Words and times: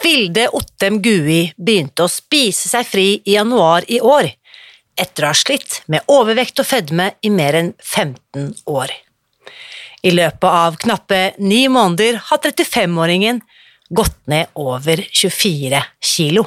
Vilde 0.00 0.48
Ottem 0.56 1.00
Gui 1.02 1.50
begynte 1.56 2.06
å 2.06 2.10
spise 2.10 2.70
seg 2.70 2.86
fri 2.88 3.08
i 3.24 3.34
januar 3.36 3.84
i 3.92 4.00
år, 4.00 4.30
etter 4.96 5.26
å 5.26 5.32
ha 5.32 5.36
slitt 5.36 5.82
med 5.92 6.08
overvekt 6.08 6.62
og 6.62 6.68
fedme 6.68 7.10
i 7.20 7.30
mer 7.32 7.58
enn 7.58 7.72
15 7.78 8.54
år. 8.72 8.92
I 10.02 10.14
løpet 10.16 10.48
av 10.48 10.78
knappe 10.80 11.20
ni 11.38 11.66
måneder 11.68 12.16
har 12.30 12.40
35-åringen 12.40 13.42
gått 13.90 14.16
ned 14.30 14.48
over 14.54 15.02
24 15.12 15.82
kilo. 16.00 16.46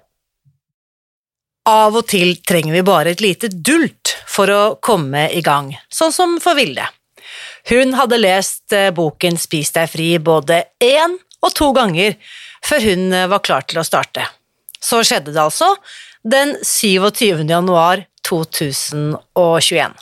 Av 1.69 1.93
og 1.93 2.07
til 2.09 2.39
trenger 2.41 2.73
vi 2.73 2.81
bare 2.85 3.11
et 3.13 3.21
lite 3.21 3.51
dult 3.51 4.15
for 4.25 4.49
å 4.49 4.61
komme 4.81 5.27
i 5.29 5.43
gang, 5.45 5.75
sånn 5.93 6.13
som 6.15 6.37
for 6.41 6.57
Vilde. 6.57 6.87
Hun 7.69 7.93
hadde 7.93 8.17
lest 8.17 8.73
eh, 8.73 8.89
boken 8.95 9.37
Spis 9.37 9.69
deg 9.75 9.89
fri 9.91 10.15
både 10.17 10.63
én 10.81 11.19
og 11.41 11.53
to 11.53 11.69
ganger 11.77 12.15
før 12.65 12.87
hun 12.89 13.11
eh, 13.13 13.27
var 13.29 13.43
klar 13.45 13.67
til 13.69 13.81
å 13.81 13.85
starte. 13.85 14.25
Så 14.81 15.03
skjedde 15.05 15.35
det 15.35 15.43
altså 15.43 15.75
den 16.25 16.55
27. 16.65 17.45
januar 17.45 18.07
2021. 18.25 19.93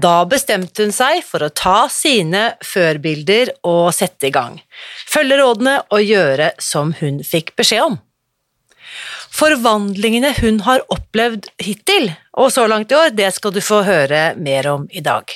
Da 0.00 0.12
bestemte 0.28 0.84
hun 0.84 0.92
seg 0.94 1.24
for 1.24 1.44
å 1.44 1.52
ta 1.56 1.88
sine 1.92 2.54
førbilder 2.64 3.54
og 3.68 3.90
sette 3.96 4.28
i 4.28 4.34
gang, 4.34 4.60
følge 5.08 5.40
rådene 5.40 5.80
og 5.88 6.04
gjøre 6.04 6.52
som 6.60 6.94
hun 7.00 7.24
fikk 7.24 7.56
beskjed 7.56 7.88
om. 7.88 7.98
Forvandlingene 9.30 10.32
hun 10.40 10.60
har 10.66 10.82
opplevd 10.92 11.48
hittil, 11.62 12.10
og 12.36 12.50
så 12.52 12.66
langt 12.70 12.92
i 12.92 12.98
år, 12.98 13.14
det 13.14 13.30
skal 13.36 13.54
du 13.54 13.60
få 13.64 13.84
høre 13.86 14.34
mer 14.36 14.68
om 14.72 14.88
i 14.90 15.02
dag. 15.04 15.30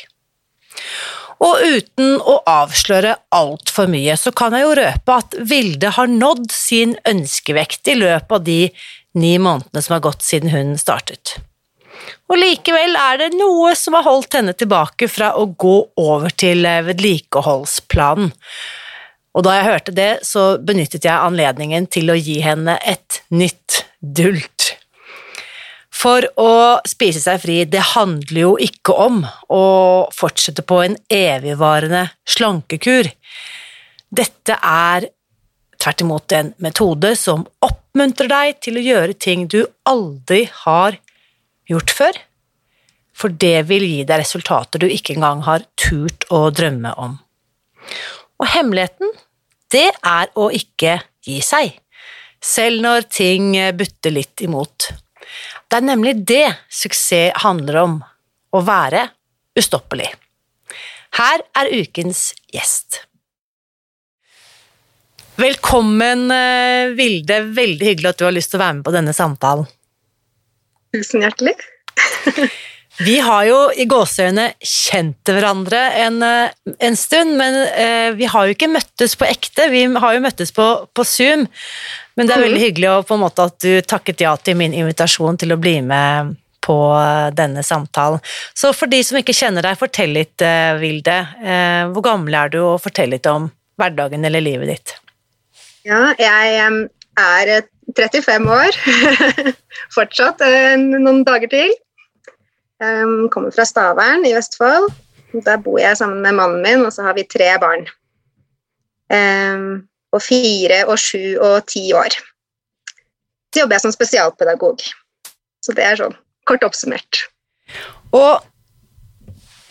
Og 1.45 1.63
uten 1.77 2.19
å 2.21 2.37
avsløre 2.49 3.17
altfor 3.35 3.89
mye, 3.91 4.17
så 4.17 4.33
kan 4.37 4.55
jeg 4.55 4.65
jo 4.65 4.77
røpe 4.79 5.17
at 5.19 5.35
Vilde 5.51 5.91
har 5.97 6.11
nådd 6.11 6.47
sin 6.55 6.95
ønskevekt 7.09 7.91
i 7.91 7.99
løpet 7.99 8.39
av 8.39 8.45
de 8.47 8.61
ni 9.19 9.35
månedene 9.39 9.83
som 9.83 9.97
har 9.97 10.05
gått 10.07 10.25
siden 10.27 10.55
hun 10.55 10.75
startet. 10.81 11.37
Og 12.31 12.39
likevel 12.41 12.97
er 12.99 13.21
det 13.21 13.35
noe 13.37 13.75
som 13.79 13.97
har 13.97 14.07
holdt 14.07 14.39
henne 14.39 14.55
tilbake 14.57 15.09
fra 15.11 15.35
å 15.39 15.47
gå 15.47 15.77
over 16.01 16.33
til 16.35 16.65
vedlikeholdsplanen. 16.65 18.33
Og 19.35 19.43
da 19.43 19.57
jeg 19.57 19.67
hørte 19.67 19.95
det, 19.95 20.11
så 20.23 20.55
benyttet 20.63 21.07
jeg 21.07 21.15
anledningen 21.15 21.89
til 21.91 22.13
å 22.13 22.19
gi 22.19 22.39
henne 22.45 22.77
et 22.87 23.23
nytt 23.35 23.83
dult. 24.05 24.75
For 25.95 26.27
å 26.41 26.83
spise 26.89 27.23
seg 27.23 27.41
fri, 27.45 27.59
det 27.65 27.95
handler 27.95 28.41
jo 28.41 28.55
ikke 28.61 28.97
om 29.07 29.23
å 29.53 29.65
fortsette 30.13 30.65
på 30.67 30.83
en 30.85 30.97
evigvarende 31.09 32.09
slankekur. 32.29 33.09
Dette 34.15 34.59
er 34.59 35.09
tvert 35.81 36.05
imot 36.05 36.35
en 36.37 36.53
metode 36.65 37.15
som 37.19 37.47
oppmuntrer 37.65 38.31
deg 38.31 38.61
til 38.65 38.79
å 38.79 38.85
gjøre 38.85 39.17
ting 39.21 39.47
du 39.51 39.63
aldri 39.89 40.45
har 40.65 40.99
gjort 41.71 41.93
før, 41.95 42.19
for 43.15 43.33
det 43.45 43.67
vil 43.71 43.85
gi 43.87 44.03
deg 44.09 44.21
resultater 44.25 44.83
du 44.83 44.89
ikke 44.91 45.15
engang 45.17 45.45
har 45.47 45.65
turt 45.81 46.27
å 46.35 46.49
drømme 46.53 46.93
om. 47.01 47.19
Og 48.43 48.51
hemmeligheten, 48.51 49.13
det 49.73 49.91
er 49.95 50.33
å 50.37 50.51
ikke 50.53 50.99
gi 51.25 51.39
seg, 51.45 51.79
selv 52.45 52.85
når 52.85 53.09
ting 53.09 53.55
butter 53.79 54.13
litt 54.13 54.45
imot. 54.45 54.91
Det 55.69 55.81
er 55.81 55.87
nemlig 55.89 56.19
det 56.29 56.47
suksess 56.69 57.41
handler 57.45 57.81
om, 57.81 57.97
å 58.55 58.61
være 58.63 59.09
ustoppelig. 59.59 60.13
Her 61.19 61.43
er 61.59 61.71
ukens 61.75 62.33
gjest. 62.53 63.01
Velkommen, 65.39 66.29
eh, 66.31 66.93
Vilde. 66.95 67.41
Veldig 67.57 67.87
hyggelig 67.89 68.13
at 68.13 68.21
du 68.21 68.25
har 68.29 68.35
lyst 68.35 68.53
til 68.53 68.61
å 68.61 68.63
være 68.63 68.77
med 68.79 68.85
på 68.87 68.95
denne 68.95 69.15
samtalen. 69.15 69.67
Tusen 70.95 71.27
hjertelig. 71.27 71.57
Vi 73.03 73.17
har 73.19 73.43
jo 73.49 73.57
i 73.75 73.89
gåseøyne 73.91 74.53
kjent 74.63 75.33
hverandre 75.33 75.81
en, 76.05 76.21
eh, 76.23 76.75
en, 76.79 76.97
stund, 76.97 77.35
men 77.41 77.57
eh, 77.73 78.13
vi 78.15 78.29
har 78.31 78.47
jo 78.47 78.55
ikke 78.55 78.71
møttes 78.71 79.17
på 79.19 79.27
ekte. 79.27 79.67
Vi 79.73 79.83
har 79.91 80.15
jo 80.15 80.23
møttes 80.23 80.55
på, 80.55 80.69
på 80.95 81.07
Zoom, 81.09 81.49
men 82.15 82.29
det 82.29 82.37
er 82.37 82.45
veldig 82.45 82.61
mhm. 82.61 82.67
hyggelig 82.69 82.91
å, 82.93 83.03
på 83.09 83.19
en 83.19 83.25
måte 83.25 83.49
at 83.51 83.59
du 83.65 83.73
takket 83.83 84.23
ja 84.23 84.37
til 84.39 84.59
min 84.61 84.77
invitasjon 84.77 85.41
til 85.43 85.57
å 85.57 85.61
bli 85.61 85.81
med 85.83 86.37
på 86.65 86.79
eh, 86.97 87.29
denne 87.37 87.63
samtalen. 87.63 88.23
Så 88.55 88.73
for 88.77 88.91
de 88.91 89.03
som 89.05 89.19
ikke 89.21 89.37
kjenner 89.37 89.67
deg, 89.67 89.79
fortell 89.81 90.15
litt, 90.17 90.41
eh, 90.45 90.73
Vilde. 90.81 91.19
Eh, 91.45 91.83
hvor 91.93 92.05
gammel 92.07 92.37
er 92.39 92.53
du, 92.55 92.61
og 92.65 92.83
fortell 92.85 93.13
litt 93.15 93.29
om 93.31 93.51
hverdagen 93.81 94.25
eller 94.25 94.45
livet 94.45 94.71
ditt. 94.73 94.97
Ja, 95.85 96.15
jeg 96.17 96.57
er 97.21 97.67
35 97.99 98.49
år. 98.49 98.79
Fortsatt 99.97 100.41
noen 100.81 101.25
dager 101.27 101.51
til. 101.53 101.75
Um, 102.85 103.29
kommer 103.31 103.51
fra 103.55 103.65
Stavern 103.67 104.27
i 104.27 104.35
Vestfold. 104.35 104.91
Der 105.45 105.59
bor 105.63 105.81
jeg 105.81 105.99
sammen 105.99 106.23
med 106.23 106.37
mannen 106.39 106.63
min, 106.63 106.85
og 106.87 106.93
så 106.95 107.07
har 107.07 107.17
vi 107.17 107.27
tre 107.27 107.51
barn. 107.63 107.87
Um, 109.11 109.85
og 110.15 110.23
fire 110.23 110.85
og 110.87 110.99
sju 111.01 111.37
og 111.43 111.65
ti 111.71 111.89
år. 111.97 112.15
Så 113.55 113.63
jobber 113.63 113.77
jeg 113.77 113.85
som 113.85 113.95
spesialpedagog. 113.95 114.83
Så 115.65 115.75
det 115.75 115.87
er 115.87 115.99
sånn 115.99 116.17
kort 116.49 116.67
oppsummert. 116.67 117.25
Og 118.15 118.45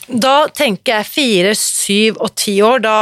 da 0.07 0.47
tenker 0.51 0.99
jeg 0.99 1.09
fire, 1.09 1.53
syv 1.55 2.19
og 2.23 2.33
ti 2.39 2.57
år, 2.65 2.83
da 2.83 2.97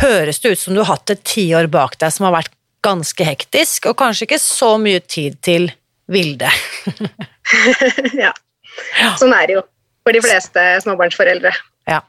høres 0.00 0.40
det 0.42 0.54
ut 0.54 0.62
som 0.62 0.74
du 0.74 0.82
har 0.82 0.94
hatt 0.94 1.12
et 1.12 1.24
tiår 1.28 1.68
bak 1.72 1.98
deg 2.00 2.12
som 2.14 2.28
har 2.28 2.38
vært 2.38 2.54
ganske 2.84 3.24
hektisk, 3.24 3.88
og 3.90 3.98
kanskje 4.00 4.28
ikke 4.28 4.40
så 4.42 4.74
mye 4.80 5.00
tid 5.00 5.38
til 5.44 5.70
Vilde. 6.12 6.50
ja. 8.24 8.32
Sånn 9.20 9.34
er 9.36 9.48
det 9.48 9.58
jo 9.58 9.64
for 10.04 10.16
de 10.16 10.22
fleste 10.24 10.64
småbarnsforeldre. 10.84 11.52
Ja. 11.88 12.00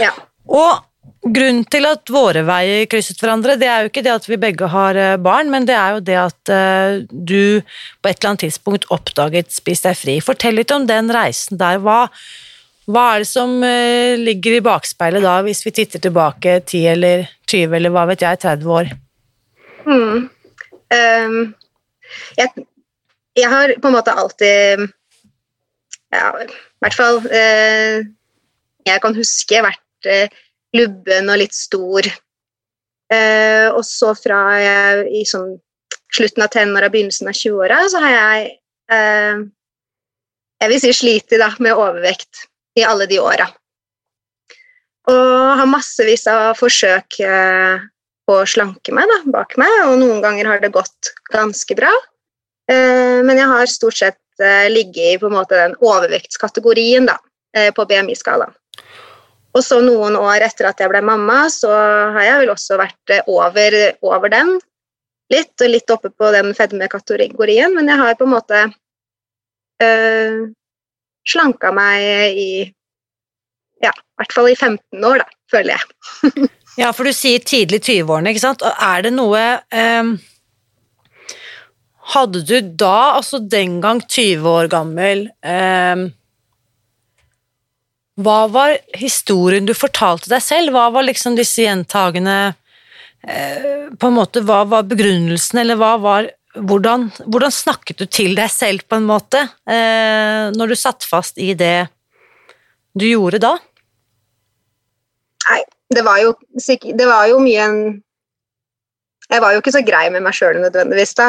ja. 0.00 0.10
Og 0.50 0.80
grunnen 1.20 1.66
til 1.68 1.86
at 1.88 2.10
våre 2.10 2.42
veier 2.48 2.86
krysset 2.90 3.20
hverandre, 3.20 3.56
det 3.60 3.68
er 3.68 3.84
jo 3.84 3.90
ikke 3.90 4.04
det 4.06 4.12
at 4.14 4.28
vi 4.28 4.38
begge 4.40 4.70
har 4.72 4.98
eh, 4.98 5.16
barn, 5.20 5.50
men 5.52 5.66
det 5.68 5.76
er 5.76 5.96
jo 5.96 6.04
det 6.04 6.16
at 6.18 6.52
uh, 6.52 7.02
du 7.10 7.60
på 8.00 8.10
et 8.10 8.16
eller 8.16 8.32
annet 8.32 8.44
tidspunkt 8.46 8.88
oppdaget 8.94 9.52
Spis 9.52 9.84
deg 9.84 9.98
fri. 9.98 10.16
Fortell 10.24 10.56
litt 10.58 10.72
om 10.74 10.88
den 10.88 11.12
reisen 11.12 11.60
der. 11.60 11.78
Hva, 11.84 12.06
hva 12.90 13.04
er 13.12 13.24
det 13.24 13.30
som 13.30 13.58
uh, 13.60 14.16
ligger 14.18 14.58
i 14.58 14.64
bakspeilet 14.64 15.24
da, 15.26 15.38
hvis 15.46 15.62
vi 15.66 15.74
titter 15.76 16.02
tilbake 16.02 16.60
10 16.64 16.88
eller 16.96 17.28
20 17.50 17.78
eller 17.78 17.94
hva 17.94 18.06
vet 18.10 18.24
jeg, 18.26 18.42
30 18.46 18.74
år? 18.80 18.92
Mm. 19.86 20.28
Um, 20.90 21.36
jeg, 22.38 22.64
jeg, 23.38 23.48
har 23.52 23.76
på 23.78 23.90
en 23.90 23.94
måte 23.94 24.14
alltid 24.16 24.88
ja, 26.14 26.30
i 26.42 26.48
hvert 26.84 26.96
fall 26.96 27.20
eh, 27.30 28.00
jeg 28.86 29.02
kan 29.04 29.16
huske 29.16 29.62
vært 29.64 30.08
eh, 30.08 30.32
lubben 30.76 31.30
og 31.30 31.40
litt 31.42 31.56
stor. 31.56 32.06
Eh, 33.10 33.68
og 33.70 33.82
så 33.86 34.12
fra 34.18 34.40
jeg, 34.62 35.06
i 35.20 35.24
sånn 35.28 35.56
slutten 36.10 36.44
av 36.44 36.50
tenåra, 36.54 36.90
begynnelsen 36.90 37.30
av 37.30 37.36
20-åra, 37.38 37.80
så 37.90 38.02
har 38.02 38.14
jeg 38.14 38.52
eh, 38.94 39.48
jeg 40.60 40.72
vil 40.74 40.82
si 40.82 40.92
slitt 40.92 41.32
da, 41.40 41.48
med 41.62 41.78
overvekt 41.78 42.44
i 42.78 42.84
alle 42.84 43.06
de 43.10 43.20
åra. 43.22 43.46
Og 45.10 45.56
har 45.58 45.68
massevis 45.68 46.26
av 46.30 46.52
forsøk 46.58 47.16
eh, 47.24 47.86
på 48.28 48.36
å 48.36 48.48
slanke 48.48 48.92
meg 48.94 49.08
da, 49.10 49.18
bak 49.32 49.56
meg, 49.60 49.72
og 49.88 49.96
noen 50.02 50.20
ganger 50.22 50.50
har 50.50 50.60
det 50.62 50.72
gått 50.74 51.12
ganske 51.32 51.76
bra. 51.78 51.90
Eh, 52.70 53.22
men 53.24 53.40
jeg 53.40 53.48
har 53.50 53.72
stort 53.72 53.98
sett 54.02 54.20
eh, 54.44 54.70
ligget 54.72 55.22
i 55.22 55.30
måte 55.32 55.58
den 55.58 55.76
overvektskategorien 55.80 57.08
da, 57.08 57.18
eh, 57.56 57.70
på 57.74 57.86
BMI-skalaen. 57.86 58.56
Og 59.50 59.64
så 59.66 59.80
noen 59.82 60.14
år 60.18 60.44
etter 60.46 60.68
at 60.68 60.78
jeg 60.78 60.90
ble 60.92 61.00
mamma, 61.02 61.42
så 61.50 61.70
har 62.14 62.26
jeg 62.26 62.42
vel 62.44 62.52
også 62.52 62.78
vært 62.78 63.14
eh, 63.14 63.30
over, 63.30 63.78
over 64.06 64.32
den 64.32 64.56
litt, 65.30 65.54
og 65.62 65.70
litt 65.70 65.90
oppe 65.94 66.10
på 66.10 66.30
den 66.34 66.52
fedmekategorien, 66.58 67.74
men 67.76 67.90
jeg 67.90 68.02
har 68.02 68.18
på 68.18 68.26
en 68.26 68.34
måte 68.34 68.62
øh, 69.84 70.38
slanka 71.28 71.70
meg 71.74 72.38
i 72.38 72.50
ja, 73.80 73.92
i 73.94 74.20
hvert 74.20 74.34
fall 74.36 74.50
i 74.50 74.56
15 74.56 75.04
år, 75.08 75.22
da, 75.22 75.38
føler 75.50 75.76
jeg. 75.76 76.48
ja, 76.82 76.90
for 76.92 77.08
du 77.08 77.14
sier 77.16 77.40
tidlig 77.40 77.80
20-årene, 77.86 78.34
ikke 78.34 78.42
sant. 78.42 78.64
Er 78.66 79.06
det 79.06 79.14
noe 79.14 79.44
um, 79.72 80.10
Hadde 82.10 82.42
du 82.42 82.56
da, 82.60 83.16
altså 83.18 83.38
den 83.38 83.78
gang 83.82 84.00
20 84.02 84.48
år 84.50 84.70
gammel 84.72 85.28
eh, 85.46 86.06
Hva 88.20 88.40
var 88.50 88.74
historien 88.98 89.68
du 89.68 89.76
fortalte 89.78 90.32
deg 90.32 90.42
selv? 90.42 90.74
Hva 90.74 90.88
var 90.96 91.06
liksom 91.06 91.38
disse 91.38 91.62
gjentagende 91.62 92.36
uh, 92.50 93.86
På 93.94 94.10
en 94.10 94.18
måte, 94.18 94.42
hva 94.46 94.64
var 94.68 94.88
begrunnelsen, 94.90 95.62
eller 95.62 95.78
hva 95.78 95.94
var 96.02 96.30
hvordan, 96.58 97.10
hvordan, 97.30 97.52
snakket 97.54 98.00
du 98.02 98.06
til 98.10 98.34
deg 98.34 98.50
selv, 98.50 98.82
på 98.90 98.98
en 98.98 99.06
måte, 99.06 99.44
eh, 99.70 100.50
når 100.50 100.72
du 100.72 100.74
satt 100.74 101.06
fast 101.06 101.38
i 101.38 101.52
det 101.54 101.86
du 102.98 103.06
gjorde 103.06 103.38
da? 103.42 103.52
Nei, 105.46 105.60
det 105.94 106.02
var 106.06 106.18
jo, 106.24 106.34
det 106.58 107.06
var 107.06 107.28
jo 107.30 107.38
mye 107.42 107.66
en 107.68 107.78
Jeg 109.30 109.42
var 109.44 109.54
jo 109.54 109.60
ikke 109.62 109.76
så 109.76 109.84
grei 109.86 110.08
med 110.10 110.24
meg 110.26 110.34
sjøl 110.34 110.58
nødvendigvis, 110.58 111.14
da. 111.14 111.28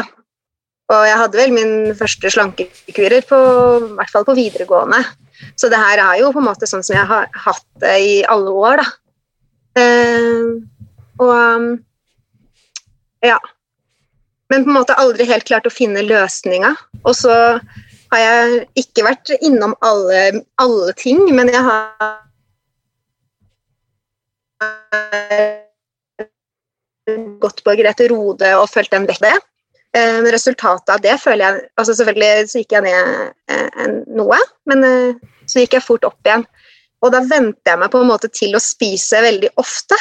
Og 0.92 1.06
jeg 1.08 1.20
hadde 1.22 1.40
vel 1.40 1.54
min 1.56 1.74
første 1.96 2.32
slankekurer 2.34 3.24
på, 3.28 3.38
i 3.86 3.94
hvert 3.96 4.12
fall 4.12 4.26
på 4.28 4.36
videregående. 4.36 5.00
Så 5.56 5.70
det 5.72 5.80
her 5.80 6.02
er 6.04 6.20
jo 6.20 6.34
på 6.36 6.42
en 6.42 6.50
måte 6.50 6.68
sånn 6.70 6.84
som 6.86 6.98
jeg 6.98 7.08
har 7.08 7.30
hatt 7.46 7.66
det 7.82 7.96
i 8.04 8.18
alle 8.30 8.52
år, 8.52 8.82
da. 8.82 8.88
Eh, 9.82 10.52
og 11.24 11.80
ja. 13.24 13.40
Men 14.52 14.66
på 14.66 14.74
en 14.74 14.78
måte 14.82 14.98
aldri 15.00 15.28
helt 15.30 15.48
klart 15.48 15.70
å 15.70 15.74
finne 15.74 16.04
løsninga. 16.04 16.74
Og 17.06 17.16
så 17.16 17.36
har 18.12 18.20
jeg 18.20 18.66
ikke 18.84 19.06
vært 19.08 19.32
innom 19.40 19.78
alle, 19.88 20.44
alle 20.60 20.96
ting, 21.00 21.24
men 21.32 21.48
jeg 21.54 21.64
har 21.64 22.18
gått 27.42 27.64
på 27.64 27.78
Grete 27.80 28.10
Rode 28.12 28.52
og 28.60 28.68
fulgt 28.74 28.92
den 28.94 29.08
vekk. 29.08 29.48
Men 29.92 30.28
resultatet 30.32 30.88
av 30.94 31.02
det 31.04 31.18
føler 31.20 31.42
jeg 31.44 31.64
altså 31.76 31.94
Selvfølgelig 31.98 32.48
så 32.48 32.62
gikk 32.62 32.76
jeg 32.78 32.86
ned 32.86 33.32
eh, 33.52 33.90
noe, 34.16 34.38
men 34.72 34.86
eh, 34.88 35.32
så 35.50 35.60
gikk 35.60 35.76
jeg 35.76 35.84
fort 35.84 36.08
opp 36.08 36.28
igjen. 36.28 36.46
Og 37.02 37.12
da 37.12 37.20
vente 37.26 37.68
jeg 37.68 37.82
meg 37.82 37.92
på 37.92 38.00
en 38.00 38.10
måte 38.10 38.30
til 38.32 38.56
å 38.56 38.62
spise 38.64 39.20
veldig 39.26 39.52
ofte. 39.60 39.98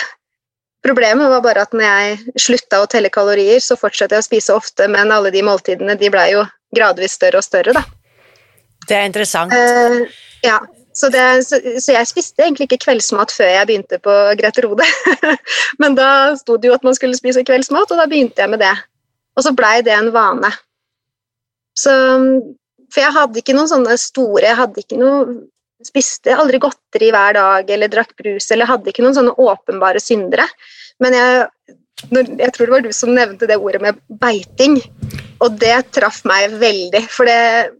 Problemet 0.85 1.33
var 1.33 1.43
bare 1.45 1.65
at 1.67 1.75
når 1.77 1.85
jeg 1.85 2.43
slutta 2.47 2.81
å 2.81 2.89
telle 2.89 3.11
kalorier, 3.13 3.61
så 3.61 3.77
fortsatte 3.77 4.17
jeg 4.17 4.25
å 4.25 4.29
spise 4.29 4.57
ofte, 4.57 4.87
men 4.89 5.13
alle 5.13 5.33
de 5.33 5.43
måltidene 5.45 5.97
de 6.01 6.11
blei 6.13 6.31
jo 6.33 6.45
gradvis 6.77 7.17
større 7.19 7.41
og 7.41 7.45
større, 7.45 7.75
da. 7.77 7.83
Det 8.89 8.97
er 8.97 9.09
interessant. 9.09 9.53
Uh, 9.53 10.07
ja. 10.45 10.61
Så, 10.97 11.09
det, 11.13 11.23
så, 11.47 11.61
så, 11.79 11.93
jeg 11.95 12.09
spiste 12.11 12.43
egentlig 12.43 12.67
ikke 12.67 12.81
kveldsmat 12.83 13.31
før 13.33 13.47
jeg 13.53 13.69
begynte 13.69 14.01
på 14.03 14.15
Grete 14.41 14.65
Rode. 14.65 14.87
Men 15.81 15.95
da 15.97 16.09
sto 16.37 16.57
det 16.59 16.69
jo 16.69 16.75
at 16.77 16.85
man 16.85 16.97
skulle 16.99 17.17
spise 17.17 17.45
kveldsmat, 17.47 17.93
og 17.93 18.01
da 18.01 18.09
begynte 18.11 18.43
jeg 18.43 18.51
med 18.53 18.61
det. 18.65 18.73
Og 19.41 19.47
så 19.47 19.55
blei 19.57 19.79
det 19.87 19.95
en 19.97 20.11
vane. 20.13 20.51
Så, 21.81 21.93
for 22.93 23.01
jeg 23.01 23.17
hadde 23.17 23.41
ikke 23.41 23.55
noen 23.55 23.69
sånne 23.71 23.95
store 23.97 24.43
Jeg 24.43 24.59
hadde 24.59 24.83
ikke 24.83 24.99
noe 24.99 25.37
Spiste 25.87 26.35
aldri 26.37 26.59
godteri 26.61 27.09
hver 27.15 27.39
dag 27.39 27.71
eller 27.73 27.89
drakk 27.89 28.11
brus 28.19 28.51
eller 28.53 28.69
hadde 28.69 28.91
ikke 28.91 29.01
noen 29.01 29.15
sånne 29.17 29.33
åpenbare 29.41 30.03
syndere. 30.03 30.45
Men 31.01 31.17
jeg, 31.17 31.47
jeg 32.13 32.53
tror 32.53 32.67
det 32.67 32.75
var 32.75 32.85
du 32.85 32.91
som 32.93 33.15
nevnte 33.17 33.49
det 33.49 33.57
ordet 33.57 33.81
med 33.87 34.03
beiting, 34.21 34.77
og 35.41 35.57
det 35.63 35.79
traff 35.97 36.19
meg 36.29 36.59
veldig. 36.61 37.01
For 37.09 37.25
det, 37.25 37.73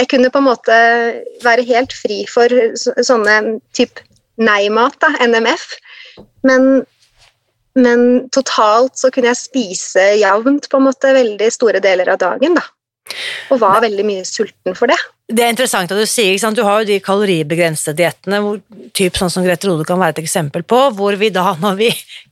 jeg 0.00 0.10
kunne 0.10 0.32
på 0.34 0.42
en 0.42 0.48
måte 0.48 0.80
være 1.46 1.68
helt 1.70 1.94
fri 1.94 2.24
for 2.26 2.50
sånne 2.74 3.60
type 3.78 4.02
nei-mat, 4.42 5.06
NMF. 5.22 5.68
Men, 6.46 6.82
men, 7.78 8.28
totalt 8.34 8.98
så 8.98 9.12
kunne 9.14 9.30
jeg 9.30 9.42
spise 9.44 10.06
jevnt 10.20 10.68
på 10.70 10.80
en 10.80 10.88
måte 10.88 11.14
veldig 11.14 11.50
store 11.54 11.82
deler 11.82 12.10
av 12.14 12.20
dagen, 12.22 12.58
da. 12.58 12.66
Og 13.50 13.58
var 13.62 13.80
veldig 13.82 14.04
mye 14.06 14.26
sulten 14.28 14.76
for 14.78 14.90
det. 14.90 14.98
Det 15.30 15.44
er 15.44 15.52
interessant 15.52 15.90
at 15.94 15.98
du 15.98 16.08
sier, 16.10 16.32
ikke 16.32 16.42
sant? 16.42 16.58
du 16.58 16.66
har 16.66 16.80
jo 16.82 16.88
de 16.88 16.98
kaloribegrensede 17.02 18.00
diettene, 18.00 18.40
typ 18.96 19.18
sånn 19.18 19.30
som 19.30 19.44
Grete 19.46 19.68
Rode 19.68 19.86
kan 19.86 20.00
være 20.00 20.16
et 20.16 20.22
eksempel 20.24 20.64
på, 20.66 20.78
hvor 20.98 21.14
vi 21.20 21.30
da, 21.34 21.52
når 21.62 21.78
vi 21.78 21.90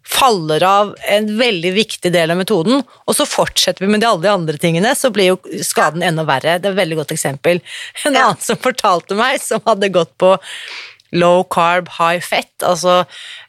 faller 0.08 0.64
av 0.67 0.93
en 1.14 1.29
veldig 1.38 1.73
viktig 1.76 2.12
del 2.14 2.34
av 2.34 2.41
metoden, 2.41 2.82
og 2.82 3.14
så 3.14 3.26
fortsetter 3.29 3.84
vi 3.84 3.91
med 3.93 4.02
de 4.02 4.11
alle 4.11 4.26
de 4.26 4.32
andre 4.32 4.58
tingene, 4.58 4.94
så 4.99 5.12
blir 5.14 5.32
jo 5.32 5.62
skaden 5.67 6.02
enda 6.06 6.26
verre. 6.26 6.58
Det 6.58 6.73
er 6.73 6.75
et 6.75 6.82
veldig 6.82 7.02
godt 7.02 7.14
eksempel. 7.14 7.62
En 8.02 8.17
annen 8.17 8.43
som 8.43 8.58
fortalte 8.62 9.19
meg, 9.19 9.38
som 9.43 9.62
hadde 9.69 9.94
gått 9.94 10.14
på 10.19 10.34
low 11.16 11.44
carb, 11.49 11.88
high 11.99 12.20
fett, 12.20 12.52
altså 12.66 13.02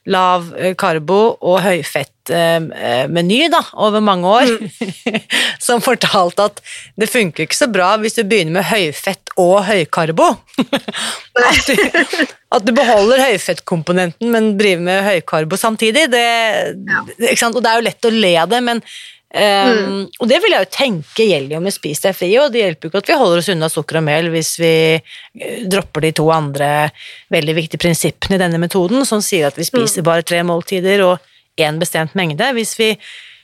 lav 0.09 0.47
eh, 0.55 0.73
karbo 0.79 1.35
og 1.35 1.59
høyfett-meny 1.65 3.39
eh, 3.45 3.51
da, 3.51 3.61
over 3.83 4.03
mange 4.03 4.31
år, 4.31 4.53
mm. 4.55 5.19
som 5.67 5.83
fortalte 5.83 6.47
at 6.49 6.63
det 6.99 7.09
funker 7.11 7.45
ikke 7.45 7.59
så 7.59 7.69
bra 7.71 7.91
hvis 8.01 8.17
du 8.19 8.23
begynner 8.23 8.59
med 8.59 8.69
høyfett 8.69 9.35
og 9.39 9.63
høykarbo. 9.67 10.31
at, 11.49 11.67
du, 11.67 12.25
at 12.55 12.65
du 12.65 12.73
beholder 12.75 13.25
høyfettkomponenten, 13.27 14.31
men 14.33 14.53
driver 14.59 14.85
med 14.87 15.05
høykarbo 15.09 15.59
samtidig. 15.59 16.07
Det, 16.15 16.25
ja. 16.89 17.05
Og 17.51 17.61
det 17.63 17.71
er 17.71 17.79
jo 17.79 17.87
lett 17.89 18.09
å 18.09 18.15
le 18.15 18.35
av 18.39 18.51
det, 18.51 18.63
men 18.65 18.83
Um, 19.29 19.77
mm. 19.77 20.05
Og 20.23 20.29
det 20.29 20.39
vil 20.41 20.55
jeg 20.55 20.65
jo 20.65 20.73
tenke 20.73 21.25
gjelder 21.27 21.53
jo 21.53 21.61
med 21.61 21.73
Spis 21.75 22.01
deg 22.01 22.15
fri, 22.17 22.31
og 22.41 22.49
det 22.53 22.63
hjelper 22.63 22.87
jo 22.87 22.89
ikke 22.89 23.01
at 23.03 23.11
vi 23.11 23.17
holder 23.19 23.41
oss 23.43 23.49
unna 23.53 23.69
sukker 23.69 23.99
og 23.99 24.05
mel 24.07 24.29
hvis 24.33 24.55
vi 24.57 24.71
eh, 24.97 25.59
dropper 25.69 26.07
de 26.07 26.11
to 26.17 26.25
andre 26.33 26.69
veldig 27.29 27.55
viktige 27.59 27.83
prinsippene 27.83 28.39
i 28.39 28.41
denne 28.41 28.61
metoden, 28.61 29.05
som 29.05 29.21
sier 29.21 29.51
at 29.51 29.59
vi 29.59 29.67
spiser 29.67 30.01
mm. 30.01 30.07
bare 30.09 30.25
tre 30.25 30.41
måltider 30.47 31.05
og 31.05 31.61
én 31.61 31.77
bestemt 31.77 32.17
mengde. 32.17 32.49
Hvis 32.57 32.73
vi 32.79 32.95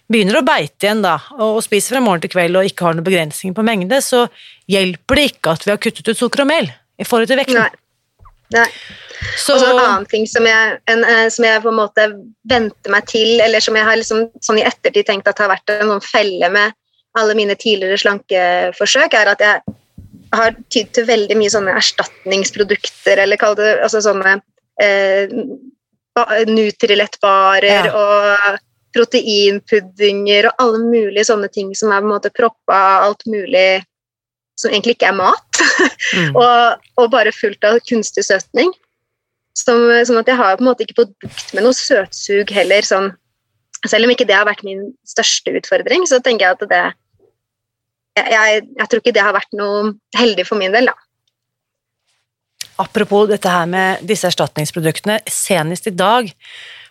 begynner 0.10 0.40
å 0.40 0.46
beite 0.48 0.88
igjen 0.88 1.06
da, 1.06 1.20
og 1.38 1.62
spiser 1.66 1.96
fra 1.96 2.04
morgen 2.08 2.26
til 2.26 2.34
kveld 2.34 2.58
og 2.58 2.66
ikke 2.66 2.88
har 2.88 2.98
noen 2.98 3.06
begrensninger 3.06 3.54
på 3.58 3.66
mengde, 3.66 4.02
så 4.02 4.26
hjelper 4.72 5.22
det 5.22 5.30
ikke 5.36 5.54
at 5.54 5.68
vi 5.68 5.74
har 5.76 5.82
kuttet 5.86 6.10
ut 6.10 6.18
sukker 6.18 6.46
og 6.48 6.50
mel 6.50 6.70
i 6.98 7.06
forhold 7.06 7.30
til 7.30 7.42
vekten. 7.42 7.62
Nei. 7.62 7.85
Nei. 8.54 8.68
Så, 9.40 9.56
og 9.56 9.62
så 9.62 9.70
en 9.72 9.80
annen 9.80 10.06
ting 10.10 10.26
som 10.30 10.46
jeg, 10.46 10.80
en, 10.92 11.04
eh, 11.08 11.28
som 11.34 11.46
jeg, 11.48 11.62
på 11.64 11.72
en 11.72 11.80
måte 11.80 12.08
venter 12.50 12.94
meg 12.94 13.08
til, 13.10 13.40
eller 13.42 13.64
som 13.64 13.78
jeg 13.78 13.88
har 13.88 13.98
liksom, 13.98 14.28
sånn 14.44 14.60
i 14.62 14.66
ettertid 14.68 15.08
tenkt 15.08 15.30
at 15.32 15.40
har 15.42 15.50
vært 15.54 15.72
en 15.74 15.96
sånn 15.96 16.04
felle 16.06 16.50
med 16.54 16.76
alle 17.16 17.36
mine 17.38 17.56
tidligere 17.58 17.98
slankeforsøk, 18.04 19.16
er 19.16 19.32
at 19.32 19.44
jeg 19.44 19.76
har 20.36 20.58
tydd 20.74 20.92
til 20.96 21.08
veldig 21.08 21.38
mye 21.40 21.54
sånne 21.54 21.76
erstatningsprodukter, 21.80 23.24
eller 23.24 23.40
kall 23.40 23.56
det 23.58 23.78
altså 23.86 24.04
sånne 24.04 24.38
eh, 24.84 25.32
Nutrilett-barer 26.48 27.90
ja. 27.90 27.92
og 27.92 28.60
proteinpuddinger 28.96 30.48
og 30.48 30.62
alle 30.64 30.80
mulige 30.86 31.26
sånne 31.28 31.50
ting 31.52 31.74
som 31.76 31.92
er 31.92 32.00
på 32.00 32.08
en 32.08 32.14
måte 32.14 32.32
proppa 32.36 32.80
alt 33.04 33.26
mulig 33.28 33.84
som 34.60 34.72
egentlig 34.72 34.96
ikke 34.96 35.12
er 35.12 35.18
mat, 35.18 35.62
mm. 36.16 36.36
og, 36.42 36.84
og, 36.98 37.08
bare 37.14 37.34
fullt 37.36 37.64
av 37.68 37.82
kunstig 37.88 38.26
søtning. 38.28 38.74
Som, 39.56 39.88
sånn 40.04 40.20
at 40.20 40.28
jeg 40.28 40.36
har 40.36 40.58
på 40.58 40.66
en 40.66 40.68
måte 40.68 40.84
ikke 40.84 40.98
fått 40.98 41.14
bukt 41.24 41.54
med 41.56 41.64
noe 41.64 41.76
søtsug 41.76 42.52
heller. 42.52 42.84
Sånn. 42.84 43.14
Selv 43.88 44.08
om 44.08 44.12
ikke 44.12 44.28
det 44.28 44.36
har 44.36 44.48
vært 44.48 44.66
min 44.68 44.90
største 45.08 45.54
utfordring, 45.56 46.04
så 46.10 46.20
tenker 46.24 46.48
jeg 46.48 46.58
at 46.58 46.66
det 46.72 46.84
jeg, 48.16 48.32
jeg, 48.32 48.64
jeg 48.80 48.90
tror 48.90 49.02
ikke 49.02 49.14
det 49.16 49.24
har 49.24 49.36
vært 49.36 49.56
noe 49.60 49.92
heldig 50.16 50.46
for 50.48 50.60
min 50.60 50.76
del, 50.76 50.88
da. 50.92 50.96
Apropos 52.84 53.28
dette 53.32 53.52
her 53.52 53.68
med 53.72 54.04
disse 54.08 54.28
erstatningsproduktene. 54.28 55.22
Senest 55.32 55.88
i 55.88 55.96
dag, 55.96 56.32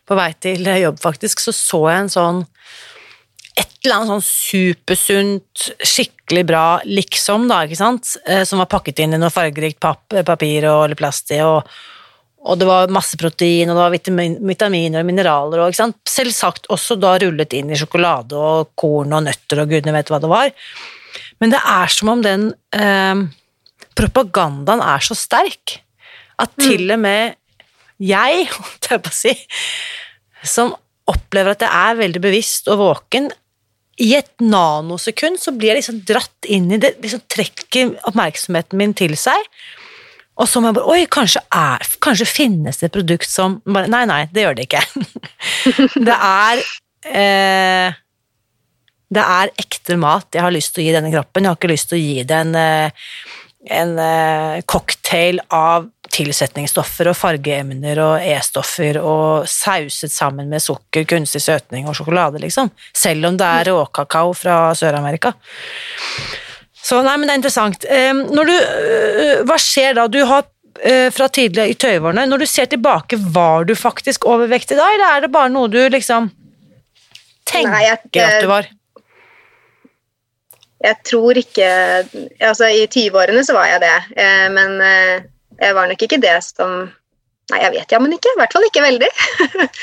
på 0.04 0.16
vei 0.16 0.30
til 0.40 0.68
jobb 0.80 1.00
faktisk, 1.00 1.40
så 1.44 1.52
så 1.56 1.80
jeg 1.90 2.04
en 2.04 2.12
sånn 2.12 2.42
et 3.54 3.70
eller 3.84 4.00
annet 4.00 4.10
sånn 4.10 4.24
supersunt, 4.26 5.64
skikkelig 5.86 6.44
bra 6.48 6.64
liksom, 6.88 7.46
da, 7.50 7.62
ikke 7.66 7.78
sant, 7.78 8.14
eh, 8.26 8.42
som 8.48 8.62
var 8.62 8.70
pakket 8.72 9.04
inn 9.04 9.14
i 9.14 9.20
noe 9.20 9.32
fargerikt 9.32 9.78
papir 9.80 10.66
og, 10.70 10.86
eller 10.86 10.98
plast 10.98 11.30
i, 11.34 11.38
og, 11.44 11.68
og, 12.42 12.58
det 12.58 12.66
var 12.68 12.92
masse 12.94 13.18
protein, 13.20 13.70
og 13.70 13.76
det 13.76 13.84
var 13.84 13.94
vitamin, 13.94 14.34
vitaminer 14.48 15.04
og 15.04 15.08
mineraler, 15.10 15.62
og 15.62 15.70
ikke 15.70 15.82
sant, 15.84 16.00
selvsagt 16.10 16.66
også 16.74 16.98
da 16.98 17.14
rullet 17.22 17.54
inn 17.54 17.70
i 17.70 17.78
sjokolade 17.78 18.40
og 18.40 18.74
korn 18.80 19.14
og 19.14 19.26
nøtter 19.28 19.62
og 19.62 19.70
gudene 19.70 19.94
vet 19.94 20.10
hva 20.10 20.20
det 20.24 20.32
var. 20.32 20.50
Men 21.42 21.54
det 21.54 21.62
er 21.62 21.94
som 21.94 22.10
om 22.10 22.24
den 22.24 22.50
eh, 22.74 23.24
propagandaen 23.94 24.82
er 24.82 25.04
så 25.04 25.14
sterk 25.18 25.78
at 26.42 26.56
til 26.58 26.88
og 26.90 26.98
med 27.04 27.36
jeg, 28.02 28.48
holdt 28.56 28.90
jeg 28.90 29.04
på 29.04 29.14
å 29.14 29.20
si, 29.20 29.36
som 30.42 30.74
opplever 31.10 31.54
at 31.54 31.62
jeg 31.62 31.70
er 31.70 31.98
veldig 32.00 32.22
bevisst 32.24 32.68
og 32.72 32.80
våken, 32.80 33.30
i 34.02 34.10
et 34.18 34.30
nanosekund 34.42 35.38
så 35.38 35.54
blir 35.54 35.72
jeg 35.72 35.82
liksom 35.82 36.02
dratt 36.08 36.48
inn 36.50 36.70
i 36.74 36.80
det, 36.82 36.96
liksom 37.02 37.22
trekker 37.30 37.94
oppmerksomheten 38.10 38.80
min 38.80 38.94
til 38.96 39.14
seg. 39.18 39.38
Og 40.34 40.48
så 40.50 40.58
må 40.58 40.70
jeg 40.70 40.78
bare 40.80 40.90
Oi, 40.90 41.02
kanskje, 41.10 41.44
er, 41.54 41.84
kanskje 42.02 42.26
finnes 42.26 42.80
det 42.80 42.88
et 42.88 42.96
produkt 42.96 43.30
som 43.30 43.60
bare, 43.68 43.90
Nei, 43.92 44.02
nei, 44.10 44.24
det 44.34 44.46
gjør 44.46 44.58
det 44.58 44.66
ikke. 44.66 44.82
det 46.08 46.16
er 46.16 46.64
eh, 47.06 48.00
Det 49.14 49.28
er 49.36 49.54
ekte 49.62 49.98
mat 50.00 50.26
jeg 50.34 50.42
har 50.42 50.54
lyst 50.54 50.74
til 50.74 50.82
å 50.82 50.88
gi 50.88 50.96
denne 50.96 51.14
kroppen. 51.14 51.46
Jeg 51.46 51.54
har 51.54 51.60
ikke 51.60 51.70
lyst 51.70 51.92
til 51.92 52.00
å 52.00 52.02
gi 52.02 52.26
det 52.26 52.40
en, 52.40 52.54
eh, 52.58 53.06
en 53.78 53.94
eh, 54.02 54.64
cocktail 54.66 55.38
av 55.54 55.86
tilsetningsstoffer 56.14 57.10
og 57.10 57.16
fargeemner 57.18 57.98
og 58.02 58.22
E-stoffer 58.22 59.00
og 59.00 59.48
sauset 59.50 60.12
sammen 60.12 60.48
med 60.52 60.62
sukker, 60.62 61.06
kunstig 61.10 61.42
søtning 61.42 61.88
og 61.90 61.96
sjokolade, 61.98 62.40
liksom. 62.42 62.70
Selv 62.94 63.30
om 63.30 63.38
det 63.40 63.48
er 63.48 63.70
råkakao 63.72 64.32
fra 64.38 64.58
Sør-Amerika. 64.78 65.34
Så 66.84 67.00
nei, 67.02 67.16
men 67.16 67.26
det 67.26 67.34
er 67.34 67.40
interessant. 67.40 67.86
Når 68.30 68.50
du, 68.50 68.54
øh, 68.54 69.44
hva 69.48 69.58
skjer 69.60 69.96
da? 69.96 70.06
Du 70.12 70.20
har 70.28 70.44
øh, 70.44 71.10
fra 71.16 71.28
tidligere 71.32 71.72
i 71.72 71.78
tøyvårene, 71.80 72.26
når 72.28 72.44
du 72.44 72.46
ser 72.50 72.68
tilbake, 72.70 73.18
var 73.34 73.64
du 73.64 73.74
faktisk 73.78 74.28
overvektig 74.28 74.78
da, 74.78 74.88
eller 74.94 75.16
er 75.16 75.24
det 75.24 75.32
bare 75.34 75.52
noe 75.52 75.72
du 75.72 75.80
liksom 75.88 76.30
tenker 77.48 77.72
nei, 77.72 77.84
jeg, 77.88 78.24
at 78.24 78.42
du 78.44 78.50
var? 78.50 78.68
Jeg 80.84 81.00
tror 81.08 81.38
ikke 81.40 81.68
Altså, 82.44 82.68
i 82.68 82.84
20-årene 82.92 83.44
så 83.46 83.54
var 83.56 83.70
jeg 83.70 83.80
det, 83.84 83.96
eh, 84.20 84.48
men 84.52 84.76
jeg 85.60 85.76
var 85.76 85.90
nok 85.90 86.04
ikke 86.06 86.22
det 86.22 86.36
som 86.46 86.84
Nei, 87.52 87.58
jeg 87.60 87.72
vet 87.74 87.90
jammen 87.92 88.12
ikke. 88.14 88.30
I 88.32 88.38
hvert 88.40 88.54
fall 88.56 88.64
ikke 88.64 88.80
veldig. 88.80 89.08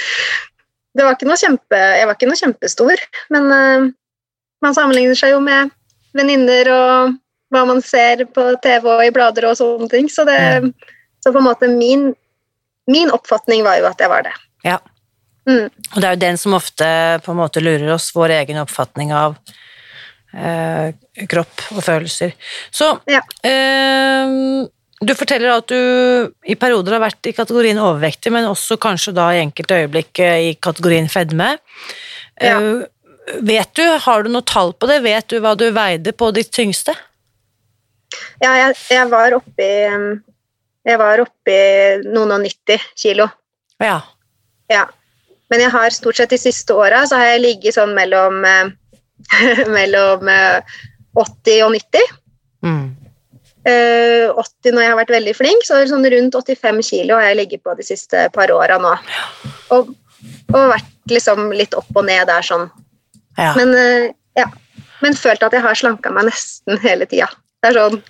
det 0.98 1.04
var 1.06 1.14
ikke 1.14 1.28
noe 1.30 1.38
kjempe, 1.38 1.78
jeg 1.78 2.08
var 2.10 2.18
ikke 2.18 2.30
noe 2.32 2.40
kjempestor, 2.40 3.04
men 3.30 3.52
uh, 3.54 3.84
man 4.66 4.74
sammenligner 4.74 5.20
seg 5.20 5.36
jo 5.36 5.44
med 5.46 5.70
venninner 6.18 6.72
og 6.74 7.14
hva 7.52 7.62
man 7.68 7.84
ser 7.86 8.24
på 8.34 8.48
TV 8.64 8.88
og 8.88 9.04
i 9.06 9.14
blader 9.14 9.50
og 9.50 9.60
sånne 9.60 9.90
ting. 9.92 10.10
Så, 10.12 10.26
det, 10.28 10.40
så 11.22 11.34
på 11.34 11.42
en 11.42 11.48
måte 11.48 11.70
min, 11.72 12.10
min, 12.90 13.12
oppfatning 13.14 13.66
var 13.68 13.82
jo 13.82 13.90
at 13.92 14.02
jeg 14.02 14.12
var 14.12 14.26
det. 14.28 14.36
Ja. 14.66 14.80
Mm. 15.50 15.68
Og 15.68 15.98
det 15.98 16.08
er 16.08 16.16
jo 16.16 16.24
den 16.26 16.40
som 16.40 16.56
ofte 16.56 16.88
på 17.26 17.34
en 17.34 17.42
måte 17.42 17.64
lurer 17.64 17.94
oss, 17.96 18.12
vår 18.16 18.38
egen 18.42 18.62
oppfatning 18.62 19.12
av 19.16 19.36
eh, 20.34 20.94
kropp 21.30 21.66
og 21.76 21.84
følelser. 21.84 22.36
Så 22.72 22.94
ja. 23.10 23.24
eh, 23.48 24.38
du 25.02 25.14
forteller 25.18 25.50
at 25.50 25.72
du 25.72 26.32
i 26.46 26.56
perioder 26.60 26.96
har 26.96 27.02
vært 27.02 27.30
i 27.30 27.34
kategorien 27.34 27.80
overvektig, 27.82 28.32
men 28.34 28.50
også 28.50 28.78
kanskje 28.82 29.16
da 29.18 29.32
i 29.34 29.42
enkelte 29.42 29.80
øyeblikk 29.82 30.22
eh, 30.22 30.52
i 30.52 30.54
kategorien 30.62 31.10
fedme. 31.10 31.56
Ja. 32.42 32.60
Uh, 32.62 33.42
vet 33.46 33.74
du, 33.78 33.84
Har 34.06 34.24
du 34.24 34.32
noe 34.34 34.46
tall 34.46 34.74
på 34.78 34.90
det? 34.90 35.02
Vet 35.06 35.28
du 35.34 35.40
hva 35.42 35.56
du 35.58 35.68
veide 35.74 36.14
på 36.14 36.30
ditt 36.36 36.52
tyngste? 36.54 36.94
Ja, 38.44 38.54
jeg, 38.58 38.76
jeg 38.92 39.08
var 39.12 39.34
oppi 39.38 39.68
Jeg 40.84 40.98
var 41.00 41.22
oppi 41.24 41.60
noen 42.08 42.38
og 42.38 42.42
90 42.46 42.88
kilo. 42.98 43.30
Ja. 43.82 44.00
ja. 44.70 44.86
Men 45.50 45.66
jeg 45.66 45.74
har 45.74 45.94
stort 45.94 46.18
sett 46.18 46.34
de 46.34 46.42
siste 46.42 46.78
åra 46.78 47.04
så 47.10 47.18
har 47.22 47.34
jeg 47.34 47.46
ligget 47.46 47.78
sånn 47.78 47.94
mellom 47.98 48.42
mellom 49.78 50.30
80 50.30 51.64
og 51.66 51.78
90. 51.78 52.18
Mm. 52.66 53.01
80 53.64 53.70
eh, 53.70 54.74
når 54.74 54.82
jeg 54.82 54.90
har 54.90 54.98
vært 54.98 55.14
veldig 55.14 55.34
flink, 55.38 55.66
så 55.68 55.82
sånn 55.90 56.06
rundt 56.10 56.38
85 56.38 56.82
kilo 56.86 57.18
har 57.20 57.30
jeg 57.30 57.38
ligget 57.44 57.64
på 57.64 57.76
de 57.78 57.86
siste 57.86 58.24
par 58.34 58.52
åra 58.54 58.80
nå. 58.82 58.96
Og, 59.76 59.92
og, 60.54 60.64
vært 60.72 61.14
liksom 61.14 61.52
litt 61.54 61.76
opp 61.78 61.92
og 61.94 62.08
ned 62.08 62.26
der 62.30 62.46
sånn. 62.46 62.70
Ja. 63.38 63.54
Men, 63.58 63.76
uh, 63.76 64.08
ja. 64.38 64.48
Men 65.02 65.18
følt 65.18 65.44
at 65.46 65.54
jeg 65.54 65.66
har 65.66 65.78
slanka 65.78 66.12
meg 66.14 66.28
nesten 66.30 66.82
hele 66.82 67.06
tida. 67.10 67.30
Det 67.62 67.70
er 67.70 67.78
sånn 67.78 68.02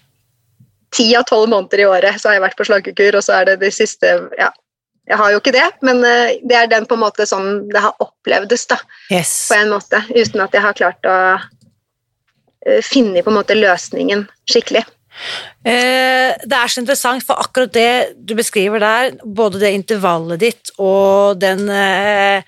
ti 0.96 1.10
av 1.16 1.28
tolv 1.28 1.52
måneder 1.52 1.84
i 1.84 1.88
året 1.88 2.20
så 2.20 2.30
har 2.30 2.36
jeg 2.38 2.46
vært 2.46 2.58
på 2.60 2.68
slankekur, 2.68 3.16
og 3.16 3.24
så 3.24 3.38
er 3.38 3.52
det 3.52 3.62
de 3.62 3.70
siste 3.72 4.10
ja, 4.36 4.50
jeg 5.08 5.20
har 5.20 5.32
jo 5.32 5.40
ikke 5.40 5.54
det, 5.56 5.68
men 5.88 6.00
uh, 6.04 6.32
det 6.48 6.58
er 6.62 6.72
den 6.72 6.88
på 6.88 6.96
en 6.96 7.04
måte 7.04 7.28
sånn 7.28 7.68
det 7.72 7.84
har 7.84 8.00
opplevdes, 8.00 8.70
da. 8.72 8.80
Yes. 9.12 9.34
På 9.52 9.60
en 9.60 9.76
måte. 9.76 10.00
Uten 10.16 10.48
at 10.48 10.56
jeg 10.56 10.64
har 10.64 10.80
klart 10.80 11.12
å 11.12 11.18
finne 12.86 13.24
på 13.26 13.32
en 13.32 13.40
måte 13.40 13.56
løsningen 13.58 14.28
skikkelig. 14.46 14.84
Eh, 15.64 16.32
det 16.42 16.58
er 16.58 16.72
så 16.72 16.82
interessant, 16.82 17.26
for 17.26 17.42
akkurat 17.42 17.74
det 17.76 17.94
du 18.18 18.36
beskriver 18.38 18.82
der, 18.82 19.16
både 19.24 19.62
det 19.62 19.74
intervallet 19.78 20.42
ditt 20.42 20.72
og 20.82 21.42
den 21.42 21.68
eh, 21.70 22.48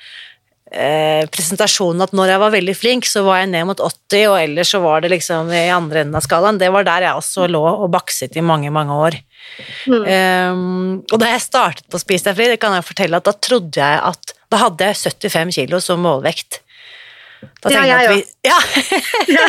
eh, 0.73 1.23
presentasjonen 1.31 2.05
at 2.05 2.15
når 2.15 2.33
jeg 2.33 2.43
var 2.43 2.55
veldig 2.55 2.75
flink, 2.77 3.09
så 3.09 3.25
var 3.27 3.41
jeg 3.41 3.51
ned 3.53 3.67
mot 3.69 3.83
80, 3.83 4.25
og 4.31 4.39
ellers 4.39 4.73
så 4.73 4.81
var 4.83 5.03
det 5.03 5.13
liksom 5.13 5.51
i 5.53 5.67
andre 5.73 6.03
enden 6.03 6.17
av 6.17 6.25
skalaen. 6.25 6.61
Det 6.61 6.71
var 6.73 6.87
der 6.87 7.07
jeg 7.07 7.21
også 7.21 7.47
lå 7.51 7.63
og 7.73 7.91
bakset 7.93 8.39
i 8.39 8.45
mange, 8.45 8.73
mange 8.73 8.97
år. 9.09 9.19
Mm. 9.91 10.05
Um, 10.07 10.93
og 11.11 11.17
da 11.19 11.33
jeg 11.33 11.43
startet 11.43 11.89
på 11.91 11.99
Spis 12.01 12.23
deg 12.25 12.37
fri, 12.37 12.47
det 12.53 12.61
kan 12.63 12.73
jeg 12.77 12.87
fortelle 12.87 13.19
at 13.19 13.27
da 13.27 13.35
trodde 13.35 13.81
jeg 13.81 14.01
at 14.01 14.35
da 14.53 14.61
hadde 14.61 14.87
jeg 14.89 15.13
75 15.19 15.55
kilo 15.57 15.81
som 15.83 16.01
målvekt. 16.05 16.62
Da 17.63 17.71
ja, 17.71 17.83
jeg 17.87 18.09
òg. 18.11 18.29
Ja. 18.45 18.57
ja. 19.37 19.47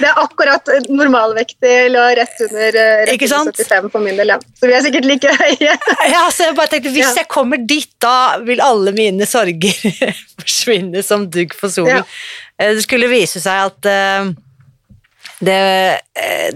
Det 0.00 0.08
er 0.08 0.20
akkurat 0.20 0.70
normalvektig 0.88 1.74
lå 1.94 2.04
rett 2.18 2.42
under 2.46 2.78
eh, 2.80 3.02
rett 3.08 3.24
75 3.24 3.90
for 3.92 4.04
min 4.04 4.20
del. 4.20 4.34
Så 4.58 4.70
vi 4.70 4.76
er 4.76 4.84
sikkert 4.84 5.08
like 5.08 5.34
høye. 5.40 5.74
ja, 6.14 6.22
så 6.34 6.48
jeg 6.48 6.56
bare 6.58 6.72
tenkte, 6.74 6.92
Hvis 6.94 7.08
ja. 7.08 7.16
jeg 7.22 7.30
kommer 7.32 7.60
dit, 7.60 7.90
da 8.02 8.40
vil 8.44 8.62
alle 8.64 8.94
mine 8.96 9.28
sorger 9.28 10.08
forsvinne 10.42 11.04
som 11.06 11.28
dugg 11.32 11.56
for 11.58 11.72
solen. 11.72 12.04
Eh, 12.58 12.74
det 12.76 12.86
skulle 12.86 13.10
vise 13.12 13.42
seg 13.42 13.68
at 13.70 13.90
uh, 13.90 14.32
det, 15.44 15.60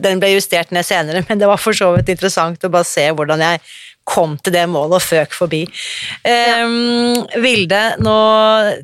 den 0.00 0.21
ble 0.23 0.35
justert 0.37 0.73
ned 0.75 0.87
senere, 0.87 1.25
men 1.28 1.40
det 1.40 1.49
var 1.50 1.61
for 1.61 1.76
så 1.76 1.90
vidt 1.97 2.12
interessant 2.14 2.64
å 2.64 2.73
bare 2.73 2.87
se 2.88 3.09
hvordan 3.11 3.42
jeg 3.45 3.62
kom 4.08 4.38
til 4.40 4.54
det 4.56 4.64
målet 4.70 4.98
og 4.98 5.04
føk 5.04 5.36
forbi. 5.36 5.62
Um, 6.24 7.20
Vilde, 7.44 7.82
nå, 8.04 8.16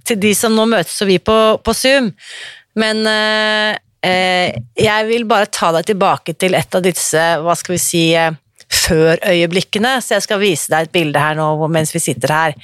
til 0.05 0.21
de 0.21 0.35
som 0.37 0.55
nå 0.57 0.69
møtes 0.71 1.01
og 1.05 1.11
vi 1.11 1.19
på, 1.23 1.39
på 1.65 1.77
Zoom, 1.77 2.13
men 2.81 3.03
uh, 3.09 3.73
jeg 4.05 5.09
vil 5.09 5.25
bare 5.29 5.49
ta 5.49 5.71
deg 5.73 5.89
tilbake 5.89 6.37
til 6.37 6.57
et 6.59 6.77
av 6.77 6.85
disse, 6.85 7.23
hva 7.41 7.55
skal 7.57 7.77
vi 7.77 7.81
si, 7.81 8.07
uh, 8.21 8.35
før-øyeblikkene, 8.75 9.99
så 10.03 10.17
jeg 10.17 10.27
skal 10.27 10.43
vise 10.43 10.73
deg 10.73 10.87
et 10.87 10.95
bilde 10.95 11.21
her 11.21 11.37
nå 11.39 11.69
mens 11.73 11.95
vi 11.95 12.03
sitter 12.03 12.33
her. 12.35 12.57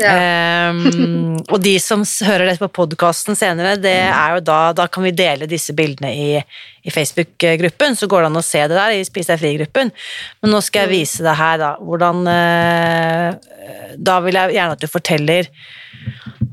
Ja. 0.00 0.70
um, 0.72 1.36
og 1.52 1.58
de 1.60 1.74
som 1.82 2.00
hører 2.24 2.46
dette 2.48 2.64
på 2.64 2.70
podkasten 2.80 3.36
senere, 3.36 3.74
det 3.80 3.92
er 4.06 4.38
jo 4.38 4.44
da, 4.46 4.60
da 4.76 4.86
kan 4.88 5.04
vi 5.04 5.12
dele 5.16 5.48
disse 5.50 5.74
bildene 5.76 6.12
i, 6.16 6.40
i 6.40 6.94
Facebook-gruppen, 6.94 7.98
så 7.98 8.08
går 8.08 8.24
det 8.24 8.30
an 8.30 8.40
å 8.40 8.44
se 8.46 8.62
det 8.64 8.78
der 8.78 8.96
i 8.96 9.04
Spis 9.04 9.28
deg 9.28 9.42
fri-gruppen. 9.42 9.92
Men 10.40 10.54
nå 10.54 10.62
skal 10.64 10.86
jeg 10.86 10.92
mm. 10.92 10.96
vise 10.96 11.26
deg 11.26 11.38
her, 11.42 11.60
da. 11.60 11.70
Hvordan 11.82 12.24
uh, 12.24 13.96
Da 14.00 14.18
vil 14.24 14.40
jeg 14.40 14.56
gjerne 14.56 14.78
at 14.78 14.82
du 14.82 14.88
forteller 14.90 15.48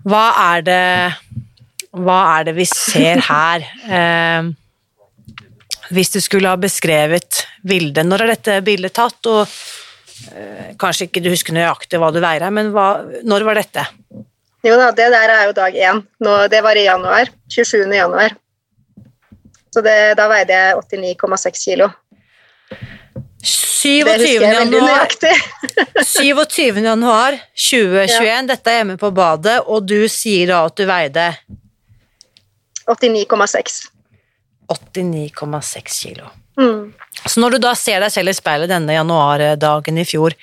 Hva 0.08 0.26
er 0.52 0.66
det 0.68 0.84
Hva 1.96 2.20
er 2.36 2.50
det 2.50 2.58
vi 2.60 2.68
ser 2.70 3.24
her? 3.32 3.66
Uh, 3.88 4.52
hvis 5.96 6.12
du 6.14 6.20
skulle 6.22 6.52
ha 6.52 6.60
beskrevet 6.60 7.46
bildet 7.66 8.06
Når 8.06 8.26
er 8.26 8.34
dette 8.36 8.58
bildet 8.68 8.94
tatt? 9.00 9.32
og 9.32 9.48
Eh, 9.48 9.89
kanskje 10.80 11.08
ikke 11.08 11.24
du 11.24 11.30
husker 11.32 11.56
nøyaktig 11.56 12.00
hva 12.02 12.12
du 12.14 12.20
veier, 12.24 12.50
men 12.54 12.74
hva, 12.76 12.90
når 13.24 13.48
var 13.48 13.62
dette? 13.62 13.86
Jo 14.66 14.76
da, 14.76 14.90
det 14.92 15.08
der 15.14 15.32
er 15.32 15.46
jo 15.48 15.56
dag 15.56 15.76
én. 15.76 16.04
det 16.52 16.62
var 16.64 16.76
i 16.76 16.86
januar. 16.86 17.32
27. 17.48 17.88
januar. 17.96 18.36
Så 19.74 19.82
det, 19.86 20.18
da 20.18 20.28
veide 20.28 20.54
jeg 20.54 20.76
89,6 20.76 21.64
kilo. 21.64 21.90
27. 23.42 24.42
januar, 24.44 25.08
27. 26.04 26.82
januar 26.84 27.38
2021, 27.56 28.26
ja. 28.28 28.42
dette 28.50 28.72
er 28.72 28.82
hjemme 28.82 28.98
på 29.00 29.12
badet, 29.16 29.62
og 29.64 29.86
du 29.88 30.04
sier 30.12 30.52
da 30.52 30.66
at 30.68 30.76
du 30.76 30.84
veide 30.90 31.30
89,6. 32.90 33.80
89,6 34.68 35.96
kilo. 36.04 36.28
Mm. 36.60 36.92
Så 37.26 37.42
når 37.42 37.56
du 37.56 37.64
da 37.64 37.74
ser 37.78 38.04
deg 38.04 38.14
selv 38.14 38.32
i 38.32 38.38
speilet 38.38 38.72
denne 38.72 38.96
januardagen 38.96 40.00
i 40.00 40.06
fjor, 40.08 40.36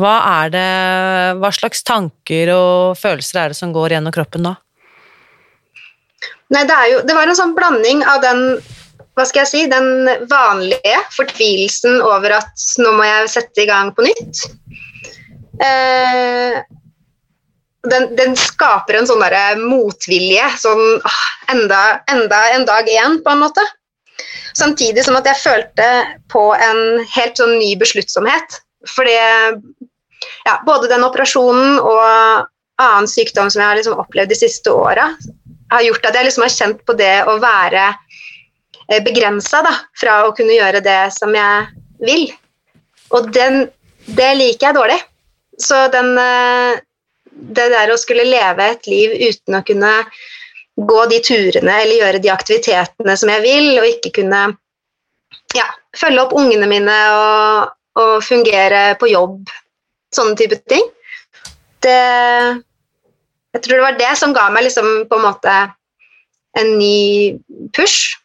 hva, 0.00 0.18
det, 0.50 0.68
hva 1.38 1.50
slags 1.54 1.84
tanker 1.86 2.50
og 2.54 2.98
følelser 2.98 3.40
er 3.40 3.52
det 3.52 3.58
som 3.58 3.74
går 3.74 3.94
gjennom 3.94 4.14
kroppen 4.14 4.48
da? 4.48 4.56
Nei, 6.54 6.64
det, 6.68 6.78
jo, 6.90 7.02
det 7.06 7.14
var 7.16 7.30
en 7.30 7.38
sånn 7.38 7.54
blanding 7.56 8.02
av 8.06 8.22
den 8.24 8.42
hva 9.14 9.22
skal 9.28 9.44
jeg 9.44 9.50
si, 9.50 9.60
den 9.70 10.08
vanlige 10.26 10.96
fortvilelsen 11.14 12.00
over 12.02 12.34
at 12.40 12.64
nå 12.82 12.96
må 12.96 13.04
jeg 13.06 13.30
sette 13.30 13.62
i 13.62 13.68
gang 13.68 13.92
på 13.94 14.02
nytt. 14.02 14.40
Eh, 15.62 16.56
den, 17.92 18.08
den, 18.18 18.34
skaper 18.38 18.98
en 18.98 19.06
sånn 19.06 19.22
derre 19.22 19.54
motvilje. 19.60 20.48
Sånn 20.58 20.98
ah, 21.06 21.22
enda, 21.54 21.82
enda 22.10 22.40
en 22.56 22.66
dag 22.66 22.90
igjen, 22.90 23.20
på 23.22 23.34
en 23.34 23.44
måte. 23.44 23.64
Samtidig 24.54 25.04
som 25.06 25.16
at 25.18 25.26
jeg 25.26 25.42
følte 25.42 25.88
på 26.32 26.48
en 26.54 27.02
helt 27.14 27.40
sånn 27.40 27.56
ny 27.58 27.74
besluttsomhet. 27.80 28.60
Fordi 28.88 29.14
ja, 29.14 30.58
både 30.66 30.90
den 30.92 31.06
operasjonen 31.06 31.80
og 31.80 32.04
annen 32.82 33.08
sykdom 33.10 33.50
som 33.50 33.62
jeg 33.62 33.70
har 33.70 33.78
liksom 33.78 33.98
opplevd 34.02 34.32
de 34.32 34.38
siste 34.38 34.72
åra, 34.72 35.10
har 35.72 35.86
gjort 35.86 36.06
at 36.06 36.18
jeg 36.18 36.28
liksom 36.28 36.44
har 36.46 36.54
kjent 36.54 36.82
på 36.86 36.96
det 36.98 37.14
å 37.30 37.38
være 37.42 37.92
begrensa 39.04 39.62
fra 39.96 40.20
å 40.26 40.34
kunne 40.36 40.56
gjøre 40.58 40.82
det 40.84 41.00
som 41.16 41.32
jeg 41.34 41.66
vil. 42.04 42.26
Og 43.16 43.30
den, 43.34 43.66
det 44.06 44.30
liker 44.36 44.68
jeg 44.68 44.76
dårlig. 44.76 45.00
Så 45.60 45.86
den, 45.94 46.12
det 47.56 47.68
der 47.72 47.92
å 47.94 48.00
skulle 48.00 48.26
leve 48.26 48.72
et 48.74 48.88
liv 48.90 49.14
uten 49.30 49.58
å 49.58 49.64
kunne 49.66 49.92
gå 50.76 51.06
de 51.10 51.20
turene 51.22 51.76
eller 51.82 52.00
gjøre 52.00 52.22
de 52.22 52.32
aktivitetene 52.34 53.16
som 53.18 53.30
jeg 53.30 53.44
vil, 53.44 53.68
og 53.78 53.88
ikke 53.88 54.14
kunne 54.20 54.42
ja, 55.54 55.68
følge 55.96 56.24
opp 56.24 56.34
ungene 56.36 56.66
mine 56.70 56.96
og, 57.14 57.74
og 58.00 58.14
fungere 58.26 58.96
på 58.98 59.10
jobb, 59.12 59.52
sånne 60.14 60.38
type 60.38 60.58
ting. 60.70 60.86
Det 61.84 62.00
Jeg 63.54 63.62
tror 63.62 63.76
det 63.76 63.84
var 63.84 63.98
det 63.98 64.12
som 64.18 64.34
ga 64.34 64.48
meg 64.50 64.66
liksom 64.66 65.04
på 65.06 65.18
en 65.18 65.26
måte 65.28 65.54
en 66.58 66.70
ny 66.78 67.38
push. 67.76 68.16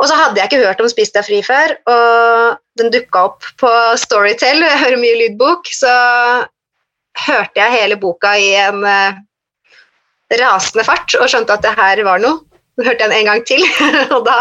Og 0.00 0.08
så 0.08 0.16
hadde 0.16 0.40
jeg 0.40 0.48
ikke 0.48 0.64
hørt 0.64 0.80
om 0.80 0.88
Spis 0.90 1.12
deg 1.12 1.26
fri 1.26 1.42
før, 1.44 1.74
og 1.92 2.58
den 2.80 2.90
dukka 2.94 3.26
opp 3.28 3.46
på 3.60 3.70
Storytel, 4.00 4.64
jeg 4.64 4.80
hører 4.80 5.02
mye 5.02 5.18
lydbok, 5.18 5.68
så 5.76 5.92
hørte 7.26 7.60
jeg 7.60 7.74
hele 7.76 7.98
boka 8.00 8.32
i 8.40 8.54
en 8.62 8.80
uh, 8.86 9.18
rasende 10.38 10.84
fart 10.86 11.14
og 11.18 11.26
skjønte 11.30 11.52
at 11.56 11.62
det 11.64 11.72
her 11.78 11.96
var 12.06 12.18
noe. 12.22 12.38
Så 12.78 12.84
hørte 12.86 13.02
jeg 13.02 13.10
den 13.10 13.18
en 13.18 13.28
gang 13.32 13.42
til, 13.48 13.62
og 14.16 14.22
da 14.28 14.38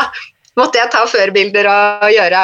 måtte 0.60 0.78
jeg 0.80 0.88
ta 0.94 1.02
førbilder 1.10 1.66
og 1.72 2.10
gjøre, 2.14 2.42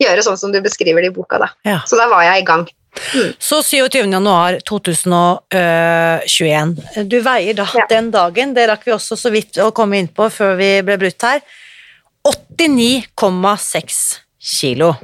gjøre 0.00 0.22
sånn 0.24 0.38
som 0.40 0.50
du 0.54 0.58
beskriver 0.64 1.00
det 1.04 1.10
i 1.10 1.14
boka. 1.16 1.36
Da. 1.42 1.48
Ja. 1.66 1.78
Så 1.88 1.94
da 2.00 2.06
var 2.10 2.22
jeg 2.28 2.36
i 2.42 2.46
gang. 2.48 2.64
Mm. 3.14 3.30
Så 3.38 3.56
27. 3.62 3.98
januar 4.10 4.52
2021. 4.66 6.76
Du 7.10 7.18
veier 7.22 7.54
da 7.54 7.66
Ja. 7.76 7.84
den 7.90 8.10
dagen, 8.10 8.54
det 8.56 8.68
rakk 8.70 8.82
vi 8.86 8.92
også 8.94 9.16
så 9.18 9.30
vidt 9.30 9.56
å 9.62 9.70
komme 9.76 9.96
inn 10.00 10.08
på 10.08 10.30
før 10.32 10.56
vi 10.58 10.70
ble 10.86 10.96
brutt 10.98 11.22
her, 11.22 11.40
89,6 12.26 14.18
kilo. 14.40 14.94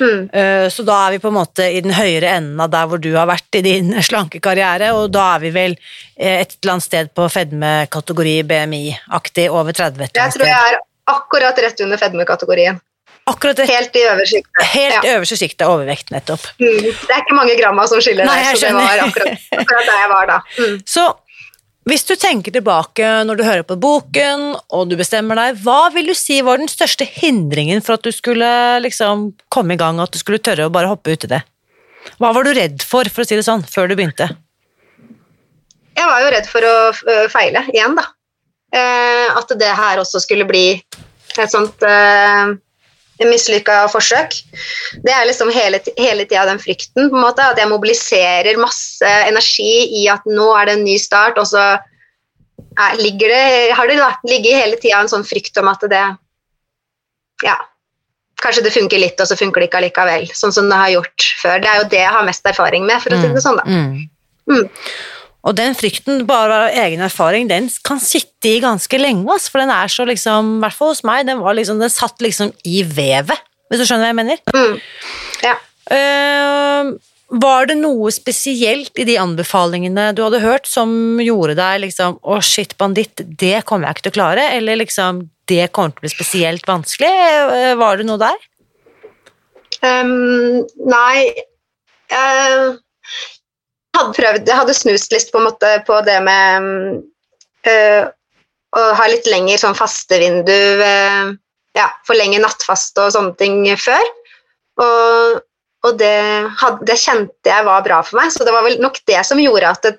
Mm. 0.00 0.30
Eh, 0.32 0.68
Så 0.72 0.82
da 0.86 0.96
er 1.06 1.10
vi 1.16 1.18
på 1.22 1.28
en 1.28 1.36
måte 1.38 1.66
i 1.70 1.80
den 1.84 1.92
høyere 1.94 2.30
enden 2.38 2.60
av 2.60 2.70
der 2.72 2.86
hvor 2.90 3.00
du 3.00 3.10
har 3.16 3.26
vært 3.30 3.58
i 3.58 3.62
din 3.62 3.92
slanke 4.08 4.40
karriere, 4.40 4.92
og 4.96 5.10
da 5.14 5.34
er 5.36 5.44
vi 5.44 5.50
vel 5.54 5.76
eh, 6.16 6.40
et 6.40 6.56
eller 6.62 6.72
annet 6.76 6.86
sted 6.88 7.12
på 7.14 7.28
fedmekategori 7.30 8.42
BMI-aktig 8.48 9.50
over 9.50 9.72
30 9.72 10.04
et 10.08 10.18
Jeg 10.22 10.32
tror 10.36 10.46
jeg 10.46 10.72
er 10.72 10.80
akkurat 11.06 11.58
rett 11.66 11.80
under 11.84 12.00
fedmekategorien. 12.00 12.80
Akkurat 13.26 13.56
rett, 13.58 13.70
Helt 13.72 13.94
i 13.96 14.02
øverste 14.04 14.36
sjiktet. 14.36 14.64
helt 14.74 14.94
Ja. 15.04 15.14
øverste 15.16 15.36
sjiktet 15.40 15.66
overvekt, 15.66 16.10
nettopp. 16.12 16.42
Mm. 16.60 16.82
Det 16.84 17.08
er 17.14 17.22
ikke 17.22 17.36
mange 17.38 17.54
gramma 17.56 17.86
som 17.88 18.00
skiller 18.04 18.26
Nei, 18.28 18.34
der, 18.42 18.56
så 18.60 18.66
det 18.66 18.74
var 18.76 18.98
akkurat, 19.06 19.46
akkurat 19.62 19.86
der 19.88 20.00
jeg 20.02 20.10
var 20.10 20.26
da. 20.28 20.36
Mm. 20.58 20.74
Så 20.84 21.04
hvis 21.84 22.06
du 22.08 22.14
tenker 22.16 22.54
tilbake 22.54 23.08
når 23.28 23.36
du 23.36 23.44
hører 23.44 23.64
på 23.68 23.76
boken, 23.80 24.54
og 24.72 24.88
du 24.88 24.96
bestemmer 24.96 25.36
deg, 25.36 25.58
hva 25.64 25.90
vil 25.92 26.08
du 26.08 26.14
si 26.16 26.38
var 26.44 26.60
den 26.60 26.70
største 26.70 27.04
hindringen 27.04 27.84
for 27.84 27.98
at 27.98 28.06
du 28.06 28.12
skulle 28.14 28.48
liksom 28.84 29.30
komme 29.52 29.76
i 29.76 29.80
gang, 29.80 30.00
at 30.00 30.14
du 30.14 30.20
skulle 30.20 30.40
tørre 30.40 30.70
å 30.70 30.72
bare 30.72 30.88
hoppe 30.92 31.12
ut 31.12 31.28
i 31.28 31.32
det? 31.34 31.42
Hva 32.20 32.32
var 32.36 32.44
du 32.44 32.54
redd 32.56 32.84
for, 32.84 33.08
for 33.12 33.24
å 33.24 33.28
si 33.28 33.36
det 33.36 33.44
sånn, 33.44 33.64
før 33.68 33.90
du 33.90 33.96
begynte? 33.98 34.30
Jeg 35.94 36.08
var 36.08 36.24
jo 36.24 36.32
redd 36.34 36.48
for 36.50 36.66
å 36.66 36.76
feile 37.32 37.66
igjen, 37.72 37.96
da. 38.00 38.08
Eh, 38.74 39.28
at 39.36 39.52
det 39.60 39.70
her 39.76 40.00
også 40.02 40.22
skulle 40.24 40.48
bli 40.48 40.66
et 40.74 41.52
sånt 41.52 41.84
mislykka 43.28 43.84
forsøk. 43.92 44.36
Det 45.04 45.12
er 45.12 45.26
liksom 45.28 45.50
hele, 45.54 45.80
hele 45.98 46.26
tida 46.28 46.44
den 46.48 46.60
frykten, 46.62 47.10
på 47.10 47.18
en 47.18 47.24
måte, 47.24 47.44
at 47.44 47.60
jeg 47.60 47.70
mobiliserer 47.70 48.60
masse 48.60 49.14
energi 49.28 50.02
i 50.02 50.06
at 50.12 50.26
nå 50.28 50.50
er 50.58 50.70
det 50.70 50.78
en 50.78 50.86
ny 50.86 50.96
start, 51.00 51.40
og 51.40 51.48
så 51.50 51.64
er, 51.74 52.98
ligger 53.00 53.30
det, 53.30 53.44
har 53.76 53.90
det 53.90 54.00
ligget 54.30 54.60
hele 54.62 54.80
tida 54.82 55.02
en 55.02 55.12
sånn 55.12 55.26
frykt 55.26 55.58
om 55.62 55.70
at 55.72 55.86
det 55.90 56.04
Ja, 57.44 57.56
kanskje 58.40 58.62
det 58.64 58.72
funker 58.74 59.00
litt, 59.00 59.18
og 59.20 59.28
så 59.28 59.36
funker 59.36 59.60
det 59.60 59.68
ikke 59.68 59.80
allikevel, 59.82 60.28
sånn 60.36 60.54
som 60.54 60.70
det 60.70 60.78
har 60.78 60.92
gjort 60.94 61.26
før. 61.40 61.58
Det 61.60 61.70
er 61.70 61.80
jo 61.80 61.90
det 61.92 62.00
jeg 62.02 62.14
har 62.14 62.26
mest 62.26 62.46
erfaring 62.48 62.86
med, 62.86 63.02
for 63.02 63.14
å 63.14 63.20
si 63.20 63.30
det 63.34 63.42
sånn, 63.44 63.60
da. 63.60 63.64
Mm. 63.68 64.70
Og 65.44 65.56
den 65.58 65.74
frykten, 65.76 66.22
bare 66.28 66.60
av 66.64 66.78
egen 66.86 67.04
erfaring, 67.04 67.48
den 67.50 67.68
kan 67.84 68.00
sitte 68.00 68.48
i 68.48 68.60
ganske 68.64 69.00
lenge, 69.00 69.26
ass, 69.34 69.50
for 69.52 69.60
den 69.60 69.72
er 69.74 69.90
så 69.92 70.06
liksom, 70.08 70.56
i 70.56 70.64
hvert 70.64 70.78
fall 70.78 70.94
hos 70.94 71.04
meg, 71.04 71.26
den, 71.28 71.42
var 71.44 71.56
liksom, 71.58 71.82
den 71.82 71.92
satt 71.92 72.24
liksom 72.24 72.54
i 72.64 72.80
vevet, 72.88 73.44
hvis 73.68 73.82
du 73.82 73.84
skjønner 73.84 74.06
hva 74.06 74.12
jeg 74.12 74.20
mener. 74.22 74.40
Mm. 74.54 74.78
Ja. 75.44 75.58
Uh, 75.84 76.94
var 77.34 77.66
det 77.68 77.76
noe 77.80 78.12
spesielt 78.14 78.96
i 79.00 79.06
de 79.08 79.16
anbefalingene 79.20 80.10
du 80.16 80.22
hadde 80.24 80.42
hørt 80.44 80.68
som 80.68 81.20
gjorde 81.20 81.56
deg 81.58 81.82
liksom 81.82 82.18
Å, 82.22 82.38
shit, 82.44 82.76
banditt, 82.80 83.20
det 83.24 83.64
kommer 83.68 83.88
jeg 83.88 83.96
ikke 83.96 84.04
til 84.06 84.14
å 84.14 84.18
klare. 84.18 84.44
Eller 84.56 84.78
liksom 84.80 85.24
Det 85.48 85.66
kommer 85.74 85.94
til 85.94 86.04
å 86.04 86.06
bli 86.06 86.12
spesielt 86.12 86.68
vanskelig. 86.68 87.10
Eh, 87.10 87.74
Var 87.80 88.00
det 88.00 88.06
noe 88.08 88.20
der? 88.22 88.46
Um, 89.84 90.62
nei 90.88 91.34
Jeg 92.12 92.76
hadde 93.94 94.16
prøvd 94.16 94.50
Jeg 94.50 94.60
hadde 94.60 94.76
snust 94.76 95.14
litt 95.14 95.32
på, 95.32 95.40
måte, 95.44 95.70
på 95.86 96.00
det 96.06 96.18
med 96.24 96.68
eh, 97.68 98.04
å 98.74 98.84
ha 98.98 99.08
litt 99.10 99.26
lenger 99.30 99.60
sånn 99.62 99.78
fastevindu 99.78 100.58
øh, 100.84 101.32
Ja, 101.74 101.88
forlenge 102.06 102.42
nattfaste 102.42 103.06
og 103.06 103.14
sånne 103.16 103.34
ting 103.38 103.64
før. 103.80 104.04
Og, 104.82 105.40
og 105.86 105.96
det, 105.98 106.14
hadde, 106.60 106.86
det 106.86 106.98
kjente 107.02 107.50
jeg 107.50 107.66
var 107.66 107.82
bra 107.86 107.98
for 108.06 108.20
meg, 108.20 108.30
så 108.30 108.46
det 108.46 108.54
var 108.54 108.62
vel 108.66 108.78
nok 108.82 109.00
det 109.10 109.20
som 109.26 109.40
gjorde 109.42 109.72
at 109.74 109.88
det, 109.88 109.96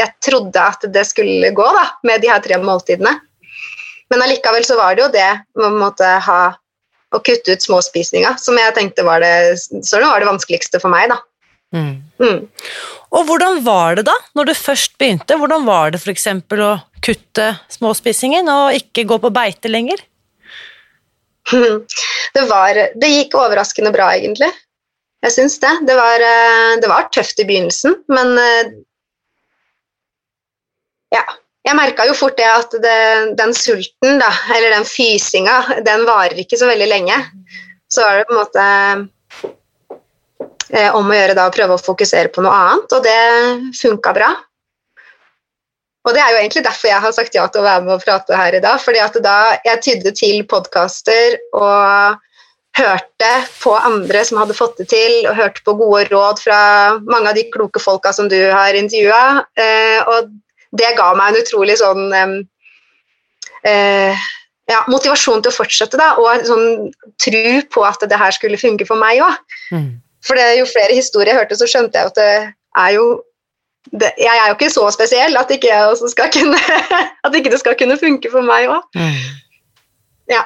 jeg 0.00 0.12
trodde 0.24 0.60
at 0.60 0.84
det 0.92 1.04
skulle 1.08 1.52
gå 1.56 1.66
da, 1.76 1.86
med 2.08 2.22
de 2.22 2.30
her 2.32 2.40
tre 2.44 2.56
måltidene. 2.60 3.14
Men 4.10 4.24
allikevel 4.24 4.64
så 4.66 4.76
var 4.78 4.96
det 4.96 5.04
jo 5.04 5.10
det 5.14 5.30
å 5.60 5.70
måtte 5.74 6.06
ha 6.26 6.40
å 7.10 7.18
kutte 7.26 7.56
ut 7.56 7.64
småspisninga, 7.64 8.36
som 8.38 8.58
jeg 8.58 8.74
tenkte 8.76 9.04
var 9.06 9.22
det 9.22 9.58
var 9.66 10.22
det 10.22 10.28
vanskeligste 10.28 10.80
for 10.82 10.92
meg, 10.92 11.10
da. 11.10 11.18
Mm. 11.70 12.48
Og 13.10 13.26
hvordan 13.28 13.60
var 13.66 13.98
det 13.98 14.06
da, 14.08 14.14
når 14.34 14.50
du 14.50 14.54
først 14.58 14.96
begynte? 14.98 15.36
Hvordan 15.38 15.66
var 15.68 15.92
det 15.94 16.02
eksempel 16.10 16.62
å 16.66 16.72
kutte 17.04 17.52
småspissingen 17.70 18.50
og 18.50 18.76
ikke 18.78 19.06
gå 19.08 19.20
på 19.22 19.32
beite 19.34 19.70
lenger? 19.70 20.02
Det, 22.30 22.44
var, 22.46 22.76
det 22.94 23.08
gikk 23.10 23.32
overraskende 23.34 23.90
bra, 23.90 24.12
egentlig. 24.14 24.46
Jeg 25.24 25.32
syns 25.34 25.56
det. 25.58 25.72
Det 25.88 25.96
var, 25.98 26.22
eh, 26.22 26.76
det 26.78 26.86
var 26.86 27.08
tøft 27.10 27.40
i 27.42 27.46
begynnelsen, 27.48 27.96
men 28.12 28.36
eh, 28.38 28.70
ja. 31.16 31.24
Jeg 31.66 31.76
merka 31.76 32.06
jo 32.08 32.14
fort 32.16 32.38
det 32.38 32.46
at 32.48 32.72
det, 32.80 33.00
den 33.36 33.50
sulten, 33.52 34.20
da, 34.22 34.30
eller 34.54 34.72
den 34.78 34.86
fysinga, 34.88 35.82
den 35.84 36.06
varer 36.08 36.38
ikke 36.40 36.56
så 36.56 36.70
veldig 36.70 36.86
lenge. 36.88 37.18
Så 37.90 38.06
var 38.06 38.16
det 38.16 38.28
på 38.30 38.32
en 38.32 38.38
måte 38.38 38.64
om 40.94 41.08
å 41.10 41.16
gjøre 41.16 41.34
da 41.34 41.48
å 41.48 41.52
prøve 41.54 41.74
å 41.74 41.82
fokusere 41.82 42.30
på 42.30 42.44
noe 42.44 42.54
annet, 42.54 42.92
og 42.94 43.02
det 43.02 43.74
funka 43.80 44.12
bra. 44.14 44.30
Og 46.06 46.16
det 46.16 46.22
er 46.22 46.32
jo 46.32 46.40
egentlig 46.40 46.64
derfor 46.64 46.88
jeg 46.88 47.04
har 47.04 47.12
sagt 47.12 47.36
ja 47.36 47.44
til 47.52 47.60
å 47.60 47.66
være 47.66 47.84
med 47.84 47.94
og 47.98 48.04
prate 48.04 48.36
her 48.36 48.56
i 48.56 48.62
dag. 48.64 48.80
fordi 48.80 49.02
at 49.04 49.16
da 49.24 49.36
jeg 49.66 49.82
tydde 49.84 50.12
til 50.16 50.42
podkaster 50.48 51.36
og 51.52 52.16
hørte 52.78 53.30
på 53.60 53.74
andre 53.76 54.24
som 54.24 54.38
hadde 54.40 54.56
fått 54.56 54.78
det 54.80 54.88
til, 54.92 55.26
og 55.28 55.36
hørte 55.36 55.64
på 55.66 55.76
gode 55.76 56.06
råd 56.08 56.40
fra 56.40 56.60
mange 57.04 57.32
av 57.32 57.36
de 57.36 57.44
kloke 57.52 57.82
folka 57.82 58.12
som 58.16 58.30
du 58.30 58.38
har 58.50 58.74
intervjua. 58.78 59.44
Eh, 59.58 60.00
og 60.06 60.30
det 60.78 60.94
ga 60.96 61.10
meg 61.18 61.32
en 61.32 61.42
utrolig 61.42 61.76
sånn 61.80 62.14
eh, 63.66 64.28
ja, 64.70 64.84
motivasjon 64.88 65.42
til 65.42 65.52
å 65.52 65.56
fortsette, 65.56 65.98
da, 66.00 66.14
og 66.22 66.46
sånn 66.46 66.92
tru 67.20 67.60
på 67.74 67.84
at 67.84 68.06
det 68.06 68.20
her 68.22 68.32
skulle 68.36 68.60
funke 68.60 68.86
for 68.88 69.00
meg 69.02 69.20
òg. 69.26 69.42
For 70.26 70.36
det, 70.36 70.46
jo 70.60 70.68
flere 70.68 70.96
historier 70.96 71.32
jeg 71.32 71.40
hørte, 71.40 71.58
så 71.58 71.68
skjønte 71.70 71.98
jeg 71.98 72.12
at 72.12 72.18
det 72.18 72.32
er 72.78 72.94
jo 72.98 73.04
det, 73.90 74.10
Jeg 74.20 74.36
er 74.36 74.50
jo 74.50 74.56
ikke 74.58 74.70
så 74.70 74.82
spesiell 74.92 75.38
at 75.40 75.50
ikke, 75.50 75.70
jeg 75.70 75.86
også 75.88 76.10
skal 76.12 76.28
kunne, 76.34 76.58
at 77.26 77.36
ikke 77.36 77.52
det 77.52 77.60
skal 77.62 77.78
kunne 77.80 77.96
funke 77.98 78.30
for 78.32 78.44
meg 78.44 78.68
òg. 78.68 78.98
Ja. 80.30 80.44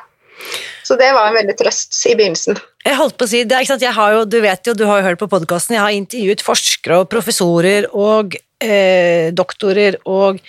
Så 0.84 0.96
det 1.00 1.10
var 1.16 1.30
en 1.30 1.38
veldig 1.38 1.56
trøst 1.58 1.96
i 2.06 2.14
begynnelsen. 2.14 2.58
Jeg 2.84 2.98
holdt 2.98 3.16
på 3.18 3.26
å 3.26 3.30
si, 3.30 3.42
det, 3.48 3.62
jo, 3.66 4.24
du 4.28 4.38
vet 4.44 4.68
jo, 4.68 4.76
du 4.76 4.84
har 4.86 5.00
jo 5.00 5.08
hørt 5.08 5.20
på 5.22 5.30
podkasten, 5.32 5.78
jeg 5.78 5.82
har 5.82 5.96
intervjuet 5.96 6.44
forskere 6.44 7.00
og 7.02 7.10
professorer 7.12 7.88
og 7.90 8.36
eh, 8.60 9.32
doktorer 9.32 9.96
og 10.04 10.42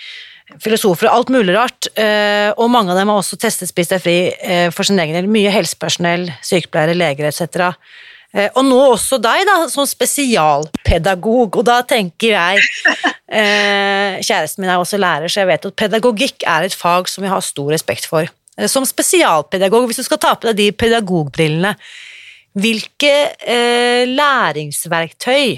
filosofer 0.61 1.07
og 1.07 1.15
alt 1.15 1.31
mulig 1.33 1.55
rart, 1.55 1.87
eh, 1.97 2.51
og 2.53 2.69
mange 2.71 2.91
av 2.93 2.99
dem 2.99 3.11
har 3.11 3.21
også 3.21 3.39
testet 3.41 3.71
Spis 3.71 3.89
deg 3.91 4.03
fri 4.03 4.17
eh, 4.29 4.67
for 4.75 4.87
sin 4.87 4.99
egen 5.01 5.15
del. 5.17 5.29
Mye 5.31 5.53
helsepersonell, 5.55 6.27
sykepleiere, 6.45 6.97
leger 6.99 7.31
etc. 7.31 7.79
Eh, 8.35 8.49
og 8.51 8.65
nå 8.67 8.79
også 8.91 9.19
deg, 9.23 9.45
da, 9.47 9.57
som 9.71 9.87
spesialpedagog, 9.87 11.55
og 11.55 11.67
da 11.67 11.79
tenker 11.87 12.33
jeg 12.33 12.63
eh, 13.31 14.17
Kjæresten 14.19 14.63
min 14.63 14.73
er 14.73 14.81
også 14.81 14.99
lærer, 14.99 15.31
så 15.31 15.43
jeg 15.43 15.51
vet 15.53 15.69
at 15.69 15.77
pedagogikk 15.79 16.43
er 16.51 16.67
et 16.67 16.75
fag 16.75 17.07
som 17.11 17.23
vi 17.23 17.31
har 17.31 17.45
stor 17.45 17.71
respekt 17.71 18.09
for. 18.11 18.27
eh, 18.57 18.67
som 18.71 18.87
spesialpedagog, 18.87 19.87
hvis 19.87 20.03
du 20.03 20.07
skal 20.07 20.19
ta 20.19 20.35
på 20.35 20.51
deg 20.51 20.59
de 20.59 20.67
pedagogbrillene, 20.75 21.75
hvilke 22.55 23.15
eh, 23.39 24.03
læringsverktøy 24.07 25.55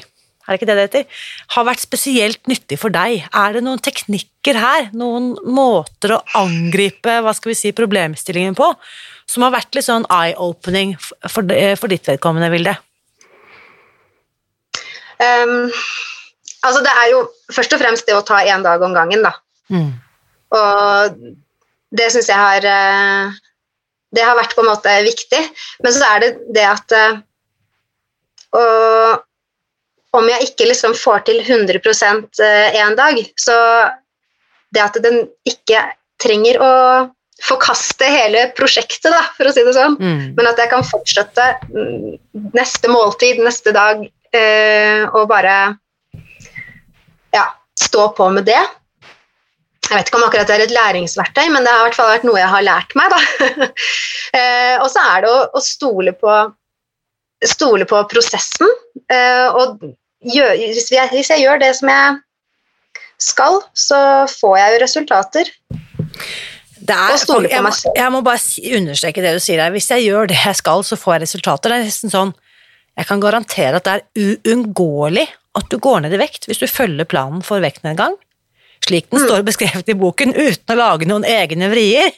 er 0.47 0.55
det 0.55 0.61
ikke 0.61 0.67
det 0.69 0.75
det 0.77 0.83
heter, 0.85 1.23
har 1.57 1.65
vært 1.67 1.83
spesielt 1.83 2.47
nyttig 2.47 2.77
for 2.79 2.93
deg? 2.93 3.25
Er 3.35 3.57
det 3.57 3.61
noen 3.65 3.81
teknikker 3.83 4.55
her, 4.55 4.85
noen 4.95 5.33
måter 5.43 6.15
å 6.15 6.21
angripe 6.39 7.17
hva 7.19 7.33
skal 7.35 7.51
vi 7.51 7.57
si, 7.59 7.73
problemstillingen 7.75 8.55
på, 8.55 8.69
som 9.27 9.43
har 9.45 9.53
vært 9.55 9.75
litt 9.75 9.87
sånn 9.87 10.07
eye-opening 10.13 10.95
for, 11.27 11.43
for, 11.79 11.91
ditt 11.91 12.07
vedkommende, 12.07 12.51
Vilde? 12.53 12.75
Um, 15.17 15.67
altså 16.61 16.83
det 16.85 16.93
er 16.93 17.11
jo 17.11 17.23
først 17.53 17.73
og 17.73 17.81
fremst 17.81 18.07
det 18.07 18.15
å 18.15 18.23
ta 18.25 18.39
én 18.45 18.63
dag 18.65 18.83
om 18.85 18.95
gangen, 18.95 19.25
da. 19.25 19.33
Mm. 19.73 19.91
Og 20.55 21.19
det 21.97 22.07
syns 22.13 22.29
jeg 22.31 22.39
har 22.39 22.63
eh, 22.67 23.35
Det 24.15 24.23
har 24.23 24.37
vært 24.37 24.53
på 24.55 24.63
en 24.63 24.69
måte 24.69 24.93
viktig. 25.03 25.41
Men 25.83 25.95
så 25.95 26.07
er 26.13 26.23
det 26.23 26.29
det 26.55 26.63
at 26.67 26.95
eh, 26.95 27.17
og 28.57 29.23
om 30.17 30.29
jeg 30.31 30.47
ikke 30.47 30.69
liksom 30.69 30.95
får 30.97 31.25
til 31.27 31.41
100 31.43 31.81
eh, 32.41 32.77
en 32.79 32.95
dag, 32.95 33.19
så 33.37 33.57
det 34.73 34.81
at 34.81 34.97
den 35.03 35.25
ikke 35.47 35.83
trenger 36.21 36.59
å 36.63 36.71
forkaste 37.45 38.07
hele 38.09 38.47
prosjektet, 38.57 39.11
da, 39.13 39.21
for 39.37 39.49
å 39.49 39.53
si 39.53 39.63
det 39.65 39.75
sånn, 39.75 39.97
mm. 39.99 40.21
men 40.37 40.49
at 40.49 40.59
jeg 40.61 40.71
kan 40.71 40.85
fortsette 40.85 41.45
mm, 41.69 42.17
neste 42.57 42.89
måltid, 42.91 43.41
neste 43.45 43.73
dag, 43.75 44.01
eh, 44.33 45.05
og 45.11 45.27
bare 45.29 45.57
ja, 47.35 47.45
stå 47.77 48.09
på 48.17 48.29
med 48.33 48.47
det. 48.49 48.61
Jeg 49.87 49.95
vet 49.95 50.09
ikke 50.09 50.19
om 50.19 50.25
akkurat 50.25 50.49
det 50.49 50.55
er 50.57 50.65
et 50.65 50.75
læringsverktøy, 50.75 51.45
men 51.53 51.63
det 51.63 51.71
har 51.71 51.85
i 51.85 51.87
hvert 51.87 51.97
fall 51.99 52.11
vært 52.11 52.25
noe 52.27 52.39
jeg 52.41 52.51
har 52.51 52.65
lært 52.65 52.95
meg. 52.99 53.13
Da. 53.13 53.69
eh, 54.39 54.75
og 54.81 54.89
så 54.91 55.03
er 55.13 55.23
det 55.23 55.31
å, 55.31 55.37
å 55.55 55.63
stole, 55.63 56.13
på, 56.17 56.33
stole 57.53 57.87
på 57.87 58.01
prosessen. 58.11 58.73
Eh, 59.07 59.47
og 59.47 59.85
gjør, 60.27 60.57
hvis, 60.59 60.91
jeg, 60.91 61.13
hvis, 61.13 61.31
jeg, 61.31 61.45
gjør 61.45 61.61
det 61.63 61.71
som 61.79 61.93
jeg 61.93 62.19
skal, 63.23 63.61
så 63.77 64.01
får 64.33 64.59
jeg 64.59 64.75
jo 64.75 64.83
resultater. 64.83 65.55
Er, 66.87 67.47
jeg, 67.51 67.63
må, 67.63 67.71
jeg, 67.95 68.11
må, 68.13 68.21
bare 68.23 68.39
understreke 68.77 69.23
det 69.23 69.33
du 69.35 69.41
sier 69.43 69.63
her. 69.63 69.73
Hvis 69.75 69.89
jeg 69.91 70.05
gjør 70.07 70.29
det 70.31 70.37
jeg 70.39 70.59
skal, 70.59 70.85
så 70.87 70.99
får 70.99 71.17
jeg 71.17 71.25
resultater. 71.25 71.73
Det 71.73 71.79
er 71.79 71.89
nesten 71.89 72.13
sånn 72.13 72.31
Jeg 72.97 73.09
kan 73.09 73.21
garantere 73.21 73.77
at 73.77 73.85
det 73.85 73.97
er 73.97 74.39
uunngåelig 74.47 75.27
at 75.57 75.67
du 75.71 75.77
går 75.81 76.05
ned 76.05 76.13
i 76.13 76.21
vekt 76.21 76.47
hvis 76.47 76.61
du 76.61 76.67
følger 76.69 77.07
planen 77.09 77.43
for 77.45 77.61
vektnedgang, 77.63 78.15
slik 78.85 79.09
den 79.09 79.21
mm. 79.21 79.27
står 79.27 79.45
beskrevet 79.45 79.89
i 79.89 79.97
boken, 79.97 80.35
uten 80.37 80.73
å 80.73 80.77
lage 80.77 81.09
noen 81.09 81.25
egne 81.27 81.69
vrier. 81.73 82.13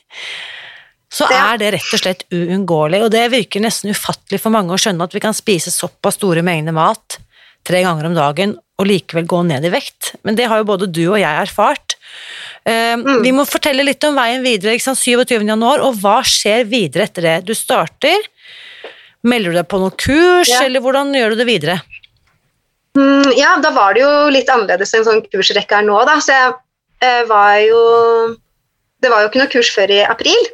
Så 1.09 1.25
er 1.33 1.57
det 1.57 1.71
rett 1.73 1.93
og 1.95 2.01
slett 2.03 2.25
uunngåelig, 2.29 3.01
og 3.05 3.11
det 3.15 3.23
virker 3.33 3.63
nesten 3.63 3.95
ufattelig 3.95 4.41
for 4.43 4.53
mange 4.53 4.75
å 4.75 4.79
skjønne 4.79 5.07
at 5.07 5.15
vi 5.15 5.23
kan 5.23 5.35
spise 5.35 5.73
såpass 5.73 6.19
store 6.19 6.43
mengder 6.45 6.75
mat 6.75 7.17
tre 7.65 7.81
ganger 7.85 8.09
om 8.09 8.17
dagen 8.17 8.55
og 8.79 8.87
likevel 8.87 9.27
gå 9.27 9.41
ned 9.47 9.65
i 9.67 9.73
vekt. 9.73 10.13
Men 10.23 10.37
det 10.37 10.47
har 10.51 10.61
jo 10.61 10.69
både 10.69 10.87
du 10.91 11.03
og 11.09 11.19
jeg 11.19 11.43
erfart. 11.43 11.97
Uh, 12.69 12.95
mm. 13.01 13.21
Vi 13.25 13.31
må 13.33 13.45
fortelle 13.49 13.85
litt 13.85 14.03
om 14.05 14.17
veien 14.19 14.43
videre. 14.45 14.75
Ikke 14.77 14.89
sant? 14.91 15.01
27. 15.01 15.39
januar, 15.41 15.81
og 15.85 15.97
hva 16.03 16.19
skjer 16.27 16.67
videre 16.69 17.09
etter 17.09 17.25
det? 17.25 17.37
Du 17.49 17.55
starter. 17.57 18.29
Melder 19.27 19.51
du 19.51 19.59
deg 19.59 19.67
på 19.67 19.79
noen 19.81 19.95
kurs, 19.99 20.51
ja. 20.51 20.61
eller 20.67 20.83
hvordan 20.83 21.11
gjør 21.15 21.33
du 21.33 21.41
det 21.41 21.49
videre? 21.49 21.79
Mm, 22.97 23.33
ja, 23.37 23.55
da 23.61 23.71
var 23.75 23.95
det 23.95 24.03
jo 24.03 24.13
litt 24.33 24.49
annerledes 24.51 24.93
enn 24.95 25.05
sånn 25.07 25.25
kursrekke 25.27 25.81
her 25.81 25.85
nå, 25.85 25.97
da. 26.07 26.17
Så 26.23 26.35
jeg 26.35 26.53
eh, 27.05 27.25
var 27.29 27.59
jo 27.61 27.81
Det 28.99 29.11
var 29.11 29.23
jo 29.23 29.29
ikke 29.29 29.39
noe 29.39 29.51
kurs 29.51 29.69
før 29.71 29.91
i 29.95 29.99
april. 30.03 30.47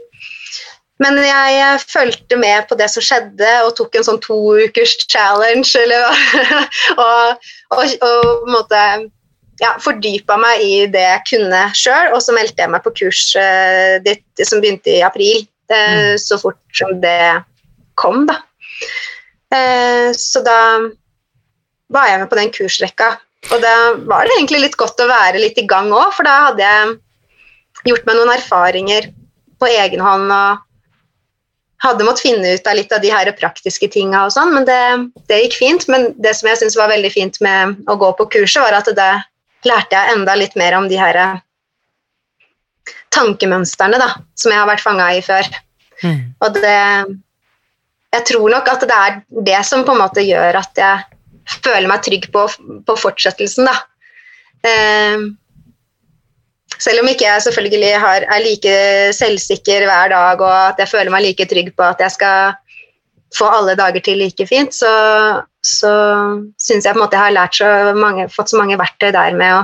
Men 1.04 1.17
jeg 1.19 1.80
fulgte 1.91 2.38
med 2.39 2.67
på 2.69 2.78
det 2.80 2.88
som 2.93 3.04
skjedde, 3.04 3.49
og 3.65 3.73
tok 3.75 3.97
en 3.97 4.06
sånn 4.08 4.21
to 4.23 4.38
ukers 4.63 4.93
challenge. 5.12 5.73
Eller, 5.75 6.06
og, 7.04 7.49
og, 7.75 7.95
og, 8.06 8.45
måte 8.54 8.84
ja, 9.62 9.76
fordypa 9.82 10.36
meg 10.41 10.62
i 10.63 10.74
det 10.91 11.04
jeg 11.04 11.26
kunne 11.30 11.62
sjøl, 11.78 12.13
og 12.15 12.22
så 12.24 12.36
meldte 12.36 12.65
jeg 12.65 12.72
meg 12.74 12.84
på 12.84 12.94
kurs 13.00 13.22
ditt 14.06 14.48
som 14.48 14.63
begynte 14.63 14.98
i 14.98 15.04
april. 15.06 15.46
Eh, 15.72 16.12
mm. 16.12 16.18
Så 16.20 16.38
fort 16.38 16.60
som 16.74 17.02
det 17.02 17.44
kom, 17.96 18.26
da. 18.26 18.39
Eh, 19.56 20.12
så 20.18 20.41
da 20.46 20.60
var 21.94 22.10
jeg 22.10 22.22
med 22.22 22.30
på 22.30 22.39
den 22.39 22.52
kursrekka. 22.54 23.15
Og 23.54 23.62
da 23.62 23.76
var 24.10 24.26
det 24.26 24.38
egentlig 24.39 24.63
litt 24.63 24.78
godt 24.80 25.02
å 25.02 25.10
være 25.10 25.41
litt 25.41 25.58
i 25.62 25.68
gang 25.70 25.91
òg, 25.94 26.13
for 26.18 26.26
da 26.26 26.50
hadde 26.50 26.65
jeg 26.65 26.96
gjort 27.91 28.08
meg 28.08 28.18
noen 28.18 28.34
erfaringer 28.36 29.12
på 29.62 29.70
egen 29.70 30.02
hånd. 30.02 30.32
og 30.34 30.62
hadde 31.84 32.06
måttet 32.08 32.26
finne 32.26 32.54
ut 32.56 32.68
av 32.68 32.78
litt 32.80 32.94
av 32.96 33.02
de 33.04 33.12
her 33.13 33.30
praktiske 33.38 33.88
tinga 33.94 34.24
og 34.26 34.32
sånn, 34.34 34.54
men 34.56 34.65
det, 34.65 34.80
det, 35.30 35.44
gikk 35.44 35.58
fint. 35.60 35.84
Men 35.91 36.08
det 36.18 36.34
som 36.34 36.50
jeg 36.50 36.58
syns 36.58 36.78
var 36.80 36.89
veldig 36.89 37.12
fint 37.13 37.38
med 37.46 37.76
å 37.91 37.98
gå 38.00 38.10
på 38.18 38.26
kurset, 38.38 38.63
var 38.63 38.80
at 38.80 38.89
det 38.98 39.12
lærte 39.67 39.97
jeg 39.97 40.15
enda 40.15 40.36
litt 40.38 40.56
mer 40.60 40.78
om 40.80 40.88
de 40.89 40.99
her 40.99 41.19
tankemønstrene 43.15 43.99
da, 44.01 44.10
som 44.38 44.54
jeg 44.54 44.62
har 44.62 44.69
vært 44.69 44.84
fanga 44.84 45.08
i 45.15 45.21
før. 45.25 45.47
Mm. 46.04 46.36
Og 46.43 46.58
det 46.60 46.80
Jeg 48.15 48.23
tror 48.30 48.47
nok 48.47 48.67
at 48.71 48.84
det 48.88 48.95
er 48.95 49.15
det 49.43 49.62
som 49.67 49.82
på 49.84 49.91
en 49.91 49.99
måte 49.99 50.23
gjør 50.23 50.56
at 50.56 50.78
jeg 50.80 51.58
føler 51.65 51.88
meg 51.89 52.04
trygg 52.06 52.30
på, 52.32 52.45
på 52.88 52.93
fortsettelsen, 52.95 53.67
da. 53.67 53.73
Eh, 54.63 55.25
selv 56.80 57.01
om 57.01 57.10
ikke 57.12 57.25
jeg 57.28 57.43
selvfølgelig 57.43 57.91
har, 57.99 58.23
er 58.23 58.43
like 58.43 58.75
selvsikker 59.17 59.84
hver 59.89 60.13
dag 60.13 60.41
og 60.41 60.56
at 60.71 60.80
jeg 60.80 60.91
føler 60.93 61.12
meg 61.12 61.25
like 61.25 61.47
trygg 61.51 61.73
på 61.75 61.84
at 61.84 61.99
jeg 62.04 62.15
skal 62.15 62.56
få 63.34 63.48
alle 63.50 63.76
dager 63.78 64.04
til 64.06 64.20
like 64.22 64.48
fint, 64.50 64.76
så, 64.76 64.92
så 65.66 65.94
syns 66.62 66.86
jeg 66.86 66.94
på 66.94 67.00
en 67.00 67.04
måte 67.06 67.18
jeg 67.18 67.26
har 67.26 67.36
lært 67.36 67.58
så 67.58 67.72
mange, 67.98 68.28
fått 68.34 68.54
så 68.54 68.60
mange 68.60 68.78
verktøy 68.80 69.10
der 69.16 69.38
med 69.38 69.56
å 69.56 69.64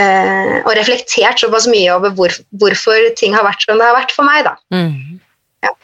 eh, 0.00 0.58
Og 0.60 0.72
reflektert 0.78 1.40
såpass 1.42 1.68
mye 1.70 1.96
over 1.96 2.14
hvor, 2.18 2.36
hvorfor 2.60 3.10
ting 3.18 3.34
har 3.36 3.46
vært 3.46 3.64
som 3.66 3.80
det 3.80 3.88
har 3.88 3.96
vært 3.96 4.14
for 4.16 4.28
meg, 4.28 4.44
da. 4.46 4.54
Mm. 4.74 5.20
Ja. 5.60 5.74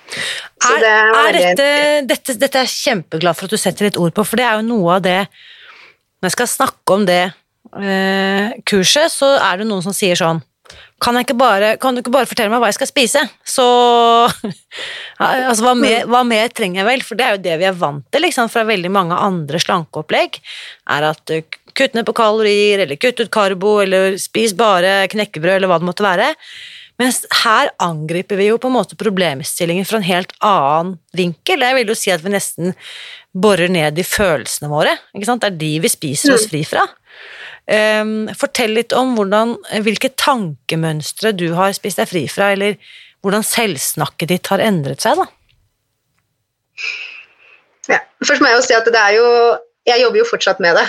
Er, 0.67 0.79
det 0.81 0.93
er 0.93 1.37
dette, 1.37 1.71
dette, 2.09 2.37
dette 2.41 2.61
er 2.63 2.69
jeg 2.69 2.79
kjempeglad 2.87 3.37
for 3.37 3.49
at 3.49 3.53
du 3.53 3.61
setter 3.61 3.89
litt 3.89 3.99
ord 4.01 4.15
på, 4.17 4.25
for 4.25 4.41
det 4.41 4.47
er 4.47 4.61
jo 4.61 4.69
noe 4.71 4.95
av 4.95 5.03
det 5.05 5.19
Når 5.27 6.31
jeg 6.31 6.37
skal 6.39 6.49
snakke 6.49 6.95
om 6.95 7.05
det 7.09 7.25
eh, 7.27 8.55
kurset, 8.69 9.13
så 9.13 9.35
er 9.37 9.61
det 9.61 9.69
noen 9.69 9.85
som 9.85 9.97
sier 9.97 10.17
sånn 10.19 10.41
kan, 11.03 11.19
bare, 11.37 11.77
kan, 11.77 11.95
du 11.95 12.01
ikke 12.01 12.15
bare 12.15 12.29
fortelle 12.29 12.53
meg 12.53 12.63
hva 12.63 12.71
jeg 12.71 12.79
skal 12.79 12.89
spise? 12.89 13.23
Så 13.45 13.67
Altså, 15.27 15.65
hva 15.65 15.75
mer, 15.79 16.07
hva 16.09 16.23
mer, 16.29 16.49
trenger 16.53 16.83
jeg 16.83 16.89
vel? 16.89 17.05
For 17.05 17.19
det 17.19 17.27
er 17.27 17.37
jo 17.37 17.45
det 17.45 17.59
vi 17.61 17.69
er 17.69 17.77
vant 17.77 18.05
til 18.13 18.25
liksom, 18.25 18.51
fra 18.53 18.65
veldig 18.69 18.93
mange 18.93 19.17
andre 19.17 19.61
slankeopplegg. 19.63 20.41
Er 20.93 21.11
at 21.11 21.37
kutt 21.77 21.97
ned 21.97 22.07
på 22.09 22.17
kalorier, 22.17 22.85
eller 22.85 23.01
kutt 23.01 23.21
ut 23.21 23.33
karbo, 23.33 23.79
eller 23.85 24.17
spis 24.21 24.57
bare 24.57 25.05
knekkebrød, 25.13 25.59
eller 25.59 25.73
hva 25.73 25.81
det 25.81 25.89
måtte 25.89 26.07
være. 26.07 26.33
Mens 27.01 27.23
her 27.45 27.71
angriper 27.83 28.41
vi 28.41 28.49
jo 28.49 28.61
på 28.61 28.71
en 28.71 28.77
måte 28.79 28.97
problemstillingen 28.97 29.85
fra 29.89 30.01
en 30.01 30.09
helt 30.09 30.33
annen 30.45 30.97
vinkel. 31.17 31.65
Jeg 31.65 31.77
vil 31.77 31.93
jo 31.93 31.97
si 31.99 32.13
at 32.13 32.25
vi 32.25 32.33
nesten 32.33 32.73
borer 33.37 33.69
ned 33.73 34.01
i 34.01 34.07
følelsene 34.07 34.71
våre. 34.73 34.97
Det 35.13 35.37
er 35.37 35.59
de 35.61 35.73
vi 35.85 35.93
spiser 35.93 36.37
oss 36.37 36.47
mm. 36.49 36.53
fri 36.55 36.63
fra. 36.69 36.87
Um, 37.67 38.29
fortell 38.39 38.77
litt 38.77 38.95
om 38.95 39.17
hvordan, 39.17 39.57
hvilke 39.83 40.13
tankemønstre 40.15 41.33
du 41.35 41.49
har 41.59 41.73
spist 41.75 41.99
deg 41.99 42.07
fri 42.07 42.23
fra, 42.31 42.53
eller 42.55 42.77
hvordan 43.27 43.43
selvsnakket 43.43 44.31
ditt 44.31 44.51
har 44.53 44.63
endret 44.63 45.03
seg, 45.03 45.19
da. 45.19 45.27
Ja, 47.91 47.99
først 48.23 48.43
må 48.43 48.53
jeg 48.53 48.61
jo 48.61 48.67
si 48.67 48.77
at 48.77 48.87
det 48.91 48.99
er 49.01 49.15
jo 49.15 49.27
Jeg 49.87 50.03
jobber 50.03 50.19
jo 50.19 50.27
fortsatt 50.27 50.59
med 50.63 50.75
det. 50.75 50.87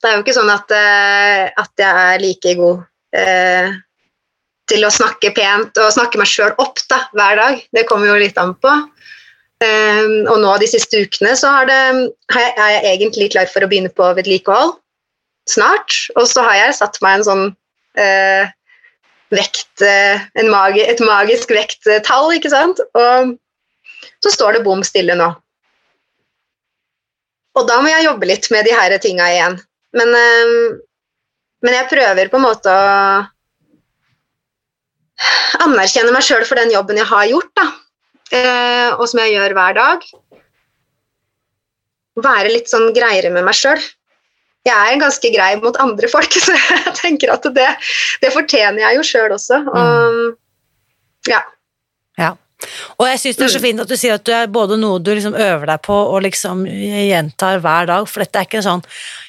Det 0.00 0.08
er 0.08 0.14
jo 0.16 0.22
ikke 0.22 0.36
sånn 0.36 0.52
at, 0.52 0.70
uh, 0.72 1.42
at 1.60 1.82
jeg 1.82 2.04
er 2.04 2.22
like 2.22 2.54
god 2.56 2.84
eh, 3.18 3.74
til 4.68 4.86
å 4.86 4.92
snakke 4.92 5.32
pent 5.36 5.76
og 5.82 5.92
snakke 5.92 6.20
meg 6.20 6.30
sjøl 6.30 6.54
opp 6.56 6.80
da, 6.88 7.02
hver 7.12 7.36
dag. 7.36 7.60
Det 7.76 7.84
kommer 7.88 8.08
jo 8.08 8.16
litt 8.22 8.40
an 8.40 8.54
på. 8.56 8.72
Um, 9.60 10.14
og 10.30 10.38
nå 10.40 10.54
de 10.62 10.70
siste 10.70 11.02
ukene 11.02 11.34
så 11.36 11.50
det, 11.68 11.78
er 12.32 12.72
jeg 12.76 12.82
egentlig 12.94 13.28
klar 13.34 13.48
for 13.50 13.64
å 13.64 13.68
begynne 13.68 13.92
på 13.92 14.08
vedlikehold 14.16 14.76
snart. 15.52 15.94
Og 16.16 16.28
så 16.30 16.44
har 16.46 16.56
jeg 16.60 16.78
satt 16.78 16.98
meg 17.04 17.18
en 17.18 17.26
sånn 17.26 17.44
eh, 17.98 18.50
vekt 19.34 19.84
eh, 19.84 20.24
magi, 20.48 20.84
Et 20.84 21.00
magisk 21.04 21.52
vekttall, 21.54 22.32
ikke 22.36 22.52
sant. 22.52 22.80
Og 22.94 23.36
så 24.24 24.34
står 24.34 24.58
det 24.58 24.66
bom 24.66 24.82
stille 24.86 25.16
nå. 25.18 25.30
Og 27.58 27.66
da 27.66 27.80
må 27.82 27.90
jeg 27.90 28.06
jobbe 28.06 28.28
litt 28.30 28.46
med 28.54 28.68
de 28.68 28.76
her 28.76 28.94
tinga 29.02 29.26
igjen. 29.32 29.58
Men, 29.96 30.14
eh, 30.14 30.54
men 31.64 31.78
jeg 31.80 31.90
prøver 31.90 32.30
på 32.30 32.38
en 32.38 32.46
måte 32.46 32.70
å 32.70 33.26
anerkjenne 35.64 36.14
meg 36.14 36.22
sjøl 36.22 36.46
for 36.46 36.60
den 36.60 36.70
jobben 36.70 37.00
jeg 37.00 37.10
har 37.10 37.26
gjort, 37.26 37.52
da. 37.58 37.66
Eh, 38.28 38.90
og 38.94 39.06
som 39.08 39.22
jeg 39.24 39.34
gjør 39.34 39.54
hver 39.56 39.78
dag. 39.78 40.04
Være 42.18 42.52
litt 42.52 42.70
sånn 42.70 42.92
greiere 42.94 43.30
med 43.32 43.46
meg 43.46 43.56
sjøl 43.56 43.80
jeg 44.66 44.94
er 44.94 45.00
ganske 45.00 45.30
grei 45.32 45.52
mot 45.62 45.76
andre 45.80 46.10
folk, 46.10 46.34
så 46.46 46.56
jeg 46.56 46.96
tenker 46.98 47.32
at 47.34 47.46
det, 47.54 47.68
det 48.24 48.32
fortjener 48.34 48.82
jeg 48.86 48.98
jo 48.98 49.06
sjøl 49.12 49.38
også. 49.38 49.62
Og, 49.70 50.36
Ja. 51.28 51.44
Ja. 52.18 52.34
Og 52.98 53.06
jeg 53.06 53.20
syns 53.22 53.36
det 53.38 53.44
er 53.46 53.52
så 53.52 53.60
fint 53.62 53.80
at 53.82 53.90
du 53.90 53.94
sier 53.94 54.16
at 54.18 54.24
du 54.26 54.32
er 54.34 54.48
både 54.50 54.74
noe 54.80 54.98
du 54.98 55.12
liksom 55.12 55.36
øver 55.38 55.68
deg 55.70 55.82
på 55.86 55.94
og 55.94 56.24
liksom 56.24 56.64
gjentar 56.66 57.60
hver 57.62 57.86
dag, 57.90 58.08
for 58.10 58.24
dette 58.24 58.40
er 58.40 58.48
ikke 58.48 58.64
sånn 58.66 58.82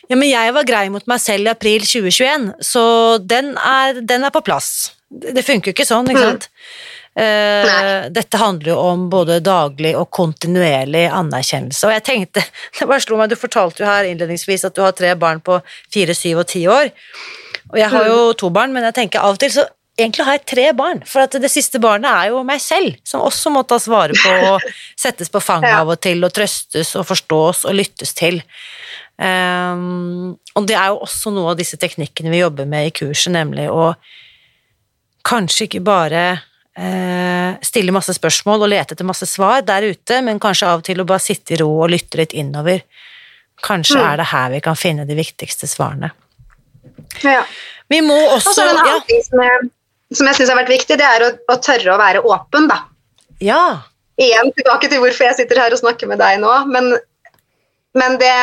Ja, 0.10 0.18
men 0.18 0.26
jeg 0.32 0.56
var 0.56 0.66
grei 0.66 0.88
mot 0.90 1.06
meg 1.10 1.22
selv 1.22 1.46
i 1.46 1.52
april 1.52 1.86
2021, 1.86 2.48
så 2.66 2.84
den 3.22 3.52
er, 3.62 4.00
den 4.02 4.26
er 4.26 4.34
på 4.34 4.42
plass. 4.42 4.96
Det 5.10 5.46
funker 5.46 5.70
jo 5.70 5.76
ikke 5.78 5.86
sånn, 5.86 6.10
ikke 6.10 6.24
sant? 6.26 6.50
Eh, 6.50 6.99
Nei. 7.20 8.10
dette 8.16 8.40
handler 8.40 8.72
jo 8.72 8.78
om 8.94 9.08
både 9.12 9.40
daglig 9.44 9.96
og 9.98 10.08
kontinuerlig 10.16 11.08
anerkjennelse. 11.12 11.88
Og 11.90 11.96
jeg 11.98 12.06
tenkte, 12.08 12.44
det 12.78 12.88
bare 12.88 13.04
slo 13.04 13.18
meg, 13.20 13.32
du 13.32 13.40
fortalte 13.40 13.84
jo 13.84 13.90
her 13.90 14.08
innledningsvis 14.08 14.68
at 14.70 14.78
du 14.78 14.84
har 14.86 14.96
tre 14.96 15.16
barn 15.20 15.42
på 15.44 15.58
fire, 15.92 16.16
syv 16.16 16.46
og 16.46 16.48
ti 16.52 16.64
år. 16.70 16.94
Og 17.74 17.82
jeg 17.82 17.92
har 17.92 18.08
jo 18.08 18.22
to 18.40 18.50
barn, 18.54 18.74
men 18.74 18.88
jeg 18.88 18.98
tenker 19.02 19.26
av 19.26 19.36
og 19.36 19.42
til 19.42 19.54
så 19.54 19.68
egentlig 20.00 20.26
har 20.26 20.38
jeg 20.38 20.48
tre 20.48 20.68
barn, 20.78 21.02
for 21.08 21.26
at 21.26 21.36
det 21.42 21.52
siste 21.52 21.82
barnet 21.84 22.10
er 22.10 22.32
jo 22.32 22.44
meg 22.48 22.62
selv, 22.64 22.96
som 23.08 23.26
også 23.26 23.52
må 23.54 23.66
tas 23.68 23.88
vare 23.92 24.16
på 24.16 24.36
og 24.54 24.64
settes 25.00 25.32
på 25.32 25.42
fanget 25.44 25.76
av 25.76 25.92
og 25.92 26.00
til, 26.04 26.24
og 26.26 26.34
trøstes 26.36 26.96
og 27.00 27.08
forstås 27.10 27.66
og 27.70 27.76
lyttes 27.78 28.16
til. 28.18 28.42
Um, 29.20 30.38
og 30.56 30.68
det 30.70 30.78
er 30.80 30.94
jo 30.94 31.02
også 31.04 31.34
noe 31.36 31.52
av 31.52 31.60
disse 31.60 31.76
teknikkene 31.80 32.32
vi 32.32 32.40
jobber 32.40 32.70
med 32.70 32.88
i 32.88 32.94
kurset, 32.96 33.34
nemlig 33.36 33.68
å 33.72 33.92
kanskje 35.28 35.68
ikke 35.68 35.84
bare 35.84 36.22
eh, 36.30 36.46
stille 37.66 37.92
masse 37.92 38.14
spørsmål 38.16 38.62
og 38.64 38.70
lete 38.72 38.96
etter 38.96 39.08
masse 39.08 39.28
svar 39.28 39.62
der 39.68 39.90
ute, 39.92 40.22
men 40.24 40.40
kanskje 40.40 40.68
av 40.70 40.80
og 40.80 40.86
til 40.88 41.02
å 41.02 41.06
bare 41.10 41.20
sitte 41.24 41.54
i 41.56 41.58
ro 41.60 41.68
og 41.84 41.90
lytte 41.92 42.18
litt 42.22 42.34
innover. 42.40 42.82
Kanskje 43.66 43.98
Mm. 44.00 44.06
er 44.14 44.18
det 44.18 44.28
her 44.32 44.50
vi 44.54 44.62
kan 44.64 44.76
finne 44.80 45.06
de 45.08 45.16
viktigste 45.18 45.68
svarene. 45.68 46.12
ja. 47.24 47.44
Vi 47.90 48.02
må 48.06 48.16
Og 48.16 48.38
også 48.38 48.54
så 48.54 48.62
er 48.64 48.70
en 48.70 48.78
annen 48.78 49.02
ting 49.08 49.24
som 49.26 49.40
jeg, 49.42 49.70
som 50.14 50.28
jeg 50.28 50.36
syns 50.36 50.50
har 50.50 50.58
vært 50.62 50.70
viktig, 50.72 50.98
det 50.98 51.08
er 51.10 51.26
å, 51.26 51.30
å 51.52 51.56
tørre 51.60 51.96
å 51.96 51.98
være 52.00 52.22
åpen, 52.24 52.68
da. 52.70 52.84
ja, 53.42 53.82
Igjen 54.20 54.52
tilbake 54.52 54.90
til 54.92 55.00
hvorfor 55.00 55.26
jeg 55.26 55.36
sitter 55.40 55.60
her 55.62 55.72
og 55.72 55.80
snakker 55.80 56.08
med 56.08 56.20
deg 56.20 56.40
nå, 56.42 56.54
men, 56.68 56.94
men 57.96 58.18
det 58.22 58.34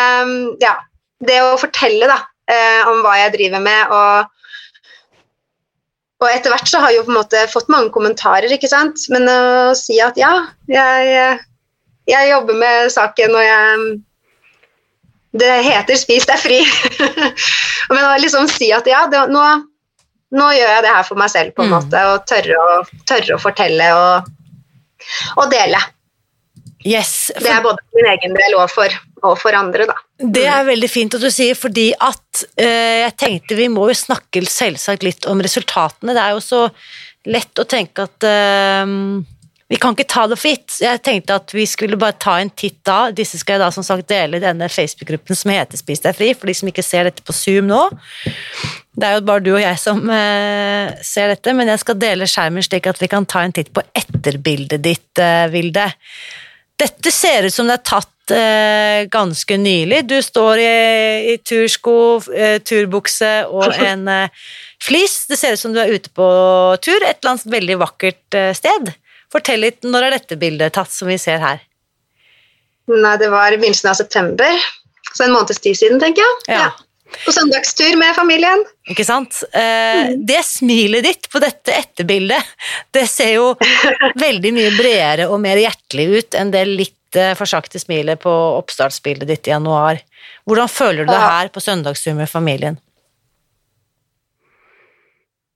Ja. 0.61 0.77
Det 1.25 1.41
å 1.41 1.57
fortelle, 1.57 2.05
da, 2.11 2.19
eh, 2.53 2.83
om 2.91 2.99
hva 3.01 3.15
jeg 3.17 3.33
driver 3.33 3.61
med, 3.65 3.89
og 3.89 4.27
og 6.23 6.29
etter 6.31 6.53
hvert 6.53 6.69
så 6.71 6.81
har 6.81 6.93
jeg 6.93 7.03
jo 7.03 7.07
på 7.09 7.13
en 7.13 7.19
måte 7.19 7.43
fått 7.53 7.69
mange 7.73 7.91
kommentarer, 7.93 8.49
ikke 8.53 8.71
sant. 8.71 9.03
Men 9.13 9.29
å 9.29 9.75
si 9.77 9.99
at 10.01 10.17
ja, 10.17 10.33
jeg, 10.71 11.41
jeg 12.09 12.31
jobber 12.31 12.57
med 12.63 12.93
saken, 12.95 13.37
og 13.37 13.45
jeg 13.45 14.03
Det 15.37 15.51
heter 15.67 15.99
'spis 16.01 16.25
deg 16.25 16.39
fri'. 16.41 16.63
Men 17.93 18.05
å 18.07 18.15
liksom 18.23 18.47
si 18.49 18.71
at 18.73 18.87
ja, 18.89 19.03
det, 19.13 19.27
nå, 19.29 19.43
nå 20.33 20.47
gjør 20.57 20.71
jeg 20.73 20.85
det 20.87 20.95
her 20.95 21.05
for 21.05 21.21
meg 21.21 21.29
selv, 21.29 21.53
på 21.53 21.67
en 21.67 21.69
Mm. 21.69 21.75
måte. 21.77 22.05
Og 22.15 22.25
tørre 22.31 22.57
å, 22.57 22.79
tørre 23.05 23.37
å 23.37 23.43
fortelle 23.43 23.91
og, 23.93 24.31
og 25.37 25.51
dele. 25.53 25.77
Yes. 26.85 27.31
Det 27.39 27.53
er 27.53 27.63
både 27.65 27.85
min 27.97 28.09
egen 28.13 28.37
del 28.37 28.59
og 28.59 28.69
for, 28.73 28.99
og 29.23 29.39
for 29.41 29.57
andre, 29.57 29.89
da. 29.89 29.97
Det 30.17 30.47
er 30.49 30.67
veldig 30.69 30.91
fint 30.91 31.17
at 31.17 31.25
du 31.25 31.31
sier, 31.33 31.57
fordi 31.59 31.91
at 31.95 32.45
eh, 32.61 33.05
jeg 33.05 33.17
tenkte 33.21 33.59
vi 33.59 33.71
må 33.73 33.89
jo 33.91 33.97
snakke 33.97 34.45
selvsagt 34.45 35.07
litt 35.07 35.29
om 35.31 35.41
resultatene. 35.45 36.17
Det 36.17 36.25
er 36.25 36.37
jo 36.37 36.45
så 36.45 36.63
lett 37.27 37.59
å 37.59 37.67
tenke 37.69 38.07
at 38.07 38.27
eh, 38.29 38.93
vi 39.67 39.79
kan 39.83 39.97
ikke 39.97 40.07
ta 40.07 40.29
det 40.31 40.39
for 40.39 40.53
gitt. 40.53 40.77
Jeg 40.79 41.03
tenkte 41.03 41.37
at 41.41 41.51
vi 41.55 41.65
skulle 41.67 41.99
bare 41.99 42.15
ta 42.23 42.37
en 42.39 42.53
titt 42.55 42.79
da. 42.87 43.11
Disse 43.11 43.41
skal 43.41 43.57
jeg 43.57 43.65
da 43.65 43.71
som 43.75 43.87
sagt 43.87 44.07
dele 44.11 44.39
i 44.39 44.45
denne 44.45 44.69
Facebook-gruppen 44.71 45.39
som 45.39 45.51
heter 45.51 45.81
Spis 45.81 46.05
deg 46.05 46.15
fri, 46.15 46.29
for 46.39 46.47
de 46.47 46.55
som 46.55 46.71
ikke 46.71 46.85
ser 46.87 47.09
dette 47.09 47.25
på 47.27 47.35
Zoom 47.35 47.67
nå. 47.73 47.83
Det 48.97 49.09
er 49.09 49.19
jo 49.19 49.25
bare 49.27 49.43
du 49.43 49.51
og 49.57 49.61
jeg 49.61 49.81
som 49.83 49.99
eh, 50.07 50.95
ser 51.05 51.35
dette, 51.35 51.55
men 51.57 51.73
jeg 51.73 51.83
skal 51.83 51.99
dele 51.99 52.31
skjermen 52.31 52.65
slik 52.65 52.87
at 52.87 53.03
vi 53.03 53.11
kan 53.11 53.27
ta 53.27 53.43
en 53.43 53.55
titt 53.57 53.73
på 53.75 53.83
etterbildet 53.91 54.85
ditt, 54.87 55.11
eh, 55.19 55.49
Vilde. 55.51 55.91
Dette 56.77 57.13
ser 57.15 57.47
ut 57.49 57.55
som 57.55 57.69
det 57.71 57.79
er 57.79 57.87
tatt 57.89 58.33
eh, 58.37 59.07
ganske 59.13 59.57
nylig. 59.57 60.03
Du 60.11 60.17
står 60.23 60.61
i, 60.61 60.73
i 61.33 61.37
tursko, 61.41 61.97
eh, 62.37 62.59
turbukse 62.61 63.33
og 63.49 63.73
en 63.81 64.05
eh, 64.13 64.45
flis. 64.83 65.23
Det 65.31 65.39
ser 65.41 65.57
ut 65.57 65.63
som 65.63 65.73
du 65.73 65.81
er 65.81 65.95
ute 65.95 66.13
på 66.13 66.27
tur 66.85 66.99
et 67.01 67.17
eller 67.17 67.33
annet 67.33 67.49
veldig 67.57 67.79
vakkert 67.81 68.37
eh, 68.37 68.53
sted. 68.57 68.93
Fortell 69.33 69.65
litt, 69.65 69.81
når 69.89 70.09
er 70.09 70.19
dette 70.19 70.39
bildet 70.41 70.77
tatt, 70.77 70.93
som 70.93 71.09
vi 71.09 71.17
ser 71.21 71.41
her? 71.43 71.65
Nei, 72.93 73.17
det 73.19 73.33
var 73.33 73.51
i 73.51 73.59
begynnelsen 73.59 73.91
av 73.91 73.97
september, 73.99 74.67
så 75.13 75.25
en 75.25 75.35
måneds 75.35 75.59
tid 75.65 75.79
siden, 75.81 75.99
tenker 76.03 76.23
jeg. 76.23 76.59
Ja. 76.61 76.69
På 77.07 77.33
søndagstur 77.33 77.97
med 77.99 78.15
familien. 78.17 78.65
Ikke 78.91 79.05
sant? 79.07 79.39
Eh, 79.55 80.13
det 80.17 80.43
smilet 80.47 81.07
ditt 81.07 81.29
på 81.33 81.41
dette 81.43 81.75
etterbildet, 81.75 82.55
det 82.95 83.07
ser 83.11 83.37
jo 83.37 83.53
veldig 84.27 84.53
mye 84.57 84.73
bredere 84.77 85.29
og 85.31 85.41
mer 85.43 85.61
hjertelig 85.61 86.07
ut 86.17 86.39
enn 86.39 86.51
det 86.55 86.65
litt 86.69 87.19
eh, 87.19 87.35
forsakte 87.39 87.81
smilet 87.83 88.21
på 88.23 88.33
oppstartsbildet 88.59 89.31
ditt 89.31 89.51
i 89.51 89.55
januar. 89.55 90.03
Hvordan 90.47 90.71
føler 90.71 91.07
du 91.07 91.13
deg 91.15 91.23
her 91.23 91.53
på 91.55 91.63
søndagstur 91.63 92.19
med 92.19 92.31
familien? 92.31 92.81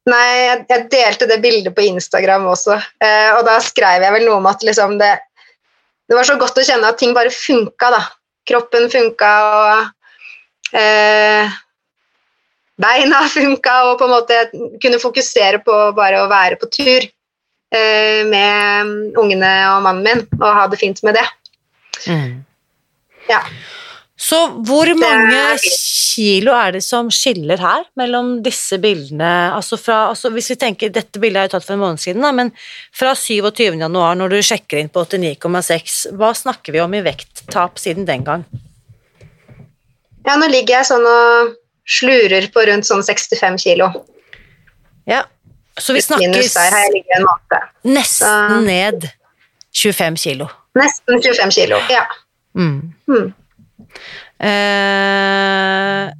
Nei, 0.08 0.26
jeg, 0.40 0.62
jeg 0.70 0.86
delte 0.90 1.28
det 1.28 1.42
bildet 1.42 1.74
på 1.76 1.84
Instagram 1.84 2.46
også, 2.50 2.78
eh, 3.04 3.30
og 3.36 3.44
da 3.46 3.58
skrev 3.62 4.06
jeg 4.06 4.14
vel 4.16 4.26
noe 4.26 4.38
om 4.40 4.48
at 4.48 4.62
liksom 4.66 4.96
det, 5.02 5.12
det 6.08 6.16
var 6.16 6.26
så 6.26 6.38
godt 6.40 6.58
å 6.58 6.64
kjenne 6.66 6.88
at 6.88 6.98
ting 6.98 7.12
bare 7.14 7.32
funka, 7.34 7.90
da. 7.92 8.00
Kroppen 8.48 8.88
funka, 8.90 9.30
og 9.44 9.90
eh, 10.76 11.58
beina 12.80 13.24
funka, 13.36 13.76
og 13.90 13.98
på 14.00 14.08
en 14.08 14.14
måte 14.14 14.42
kunne 14.82 15.02
fokusere 15.02 15.62
på 15.66 15.80
bare 15.96 16.22
å 16.22 16.30
være 16.30 16.60
på 16.60 16.70
tur 16.72 17.02
eh, 17.02 18.22
med 18.28 19.18
ungene 19.20 19.52
og 19.74 19.84
mannen 19.88 20.06
min, 20.06 20.24
og 20.40 20.48
ha 20.48 20.68
det 20.70 20.80
fint 20.80 21.02
med 21.06 21.18
det. 21.20 21.26
Ja. 23.30 23.44
Så 24.20 24.36
hvor 24.68 24.88
mange 25.00 25.38
kilo 25.64 26.52
er 26.52 26.74
det 26.76 26.82
som 26.84 27.08
skiller 27.14 27.60
her 27.62 27.86
mellom 27.96 28.34
disse 28.44 28.76
bildene? 28.82 29.30
Altså 29.56 29.78
fra, 29.80 30.10
altså 30.10 30.28
hvis 30.34 30.50
vi 30.52 30.58
tenker, 30.60 30.92
Dette 30.92 31.22
bildet 31.22 31.40
er 31.40 31.48
jo 31.48 31.52
tatt 31.54 31.64
for 31.64 31.78
en 31.78 31.84
måned 31.86 32.02
siden, 32.02 32.20
da, 32.26 32.32
men 32.36 32.52
fra 32.92 33.14
27. 33.16 33.78
januar, 33.80 34.18
når 34.20 34.34
du 34.34 34.38
sjekker 34.44 34.82
inn 34.82 34.92
på 34.92 35.06
89,6, 35.08 36.00
hva 36.20 36.34
snakker 36.36 36.76
vi 36.76 36.82
om 36.84 36.96
i 36.98 37.04
vekttap 37.06 37.80
siden 37.80 38.08
den 38.08 38.26
gang? 38.26 38.44
Ja, 40.26 40.36
nå 40.36 40.48
ligger 40.50 40.80
jeg 40.80 40.88
sånn 40.90 41.06
og 41.08 41.54
slurer 41.90 42.46
på 42.54 42.64
rundt 42.68 42.86
sånn 42.88 43.02
65 43.06 43.58
kilo. 43.62 43.90
Ja, 45.08 45.24
Så 45.80 45.94
vi 45.96 46.02
snakkes 46.04 46.54
nesten 47.88 48.64
ned 48.66 49.06
25 49.72 50.16
kilo. 50.20 50.48
Nesten 50.76 51.22
25 51.22 51.54
kilo. 51.54 51.78
Ja. 51.90 52.04
Mm. 52.58 52.92
Mm. 53.08 53.30
Eh, 54.40 56.10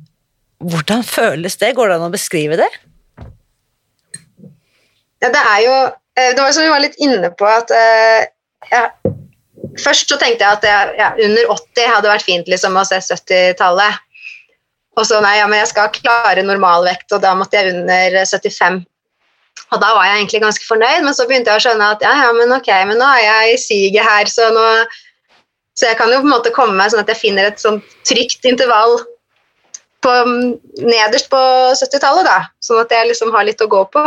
hvordan 0.61 1.05
føles 1.05 1.57
det? 1.61 1.75
Går 1.77 1.91
det 1.91 1.99
an 1.99 2.09
å 2.09 2.15
beskrive 2.15 2.59
det? 2.61 2.71
ja, 5.21 5.29
det 5.29 5.41
er 5.41 5.61
jo 5.65 5.75
eh, 6.17 6.31
Det 6.37 6.41
var 6.41 6.53
som 6.53 6.65
vi 6.65 6.73
var 6.73 6.83
litt 6.83 6.99
inne 7.03 7.31
på, 7.37 7.49
at 7.49 7.73
eh, 7.77 8.29
jeg, 8.71 9.15
Først 9.79 10.11
så 10.11 10.19
tenkte 10.19 10.45
jeg 10.45 10.59
at 10.59 10.65
jeg, 10.67 10.95
ja, 10.99 11.11
under 11.27 11.53
80 11.55 11.91
hadde 11.95 12.11
vært 12.11 12.27
fint 12.27 12.49
liksom, 12.51 12.79
å 12.79 12.87
se 12.89 12.99
70-tallet. 13.07 14.01
Og 14.99 15.07
så 15.07 15.21
nei, 15.23 15.37
ja, 15.39 15.47
men 15.49 15.61
jeg 15.63 15.71
skal 15.71 15.93
klare 15.95 16.43
normalvekt, 16.45 17.13
og 17.15 17.23
da 17.23 17.35
måtte 17.39 17.61
jeg 17.61 17.77
under 17.77 18.17
75. 18.27 18.81
Og 19.71 19.79
da 19.83 19.93
var 19.95 20.09
jeg 20.09 20.19
egentlig 20.19 20.43
ganske 20.43 20.67
fornøyd, 20.67 21.05
men 21.07 21.15
så 21.15 21.27
begynte 21.29 21.53
jeg 21.53 21.63
å 21.63 21.65
skjønne 21.69 21.93
at 21.95 22.03
ja, 22.05 22.11
ja, 22.25 22.33
men 22.35 22.53
ok, 22.57 22.71
men 22.91 22.99
nå 22.99 23.07
er 23.15 23.23
jeg 23.23 23.53
i 23.55 23.63
siget 23.63 24.07
her, 24.07 24.31
så 24.31 24.51
nå 24.55 24.67
Så 25.79 25.87
jeg 25.87 25.97
kan 25.97 26.11
jo 26.13 26.19
på 26.19 26.27
en 26.27 26.33
måte 26.35 26.51
komme 26.53 26.75
meg 26.77 26.91
sånn 26.93 27.01
at 27.01 27.09
jeg 27.09 27.17
finner 27.17 27.47
et 27.47 27.61
sånt 27.63 27.85
trygt 28.05 28.45
intervall 28.45 28.99
på, 30.05 30.11
nederst 30.83 31.31
på 31.33 31.39
70-tallet, 31.79 32.27
da. 32.27 32.51
Sånn 32.61 32.83
at 32.83 32.91
jeg 32.93 33.07
liksom 33.09 33.31
har 33.33 33.47
litt 33.47 33.63
å 33.65 33.69
gå 33.71 33.81
på. 33.95 34.03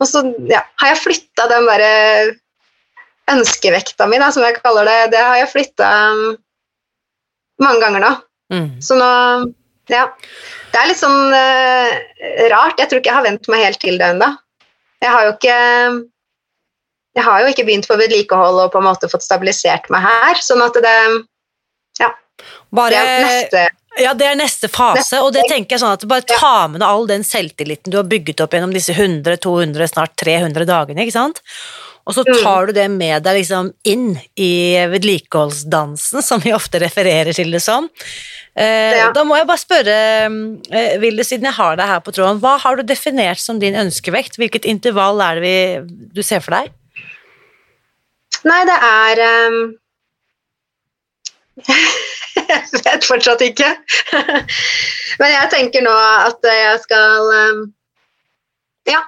Og 0.00 0.06
så 0.06 0.22
ja, 0.52 0.60
har 0.78 0.92
jeg 0.92 1.00
flytta 1.00 1.48
den 1.50 1.66
derre 1.66 1.90
ønskevekta 3.30 4.06
mi, 4.10 4.18
da, 4.22 4.30
som 4.34 4.44
jeg 4.46 4.58
kaller 4.58 4.88
det, 4.88 4.98
det 5.14 5.22
har 5.22 5.38
jeg 5.38 5.50
flytta 5.52 5.88
mange 7.62 7.82
ganger 7.82 8.04
nå. 8.06 8.12
Mm. 8.54 8.68
Så 8.82 8.98
nå 8.98 9.10
Ja. 9.90 10.06
Det 10.70 10.78
er 10.78 10.86
litt 10.86 11.00
sånn 11.00 11.32
uh, 11.34 11.88
rart. 12.52 12.78
Jeg 12.78 12.86
tror 12.90 13.00
ikke 13.00 13.10
jeg 13.10 13.16
har 13.16 13.26
vent 13.26 13.48
meg 13.50 13.64
helt 13.64 13.80
til 13.82 13.98
det 13.98 14.06
ennå. 14.12 14.28
Jeg 15.02 15.10
har 15.10 15.26
jo 15.26 15.32
ikke 15.34 15.56
Jeg 17.18 17.26
har 17.26 17.42
jo 17.42 17.50
ikke 17.50 17.64
begynt 17.66 17.88
på 17.90 17.98
vedlikehold 17.98 18.60
og 18.62 18.70
på 18.70 18.78
en 18.78 18.86
måte 18.86 19.10
fått 19.10 19.26
stabilisert 19.26 19.90
meg 19.90 20.04
her, 20.06 20.40
sånn 20.46 20.62
at 20.62 20.78
det 20.78 20.96
Ja. 21.98 22.12
Bare, 22.70 22.94
er 22.94 23.24
neste 23.26 23.68
ja, 23.98 24.12
det 24.14 24.28
er 24.28 24.36
neste 24.38 24.68
fase, 24.70 25.00
Neste 25.00 25.18
og 25.24 25.32
det 25.34 25.42
tenker 25.50 25.74
jeg 25.74 25.82
sånn 25.82 25.96
at 25.96 26.04
bare 26.08 26.22
ta 26.22 26.68
med 26.70 26.78
deg 26.78 26.86
all 26.86 27.08
den 27.10 27.24
selvtilliten 27.26 27.90
du 27.90 27.98
har 27.98 28.06
bygget 28.08 28.40
opp 28.44 28.54
gjennom 28.54 28.72
disse 28.72 28.94
100, 28.94 29.40
200, 29.42 29.90
snart 29.90 30.14
300 30.20 30.68
dagene, 30.68 31.02
ikke 31.02 31.16
sant? 31.16 31.42
Og 32.08 32.16
så 32.16 32.24
tar 32.24 32.70
du 32.70 32.72
det 32.76 32.86
med 32.90 33.22
deg 33.26 33.36
liksom 33.40 33.70
inn 33.86 34.14
i 34.40 34.52
vedlikeholdsdansen, 34.90 36.22
som 36.24 36.40
vi 36.42 36.54
ofte 36.56 36.80
refererer 36.82 37.36
til 37.36 37.52
det 37.52 37.60
som. 37.64 37.88
Eh, 38.56 38.96
Ja. 38.96 39.10
Da 39.14 39.24
må 39.24 39.36
jeg 39.36 39.46
bare 39.46 39.62
spørre, 39.62 39.96
eh, 40.72 40.98
Vilde, 41.02 41.24
siden 41.24 41.46
jeg 41.46 41.58
har 41.58 41.76
deg 41.76 41.86
her 41.86 42.00
på 42.00 42.12
tråden, 42.12 42.40
hva 42.40 42.56
har 42.58 42.76
du 42.76 42.82
definert 42.82 43.38
som 43.38 43.60
din 43.60 43.78
ønskevekt? 43.78 44.36
Hvilket 44.40 44.64
intervall 44.64 45.20
er 45.20 45.38
det 45.38 45.44
vi, 45.44 45.56
du 46.16 46.22
ser 46.22 46.40
for 46.40 46.56
deg? 46.56 46.72
Nei, 48.44 48.64
det 48.64 48.78
er 48.88 49.22
um... 49.46 49.60
Jeg 52.50 52.82
vet 52.84 53.04
fortsatt 53.06 53.42
ikke. 53.44 53.68
Men 55.20 55.32
jeg 55.34 55.50
tenker 55.52 55.82
nå 55.84 55.92
at 55.92 56.46
jeg 56.46 56.78
skal 56.82 57.28
um... 57.28 57.64
ja, 58.88 59.02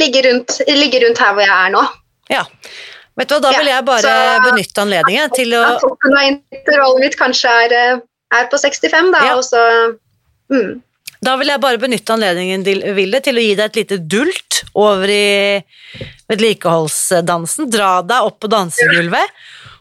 ligge 0.00 0.22
rundt, 0.24 0.60
ligge 0.68 1.02
rundt 1.04 1.20
her 1.22 1.34
hvor 1.36 1.44
jeg 1.44 1.52
er 1.52 1.74
nå. 1.74 1.82
Ja. 2.30 2.44
Vet 3.18 3.30
du 3.30 3.34
hva, 3.34 3.40
da 3.42 3.52
vil 3.58 3.70
jeg 3.72 3.84
bare 3.84 4.02
så- 4.02 4.42
benytte 4.46 4.82
anledningen 4.84 5.32
til 5.34 5.54
å 5.58 5.62
toppen 5.82 6.14
av 6.14 6.26
intervallet 6.30 7.00
mitt 7.00 7.16
kanskje 7.18 7.54
er, 7.64 7.72
eh, 7.72 8.00
er 8.38 8.46
på 8.52 8.60
65, 8.60 9.10
da, 9.12 9.34
og 9.34 9.42
så 9.42 9.62
mm, 10.52 10.82
Da 11.20 11.34
vil 11.36 11.48
jeg 11.48 11.60
bare 11.60 11.78
benytte 11.82 12.14
anledningen 12.14 12.62
til, 12.62 12.82
Ville, 12.94 13.20
til 13.20 13.34
å 13.34 13.42
gi 13.42 13.54
deg 13.58 13.64
et 13.64 13.78
lite 13.80 13.98
dult 14.06 14.62
over 14.78 15.10
i 15.10 15.64
vedlikeholdsdansen. 16.30 17.70
Dra 17.72 18.02
deg 18.06 18.28
opp 18.28 18.38
på 18.44 18.50
dansegulvet 18.52 19.34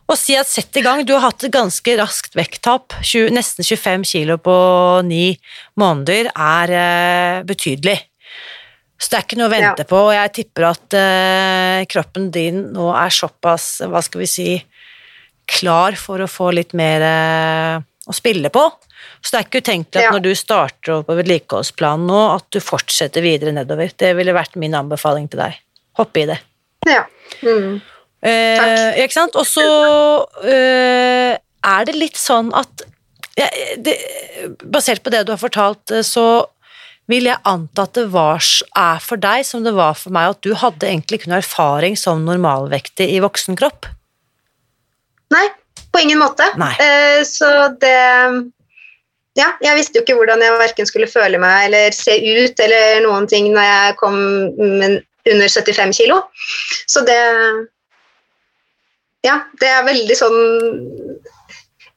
og 0.08 0.16
si 0.18 0.38
at 0.40 0.48
sett 0.48 0.76
i 0.80 0.82
gang. 0.82 1.04
Du 1.06 1.14
har 1.14 1.28
hatt 1.28 1.44
et 1.44 1.54
ganske 1.54 1.98
raskt 2.00 2.34
vekttap. 2.34 2.96
nesten 3.30 3.64
25 3.64 4.06
kilo 4.08 4.38
på 4.38 5.06
ni 5.06 5.38
måneder 5.78 6.32
er 6.34 6.72
eh, 6.72 7.44
betydelig. 7.44 8.00
Så 8.98 9.12
det 9.12 9.18
er 9.20 9.26
ikke 9.28 9.38
noe 9.38 9.50
å 9.50 9.54
vente 9.54 9.84
på, 9.86 9.98
og 10.08 10.14
jeg 10.16 10.34
tipper 10.40 10.66
at 10.72 10.96
uh, 10.98 11.82
kroppen 11.92 12.32
din 12.34 12.64
nå 12.74 12.88
er 12.98 13.14
såpass, 13.14 13.68
hva 13.86 14.02
skal 14.02 14.24
vi 14.24 14.30
si, 14.32 14.48
klar 15.48 15.96
for 16.02 16.24
å 16.24 16.28
få 16.28 16.50
litt 16.58 16.74
mer 16.78 17.06
uh, 17.06 17.86
å 18.10 18.16
spille 18.16 18.50
på. 18.54 18.64
Så 19.22 19.34
det 19.34 19.40
er 19.40 19.46
ikke 19.48 19.62
utenkelig 19.62 20.02
at 20.02 20.08
Ja. 20.08 20.14
når 20.16 20.24
du 20.26 20.32
starter 20.36 21.04
på 21.06 21.18
vedlikeholdsplanen 21.20 22.10
nå, 22.10 22.22
at 22.40 22.48
du 22.54 22.60
fortsetter 22.64 23.22
videre 23.22 23.54
nedover. 23.54 23.92
Det 23.94 24.16
ville 24.18 24.34
vært 24.36 24.58
min 24.60 24.76
anbefaling 24.78 25.30
til 25.30 25.44
deg. 25.46 25.62
Hoppe 26.02 26.24
i 26.24 26.28
det. 26.34 26.40
ja. 26.90 27.06
Mm. 27.44 27.82
Eh, 28.26 29.04
ikke 29.04 29.14
sant? 29.14 29.36
Og 29.38 29.46
så 29.46 29.64
eh, 30.42 31.38
er 31.38 31.86
det 31.86 31.94
litt 31.94 32.18
sånn 32.18 32.50
at 32.58 32.86
ja, 33.38 33.46
det, 33.78 33.94
Basert 34.66 35.04
på 35.06 35.12
det 35.14 35.22
du 35.28 35.34
har 35.36 35.42
fortalt, 35.42 35.92
eh, 35.94 36.02
så 36.02 36.48
vil 37.12 37.30
jeg 37.30 37.40
anta 37.48 37.86
at 37.88 37.96
det 37.96 38.08
var, 38.14 38.44
er 38.78 39.00
for 39.04 39.22
deg 39.24 39.46
som 39.48 39.64
det 39.66 39.74
var 39.78 39.96
for 40.00 40.14
meg, 40.16 40.36
at 40.36 40.44
du 40.44 40.52
hadde 40.60 40.90
egentlig 40.90 41.22
ikke 41.22 41.32
noe 41.32 41.40
erfaring 41.42 41.96
som 42.00 42.26
normalvektig 42.28 43.08
i 43.16 43.22
voksen 43.24 43.58
kropp. 43.60 43.88
Nei, 45.34 45.46
på 45.92 46.04
ingen 46.04 46.22
måte. 46.22 46.48
Eh, 46.84 47.24
så 47.28 47.72
det 47.82 47.96
Ja, 49.38 49.52
jeg 49.62 49.78
visste 49.78 50.00
jo 50.00 50.02
ikke 50.02 50.16
hvordan 50.18 50.42
jeg 50.42 50.58
verken 50.58 50.88
skulle 50.90 51.10
føle 51.10 51.38
meg 51.38 51.68
eller 51.68 51.94
se 51.94 52.16
ut 52.18 52.60
eller 52.64 53.04
noen 53.06 53.28
ting 53.30 53.52
når 53.54 53.68
jeg 53.68 53.98
kom 54.00 54.16
under 54.58 54.98
75 55.28 55.94
kilo. 56.00 56.22
Så 56.90 57.06
det 57.06 57.20
Ja, 59.26 59.42
det 59.62 59.70
er 59.70 59.86
veldig 59.86 60.16
sånn 60.18 60.40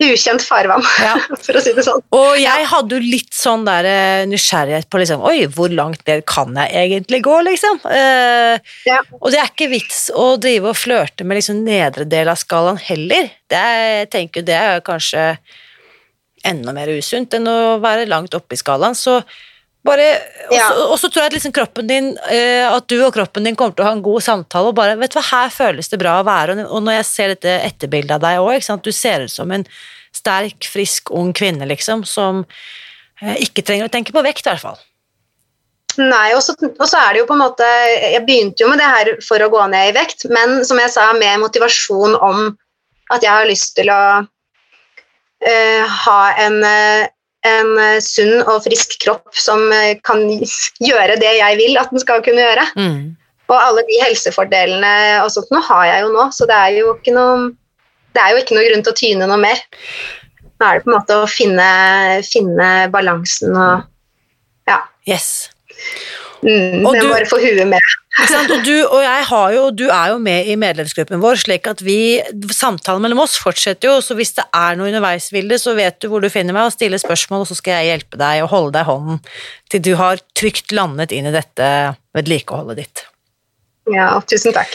ukjent 0.01 0.43
farvann, 0.47 0.85
Ja. 1.03 1.15
for 1.45 1.59
å 1.59 1.63
si 1.63 1.73
det 1.77 1.85
sånn. 1.87 2.01
Og 2.17 2.31
jeg 2.41 2.67
hadde 2.71 2.97
jo 2.97 3.01
litt 3.05 3.35
sånn 3.37 3.67
der 3.69 3.89
eh, 3.91 4.25
nysgjerrighet 4.31 4.89
på 4.91 5.01
liksom 5.03 5.25
Oi, 5.29 5.45
hvor 5.53 5.73
langt 5.75 6.03
ned 6.09 6.25
kan 6.29 6.57
jeg 6.57 6.73
egentlig 6.87 7.21
gå, 7.27 7.37
liksom? 7.49 7.81
Eh, 7.91 8.57
Ja. 8.89 9.01
Og 9.21 9.29
det 9.33 9.41
er 9.43 9.51
ikke 9.53 9.69
vits 9.73 10.07
å 10.17 10.33
drive 10.41 10.73
og 10.73 10.79
flørte 10.81 11.25
med 11.29 11.37
liksom 11.41 11.61
nedre 11.67 12.07
del 12.09 12.31
av 12.33 12.41
skalaen 12.41 12.81
heller. 12.81 13.29
Det 13.51 13.59
er, 13.61 13.83
jeg 14.03 14.11
tenker 14.17 14.47
det 14.47 14.57
er 14.57 14.81
kanskje 14.87 15.27
enda 16.49 16.73
mer 16.73 16.89
usunt 16.97 17.35
enn 17.37 17.49
å 17.51 17.59
være 17.83 18.09
langt 18.09 18.35
oppe 18.39 18.57
i 18.57 18.61
skalaen. 18.61 18.97
Så 18.97 19.19
bare 19.85 20.07
Og 20.51 20.53
Ja. 20.53 20.69
så- 20.69 20.89
og 20.93 20.99
så 20.99 21.09
tror 21.09 21.23
jeg 21.23 21.27
at 21.27 21.33
liksom 21.39 21.53
kroppen 21.53 21.87
din 21.87 22.19
eh, 22.29 22.67
At 22.69 22.87
du 22.87 23.03
og 23.05 23.15
kroppen 23.15 23.45
din 23.45 23.57
kommer 23.57 23.75
til 23.75 23.85
å 23.85 23.89
ha 23.89 23.93
en 23.93 24.03
god 24.03 24.23
samtale 24.23 24.69
og 24.69 24.75
bare 24.75 24.97
Vet 24.99 25.13
du 25.13 25.19
hva, 25.19 25.31
her 25.31 25.49
føles 25.49 25.89
det 25.89 25.99
bra 25.99 26.23
å 26.23 26.27
være. 26.27 26.67
Og- 26.69 26.83
når 26.83 26.99
jeg 26.99 27.05
ser 27.07 27.29
dette 27.35 27.61
etterbildet 27.65 28.11
av 28.11 28.21
deg 28.21 28.39
òg, 28.39 28.83
du 28.83 28.93
ser 28.93 29.21
ut 29.25 29.31
som 29.31 29.51
en 29.51 29.65
sterk, 30.13 30.61
frisk, 30.67 31.11
ung 31.15 31.33
kvinne, 31.33 31.67
liksom, 31.67 32.05
som 32.05 32.45
eh, 33.23 33.37
ikke 33.37 33.63
trenger 33.65 33.89
å 33.89 33.93
tenke 33.93 34.13
på 34.13 34.23
vekt, 34.25 34.47
i 34.47 34.51
hvert 34.51 34.61
fall. 34.61 34.79
Nei, 35.99 36.33
og 36.35 36.41
så, 36.43 36.55
og 36.63 36.87
så 36.87 36.99
er 36.99 37.13
det 37.15 37.21
jo 37.21 37.27
på 37.27 37.35
en 37.35 37.43
måte 37.51 37.67
Jeg 38.13 38.25
begynte 38.27 38.61
jo 38.63 38.69
med 38.69 38.79
det 38.79 38.87
her 38.87 39.17
for 39.27 39.39
å 39.43 39.51
gå 39.51 39.69
ned 39.71 39.89
i 39.91 39.99
vekt, 39.99 40.29
men 40.31 40.65
som 40.65 40.79
jeg 40.79 40.91
sa, 40.91 41.13
med 41.13 41.41
motivasjon 41.41 42.15
om 42.21 42.57
at 43.11 43.23
jeg 43.23 43.31
har 43.31 43.47
lyst 43.47 43.75
til 43.77 43.87
å 43.91 44.27
eh, 45.47 45.87
ha 45.87 46.21
en, 46.39 46.63
eh, 46.65 47.09
en 47.49 47.71
eh, 47.81 47.99
sunn 48.05 48.43
og 48.45 48.65
frisk 48.67 48.99
kropp 49.05 49.37
som 49.37 49.63
eh, 49.73 49.97
kan 50.05 50.23
gjøre 50.89 51.17
det 51.21 51.33
jeg 51.39 51.59
vil 51.61 51.79
at 51.81 51.93
den 51.95 52.03
skal 52.03 52.23
kunne 52.27 52.45
gjøre. 52.45 52.67
Mm. 52.77 53.17
Og 53.51 53.57
alle 53.59 53.83
de 53.89 53.97
helsefordelene 54.05 54.95
og 55.25 55.31
sånt 55.35 55.51
nå 55.51 55.59
har 55.67 55.87
jeg 55.89 56.05
jo 56.05 56.11
nå, 56.15 56.29
så 56.37 56.47
det 56.47 56.55
er 56.57 56.75
jo 56.79 56.93
ikke 56.95 57.15
noe, 57.17 57.49
det 58.15 58.23
er 58.23 58.35
jo 58.35 58.43
ikke 58.45 58.55
noe 58.59 58.67
grunn 58.69 58.85
til 58.87 58.93
å 58.93 58.99
tyne 59.01 59.27
noe 59.31 59.41
mer. 59.43 59.63
Nå 60.61 60.69
er 60.69 60.79
det 60.79 60.85
på 60.85 60.93
en 60.93 60.97
måte 60.99 61.17
å 61.19 61.27
finne, 61.31 61.67
finne 62.29 62.69
balansen 62.93 63.57
og 63.57 64.71
ja. 64.71 64.83
Yes. 65.09 65.49
Mm, 66.45 66.87
Og 66.87 66.95
du- 66.95 67.09
bare 67.11 67.27
få 67.29 67.41
huet 67.43 67.67
med. 67.69 67.81
Og, 68.21 68.65
du, 68.67 68.75
og 68.85 69.01
jeg 69.03 69.27
har 69.31 69.53
jo, 69.55 69.63
du 69.75 69.87
er 69.89 70.13
jo 70.13 70.19
med 70.23 70.49
i 70.51 70.57
medlemsgruppen 70.61 71.23
vår, 71.23 71.41
slik 71.43 71.69
at 71.71 71.83
vi, 71.85 72.21
samtalen 72.55 73.03
mellom 73.05 73.23
oss 73.25 73.39
fortsetter 73.41 73.91
jo, 73.91 74.01
så 74.05 74.17
hvis 74.19 74.35
det 74.37 74.45
er 74.57 74.79
noe 74.79 74.91
underveis, 74.91 75.31
Vilde, 75.35 75.59
så 75.61 75.75
vet 75.79 75.99
du 76.03 76.09
hvor 76.13 76.23
du 76.23 76.29
finner 76.33 76.57
meg, 76.57 76.69
og 76.69 76.75
stiller 76.75 77.01
spørsmål, 77.01 77.47
og 77.47 77.51
så 77.51 77.57
skal 77.59 77.81
jeg 77.81 77.93
hjelpe 77.95 78.21
deg 78.21 78.45
og 78.45 78.53
holde 78.53 78.75
deg 78.77 78.85
i 78.85 78.91
hånden 78.91 79.23
til 79.71 79.85
du 79.87 79.95
har 80.01 80.21
trygt 80.37 80.75
landet 80.77 81.15
inn 81.17 81.31
i 81.31 81.35
dette 81.35 81.71
vedlikeholdet 82.17 82.83
ditt. 82.83 83.07
Ja, 83.91 84.13
tusen 84.29 84.55
takk. 84.55 84.71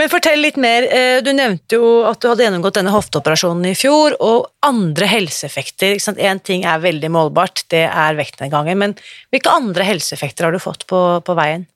Men 0.00 0.10
fortell 0.10 0.40
litt 0.42 0.56
mer. 0.58 0.86
eh, 0.90 1.20
Du 1.22 1.30
nevnte 1.36 1.76
jo 1.76 2.02
at 2.08 2.20
du 2.20 2.28
hadde 2.30 2.42
gjennomgått 2.42 2.78
denne 2.80 2.94
hofteoperasjonen 2.94 3.68
i 3.70 3.76
fjor, 3.78 4.16
og 4.20 4.48
andre 4.66 5.06
helseeffekter. 5.12 6.00
Én 6.16 6.42
ting 6.42 6.64
er 6.64 6.82
veldig 6.82 7.12
målbart, 7.12 7.66
det 7.70 7.84
er 7.86 8.18
vektnedgangen, 8.18 8.78
men 8.78 8.96
hvilke 9.30 9.52
andre 9.52 9.86
helseeffekter 9.86 10.48
har 10.48 10.56
du 10.56 10.58
fått 10.62 10.86
på, 10.90 11.04
på 11.22 11.38
veien? 11.38 11.66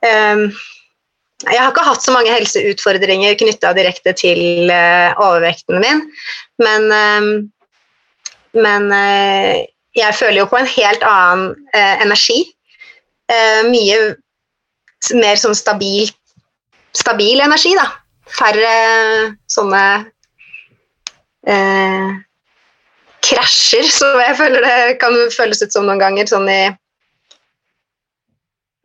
Um, 0.00 0.48
jeg 1.48 1.56
har 1.56 1.70
ikke 1.72 1.86
hatt 1.86 2.04
så 2.04 2.12
mange 2.12 2.32
helseutfordringer 2.34 3.38
knytta 3.40 3.72
direkte 3.76 4.12
til 4.12 4.68
eh, 4.68 5.12
overvekten 5.16 5.80
min, 5.80 6.02
men, 6.60 6.90
um, 6.92 7.28
men 8.60 8.90
eh, 8.92 9.62
jeg 9.96 10.16
føler 10.18 10.42
jo 10.42 10.50
på 10.50 10.60
en 10.60 10.68
helt 10.68 11.04
annen 11.06 11.54
eh, 11.74 12.02
energi. 12.04 12.42
Mye 13.70 13.98
mer 15.14 15.38
sånn 15.38 15.54
stabil, 15.54 16.10
stabil 16.98 17.40
energi, 17.40 17.72
da. 17.78 17.86
Færre 18.30 18.72
sånne 19.50 19.82
eh, 21.46 22.10
krasjer, 23.26 23.86
som 23.98 24.18
jeg 24.20 24.36
føler 24.38 24.66
det 24.66 24.98
kan 25.02 25.16
føles 25.34 25.62
ut 25.62 25.72
som 25.74 25.88
noen 25.88 26.02
ganger. 26.02 26.28
Sånn 26.30 26.48
i 26.50 26.62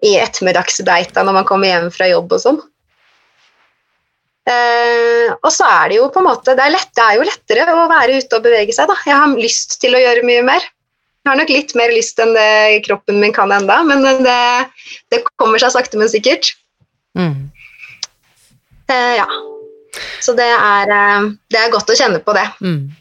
i 0.06 0.15
ettermiddagsbeita 0.22 1.24
når 1.26 1.39
man 1.39 1.48
kommer 1.50 1.72
hjem 1.72 1.89
fra 1.94 2.08
jobb 2.12 2.36
og 2.38 2.41
sånn. 2.44 2.60
Eh, 4.46 5.32
og 5.41 5.50
så 5.50 5.65
er 5.65 5.89
det 5.89 5.98
jo 5.98 6.10
på 6.13 6.22
en 6.22 6.28
måte 6.28 6.54
det 6.54 6.62
er, 6.68 6.74
lett, 6.76 6.91
det 6.94 7.02
er 7.02 7.15
jo 7.18 7.26
lettere 7.26 7.63
å 7.74 7.88
være 7.89 8.20
ute 8.22 8.38
og 8.38 8.44
bevege 8.46 8.76
seg. 8.78 8.89
da. 8.91 8.98
Jeg 9.08 9.18
har 9.18 9.34
lyst 9.41 9.80
til 9.82 9.98
å 9.98 10.02
gjøre 10.04 10.26
mye 10.28 10.44
mer. 10.46 10.68
Jeg 11.26 11.32
har 11.32 11.39
nok 11.39 11.50
litt 11.50 11.74
mer 11.74 11.89
lyst 11.89 12.20
enn 12.22 12.36
det 12.38 12.84
kroppen 12.86 13.18
min 13.18 13.34
kan 13.34 13.50
enda, 13.56 13.80
men 13.88 14.06
det, 14.22 14.38
det 15.10 15.24
kommer 15.41 15.58
seg 15.62 15.74
sakte, 15.74 15.98
men 15.98 16.12
sikkert. 16.12 16.52
Mm. 17.18 17.48
Eh, 18.94 19.15
ja. 19.18 19.26
Så 20.22 20.36
det 20.38 20.46
er, 20.46 20.91
eh, 20.94 21.26
det 21.50 21.58
er 21.63 21.74
godt 21.74 21.89
å 21.89 21.98
kjenne 21.98 22.22
på 22.22 22.36
det. 22.38 22.46
Mm. 22.62 22.91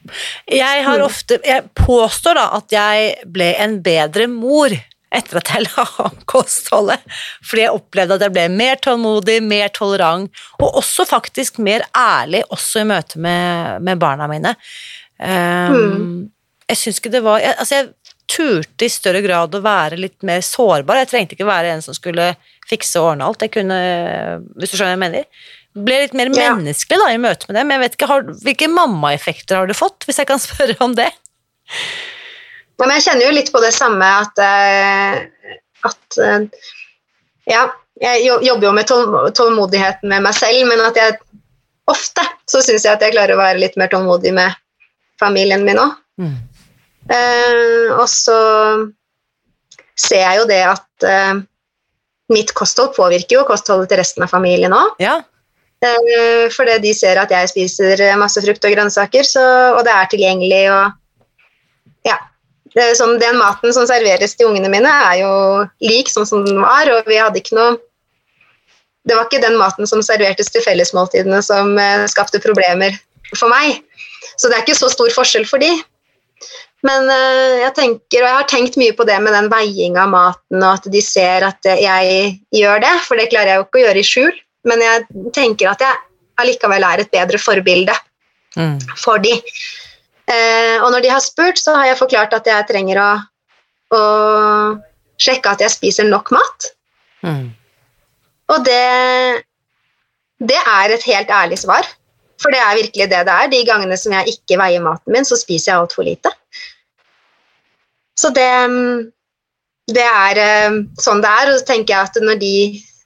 Jeg 0.48 0.84
har 0.86 0.96
Mm. 1.02 1.04
ofte 1.04 1.40
Jeg 1.44 1.68
påstår 1.76 2.38
da 2.40 2.46
at 2.56 2.72
jeg 2.72 3.16
ble 3.26 3.50
en 3.60 3.80
bedre 3.84 4.28
mor 4.30 4.72
etter 5.16 5.40
at 5.40 5.52
jeg 5.54 5.66
la 5.68 5.84
om 6.04 6.20
kostholdet, 6.30 7.02
fordi 7.46 7.64
jeg 7.64 7.76
opplevde 7.78 8.18
at 8.18 8.26
jeg 8.26 8.34
ble 8.34 8.46
mer 8.52 8.80
tålmodig, 8.82 9.38
mer 9.46 9.72
tolerant, 9.74 10.44
og 10.60 10.80
også 10.82 11.06
faktisk 11.08 11.60
mer 11.62 11.86
ærlig 11.96 12.44
også 12.54 12.82
i 12.82 12.88
møte 12.90 13.20
med, 13.22 13.82
med 13.86 14.00
barna 14.02 14.30
mine. 14.30 14.56
Um, 15.18 15.82
Mm. 15.84 16.14
Jeg 16.64 16.80
syns 16.80 16.98
ikke 17.00 17.12
det 17.12 17.20
var 17.24 17.42
jeg, 17.42 17.54
Altså, 17.60 17.76
jeg 17.76 18.14
turte 18.30 18.86
i 18.86 18.92
større 18.92 19.20
grad 19.24 19.54
å 19.54 19.60
være 19.64 19.98
litt 20.00 20.24
mer 20.26 20.40
sårbar. 20.44 21.02
Jeg 21.02 21.10
trengte 21.10 21.36
ikke 21.36 21.48
være 21.48 21.74
en 21.74 21.84
som 21.84 21.96
skulle 21.96 22.30
fikse 22.70 22.96
og 23.00 23.10
ordne 23.12 23.28
alt. 23.28 23.44
Jeg 23.44 23.52
kunne, 23.52 23.76
hvis 24.56 24.72
du 24.72 24.78
skjønner 24.78 24.94
hva 24.94 24.96
jeg 24.96 25.02
mener. 25.04 25.44
Ble 25.84 26.00
litt 26.04 26.16
mer 26.16 26.30
menneskelig 26.32 27.00
da 27.02 27.10
i 27.12 27.20
møte 27.20 27.50
med 27.50 27.58
dem. 27.58 27.72
Jeg 27.74 27.82
vet 27.82 27.96
ikke, 27.98 28.08
har, 28.10 28.26
Hvilke 28.46 28.70
mammaeffekter 28.72 29.60
har 29.60 29.68
du 29.68 29.76
fått, 29.76 30.06
hvis 30.08 30.22
jeg 30.22 30.30
kan 30.30 30.42
spørre 30.48 30.78
om 30.86 30.96
det? 30.96 31.10
Men 32.82 32.94
jeg 32.96 33.04
kjenner 33.06 33.28
jo 33.28 33.34
litt 33.36 33.52
på 33.54 33.62
det 33.62 33.72
samme 33.74 34.08
at, 34.24 34.40
eh, 34.42 35.58
at 35.86 36.18
eh, 36.22 36.70
Ja, 37.50 37.68
Jeg 38.00 38.24
jobber 38.26 38.66
jo 38.66 38.72
med 38.74 38.88
tålmodigheten 38.88 40.10
med 40.10 40.24
meg 40.24 40.34
selv, 40.34 40.64
men 40.66 40.80
at 40.82 40.96
jeg 40.98 41.14
ofte 41.86 42.24
så 42.50 42.62
syns 42.64 42.82
jeg 42.82 42.96
at 42.96 43.04
jeg 43.04 43.14
klarer 43.14 43.36
å 43.36 43.38
være 43.38 43.60
litt 43.60 43.76
mer 43.78 43.90
tålmodig 43.92 44.32
med 44.34 44.56
familien 45.20 45.62
min 45.62 45.78
òg. 45.78 45.92
Mm. 46.18 46.32
Eh, 47.14 47.92
og 47.94 48.08
så 48.10 48.38
ser 49.94 50.24
jeg 50.24 50.40
jo 50.40 50.48
det 50.48 50.60
at 50.66 51.06
eh, 51.06 51.36
mitt 52.34 52.50
kosthold 52.56 52.94
påvirker 52.96 53.38
jo 53.38 53.46
kostholdet 53.46 53.92
til 53.92 54.00
resten 54.00 54.26
av 54.26 54.32
familien 54.32 54.74
òg. 54.74 54.98
Ja. 55.04 55.20
Eh, 55.84 56.50
fordi 56.54 56.78
de 56.82 56.94
ser 56.96 57.20
at 57.20 57.32
jeg 57.34 57.52
spiser 57.52 58.04
masse 58.20 58.42
frukt 58.42 58.64
og 58.64 58.74
grønnsaker, 58.74 59.26
så, 59.28 59.44
og 59.76 59.84
det 59.86 59.94
er 59.94 60.10
tilgjengelig. 60.12 60.62
og 60.72 62.08
ja. 62.08 62.18
Det 62.74 62.84
sånn, 62.98 63.18
den 63.22 63.38
maten 63.38 63.74
som 63.74 63.86
serveres 63.86 64.34
til 64.34 64.50
ungene 64.50 64.70
mine, 64.72 64.90
er 64.90 65.20
jo 65.20 65.32
lik 65.84 66.10
sånn 66.10 66.26
som 66.26 66.44
den 66.46 66.60
var. 66.62 66.90
og 66.90 67.06
vi 67.06 67.20
hadde 67.20 67.38
ikke 67.38 67.58
noe 67.58 67.76
Det 69.06 69.14
var 69.14 69.26
ikke 69.28 69.42
den 69.42 69.58
maten 69.60 69.86
som 69.86 70.00
servertes 70.00 70.48
til 70.48 70.62
fellesmåltidene 70.64 71.42
som 71.44 71.74
eh, 71.78 72.06
skapte 72.08 72.40
problemer 72.40 72.94
for 73.36 73.52
meg. 73.52 73.82
Så 74.40 74.48
det 74.48 74.56
er 74.56 74.62
ikke 74.64 74.78
så 74.78 74.88
stor 74.88 75.12
forskjell 75.12 75.44
for 75.44 75.60
de. 75.60 75.68
Men 76.88 77.10
eh, 77.12 77.60
jeg 77.60 77.74
tenker, 77.76 78.22
og 78.22 78.28
jeg 78.30 78.38
har 78.38 78.48
tenkt 78.48 78.78
mye 78.80 78.94
på 78.96 79.04
det 79.04 79.18
med 79.20 79.36
den 79.36 79.50
veiinga 79.52 80.06
av 80.06 80.14
maten, 80.14 80.56
og 80.62 80.70
at 80.70 80.88
de 80.88 81.04
ser 81.04 81.44
at 81.44 81.68
eh, 81.68 81.84
jeg 81.84 82.32
gjør 82.56 82.80
det, 82.80 82.94
for 83.04 83.20
det 83.20 83.28
klarer 83.28 83.52
jeg 83.52 83.60
jo 83.60 83.66
ikke 83.68 83.82
å 83.82 83.84
gjøre 83.84 84.00
i 84.00 84.08
skjul. 84.08 84.40
Men 84.64 84.80
jeg 84.80 85.04
tenker 85.36 85.68
at 85.68 85.84
jeg 85.84 86.00
allikevel 86.40 86.88
er 86.88 87.04
et 87.04 87.12
bedre 87.12 87.38
forbilde 87.38 88.00
Mm. 88.54 88.78
for 88.96 89.18
de. 89.18 89.32
Eh, 90.24 90.76
og 90.80 90.88
når 90.92 91.04
de 91.04 91.12
har 91.12 91.22
spurt, 91.24 91.60
så 91.60 91.74
har 91.76 91.90
jeg 91.90 92.00
forklart 92.00 92.36
at 92.36 92.46
jeg 92.48 92.68
trenger 92.70 93.00
å, 93.02 93.10
å 93.92 94.04
sjekke 95.20 95.52
at 95.52 95.64
jeg 95.64 95.74
spiser 95.74 96.08
nok 96.08 96.32
mat. 96.34 96.70
Mm. 97.24 97.50
Og 98.52 98.64
det, 98.64 99.44
det 100.40 100.60
er 100.60 100.94
et 100.94 101.06
helt 101.10 101.32
ærlig 101.32 101.60
svar. 101.60 101.88
For 102.42 102.52
det 102.52 102.60
er 102.60 102.80
virkelig 102.80 103.08
det 103.10 103.20
det 103.26 103.34
er. 103.34 103.52
De 103.52 103.60
gangene 103.66 103.98
som 104.00 104.14
jeg 104.16 104.36
ikke 104.36 104.58
veier 104.60 104.82
maten 104.84 105.14
min, 105.14 105.26
så 105.28 105.38
spiser 105.38 105.72
jeg 105.72 105.84
altfor 105.84 106.08
lite. 106.08 106.32
Så 108.18 108.30
det, 108.34 108.48
det 109.90 110.04
er 110.04 110.40
eh, 110.40 110.80
sånn 111.00 111.22
det 111.24 111.30
er. 111.30 111.52
Og 111.52 111.60
så 111.60 111.68
tenker 111.70 111.94
jeg 111.94 112.10
at 112.10 112.20
når 112.24 112.40
de, 112.42 112.56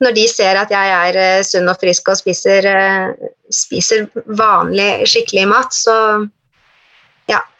når 0.05 0.17
de 0.17 0.27
ser 0.31 0.59
at 0.61 0.73
jeg 0.75 0.97
er 0.97 1.21
eh, 1.23 1.45
sunn 1.47 1.71
og 1.71 1.79
frisk 1.83 2.11
og 2.13 2.19
spiser, 2.21 2.67
eh, 2.73 3.31
spiser 3.55 4.09
vanlig, 4.39 5.07
skikkelig 5.11 5.47
mat, 5.53 5.77
så 5.77 5.97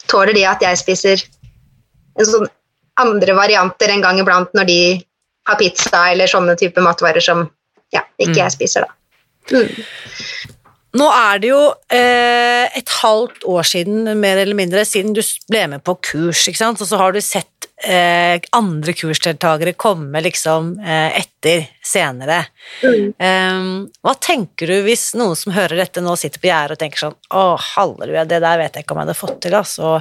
tåler 0.09 0.33
de 0.35 0.45
at 0.49 0.63
jeg 0.65 0.79
spiser 0.81 1.23
en 2.19 2.27
sånn 2.27 2.49
andre 2.99 3.35
varianter 3.37 3.93
en 3.93 4.03
gang 4.03 4.19
iblant 4.19 4.51
når 4.57 4.67
de 4.67 4.79
har 5.47 5.59
pizza 5.59 6.01
eller 6.11 6.29
sånne 6.29 6.55
type 6.59 6.81
matvarer 6.83 7.23
som 7.23 7.45
ja, 7.95 8.03
ikke 8.19 8.35
Mm. 8.35 8.41
jeg 8.43 8.51
spiser, 8.57 8.85
da. 8.85 8.91
Mm. 9.49 9.69
Nå 10.97 11.05
er 11.13 11.41
det 11.41 11.51
jo 11.51 11.61
eh, 11.93 12.65
et 12.79 12.91
halvt 13.03 13.45
år 13.49 13.67
siden, 13.67 14.07
mer 14.17 14.39
eller 14.41 14.57
mindre, 14.57 14.81
siden 14.87 15.13
du 15.13 15.21
ble 15.51 15.67
med 15.75 15.83
på 15.85 15.93
kurs, 16.01 16.47
ikke 16.49 16.61
sant? 16.63 16.81
og 16.81 16.89
så 16.89 16.97
har 16.97 17.13
du 17.13 17.21
sett 17.21 17.69
eh, 17.85 18.41
andre 18.57 18.95
kursdeltakere 18.97 19.75
komme 19.77 20.23
liksom 20.25 20.71
eh, 20.81 21.19
etter 21.21 21.67
senere. 21.85 22.39
Mm. 22.81 23.13
Eh, 23.13 23.61
hva 24.01 24.15
tenker 24.17 24.73
du 24.73 24.79
hvis 24.87 25.11
noen 25.19 25.37
som 25.37 25.53
hører 25.53 25.77
dette 25.83 26.01
nå 26.01 26.17
sitter 26.17 26.41
på 26.41 26.49
gjerdet 26.49 26.79
og 26.79 26.81
tenker 26.81 27.05
sånn 27.05 27.17
Å, 27.37 27.45
halleluja, 27.75 28.25
det 28.25 28.41
der 28.41 28.61
vet 28.63 28.75
jeg 28.75 28.87
ikke 28.87 28.97
om 28.97 29.03
jeg 29.03 29.09
hadde 29.09 29.19
fått 29.21 29.39
til, 29.45 29.59
altså. 29.61 29.95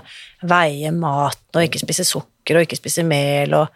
Veie 0.48 0.94
maten 0.94 1.60
og 1.60 1.68
ikke 1.68 1.84
spise 1.84 2.08
sukker 2.08 2.56
og 2.56 2.64
ikke 2.64 2.80
spise 2.80 3.04
mel 3.04 3.56
og 3.60 3.68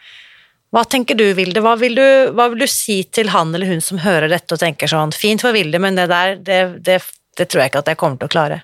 Hva 0.73 0.87
tenker 0.89 1.19
du, 1.19 1.27
Vilde? 1.37 1.61
Hva 1.61 1.75
vil 1.77 1.99
du, 1.99 2.07
hva 2.33 2.49
vil 2.49 2.65
du 2.65 2.71
si 2.71 3.03
til 3.13 3.29
han 3.35 3.53
eller 3.53 3.69
hun 3.69 3.83
som 3.85 4.01
hører 4.01 4.33
dette 4.33 4.57
og 4.57 4.63
tenker 4.63 4.89
sånn 4.89 5.13
Fint 5.13 5.45
for 5.45 5.53
Vilde, 5.53 5.81
men 5.83 5.99
det 5.99 6.07
der, 6.09 6.39
det, 6.41 6.61
det, 6.87 6.99
det 7.37 7.49
tror 7.53 7.63
jeg 7.63 7.73
ikke 7.73 7.83
at 7.85 7.93
jeg 7.93 8.01
kommer 8.01 8.21
til 8.21 8.31
å 8.31 8.33
klare. 8.33 8.63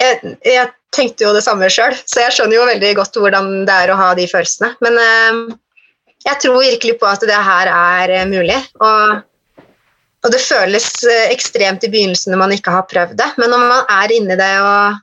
Jeg, 0.00 0.34
jeg 0.42 0.70
tenkte 0.96 1.26
jo 1.26 1.32
det 1.36 1.44
samme 1.44 1.68
sjøl, 1.70 1.94
så 2.02 2.24
jeg 2.24 2.34
skjønner 2.34 2.56
jo 2.56 2.68
veldig 2.68 2.92
godt 2.98 3.18
hvordan 3.20 3.50
det 3.68 3.76
er 3.84 3.92
å 3.92 3.98
ha 4.00 4.12
de 4.18 4.26
følelsene. 4.30 4.72
Men 4.82 4.98
eh, 5.04 5.58
jeg 6.26 6.40
tror 6.42 6.62
virkelig 6.64 6.96
på 6.98 7.08
at 7.08 7.26
det 7.28 7.42
her 7.50 7.70
er 7.70 8.14
eh, 8.16 8.26
mulig. 8.28 8.58
Og, 8.82 9.20
og 10.24 10.34
det 10.34 10.42
føles 10.42 10.88
eh, 11.06 11.28
ekstremt 11.30 11.86
i 11.86 11.92
begynnelsen 11.92 12.34
når 12.34 12.42
man 12.42 12.56
ikke 12.56 12.74
har 12.74 12.88
prøvd 12.90 13.14
det, 13.20 13.30
men 13.38 13.54
når 13.54 13.64
man 13.68 13.94
er 14.00 14.16
inni 14.16 14.40
det 14.40 14.50
og, 14.64 14.98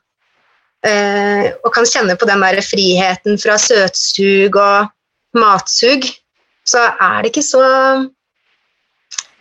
eh, 0.85 1.49
og 1.63 1.73
kan 1.73 1.87
kjenne 1.89 2.17
på 2.19 2.27
den 2.29 2.43
der 2.43 2.61
friheten 2.65 3.39
fra 3.41 3.57
søtsug 3.61 4.57
og 4.61 4.89
matsug, 5.37 6.07
så 6.67 6.89
er 6.93 7.23
det 7.23 7.31
ikke 7.31 7.45
så 7.45 7.63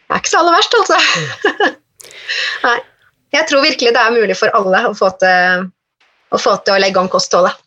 Det 0.06 0.14
er 0.14 0.20
ikke 0.22 0.30
så 0.30 0.38
aller 0.38 0.54
verst, 0.54 0.76
altså. 0.78 1.70
Nei. 2.66 2.78
Jeg 3.34 3.48
tror 3.50 3.64
virkelig 3.64 3.90
det 3.92 4.00
er 4.00 4.14
mulig 4.14 4.36
for 4.38 4.54
alle 4.54 4.84
å 4.86 4.92
få 4.96 5.10
til 5.20 5.64
å, 6.30 6.38
få 6.38 6.54
til 6.62 6.76
å 6.76 6.80
legge 6.80 7.00
om 7.02 7.08
kostholdet, 7.10 7.58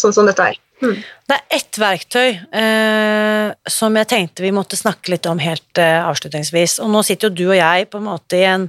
sånn 0.00 0.14
som 0.14 0.28
dette 0.28 0.52
er. 0.52 0.60
Det 0.80 1.36
er 1.36 1.42
ett 1.52 1.78
verktøy 1.78 2.28
eh, 2.56 3.50
som 3.68 3.96
jeg 3.98 4.08
tenkte 4.08 4.44
vi 4.44 4.52
måtte 4.54 4.78
snakke 4.80 5.12
litt 5.12 5.28
om 5.28 5.40
helt 5.42 5.80
eh, 5.80 5.98
avslutningsvis. 6.00 6.78
Og 6.80 6.88
nå 6.94 7.02
sitter 7.06 7.28
jo 7.28 7.36
du 7.36 7.44
og 7.50 7.58
jeg 7.58 7.90
på 7.92 8.00
en 8.00 8.06
måte 8.08 8.38
i 8.38 8.46
en 8.48 8.68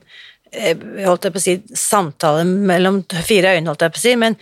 holdt 0.51 1.27
jeg 1.27 1.33
på 1.33 1.39
å 1.39 1.43
si, 1.43 1.55
samtale 1.77 2.43
mellom 2.45 3.01
fire 3.23 3.55
øyne, 3.55 3.71
holdt 3.71 3.85
jeg 3.85 3.95
på 3.95 4.01
å 4.01 4.03
si, 4.03 4.15
men 4.19 4.37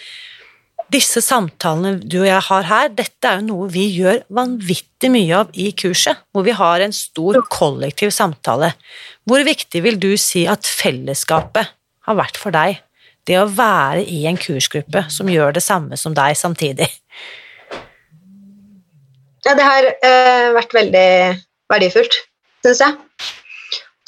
disse 0.90 1.22
samtalene 1.22 2.00
du 2.02 2.18
og 2.24 2.28
jeg 2.28 2.46
har 2.48 2.66
her, 2.66 2.92
dette 2.98 3.30
er 3.30 3.40
jo 3.40 3.46
noe 3.46 3.70
vi 3.70 3.86
gjør 3.94 4.24
vanvittig 4.34 5.12
mye 5.14 5.42
av 5.44 5.52
i 5.54 5.70
kurset, 5.78 6.24
hvor 6.34 6.46
vi 6.48 6.56
har 6.58 6.82
en 6.82 6.96
stor 6.96 7.38
kollektiv 7.54 8.14
samtale. 8.16 8.72
Hvor 9.30 9.44
viktig 9.46 9.84
vil 9.86 10.00
du 10.02 10.16
si 10.18 10.48
at 10.50 10.66
fellesskapet 10.66 11.70
har 12.10 12.18
vært 12.18 12.40
for 12.42 12.56
deg? 12.56 12.82
Det 13.28 13.38
å 13.38 13.46
være 13.46 14.02
i 14.10 14.24
en 14.26 14.40
kursgruppe 14.42 15.06
som 15.14 15.30
gjør 15.30 15.54
det 15.60 15.62
samme 15.62 16.00
som 16.00 16.16
deg 16.18 16.38
samtidig. 16.40 16.90
Ja, 19.46 19.54
det 19.56 19.66
har 19.66 19.86
eh, 19.86 20.48
vært 20.58 20.74
veldig 20.76 21.10
verdifullt, 21.72 22.18
syns 22.66 22.82
jeg. 22.84 22.98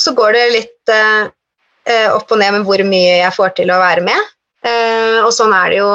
Så 0.01 0.15
går 0.17 0.33
det 0.35 0.47
litt 0.55 0.91
eh, 0.91 1.29
eh, 1.29 1.29
opp 2.13 2.31
og 2.31 2.39
ned 2.39 2.57
med 2.57 2.65
hvor 2.67 2.83
mye 2.87 3.17
jeg 3.21 3.33
får 3.35 3.55
til 3.57 3.71
å 3.73 3.79
være 3.81 4.03
med. 4.05 4.31
Eh, 4.61 5.19
og 5.23 5.31
sånn 5.33 5.53
er 5.57 5.73
det 5.73 5.79
jo. 5.81 5.91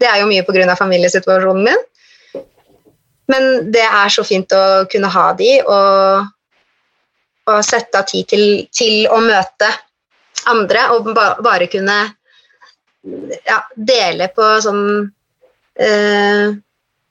Det 0.00 0.08
er 0.10 0.20
jo 0.20 0.28
mye 0.28 0.44
pga. 0.44 0.76
familiesituasjonen 0.76 1.64
min. 1.64 1.84
Men 3.30 3.70
det 3.72 3.84
er 3.86 4.10
så 4.12 4.24
fint 4.26 4.52
å 4.52 4.84
kunne 4.90 5.08
ha 5.08 5.28
de 5.38 5.50
og, 5.62 6.26
og 7.48 7.60
sette 7.64 8.02
av 8.02 8.08
tid 8.10 8.28
til, 8.28 8.44
til 8.68 9.06
å 9.08 9.20
møte 9.24 9.70
andre 10.50 10.82
og 10.92 11.08
ba, 11.16 11.30
bare 11.40 11.70
kunne 11.72 11.96
ja, 13.48 13.62
dele 13.76 14.28
på 14.34 14.48
sånn 14.64 14.84
eh, 15.80 16.52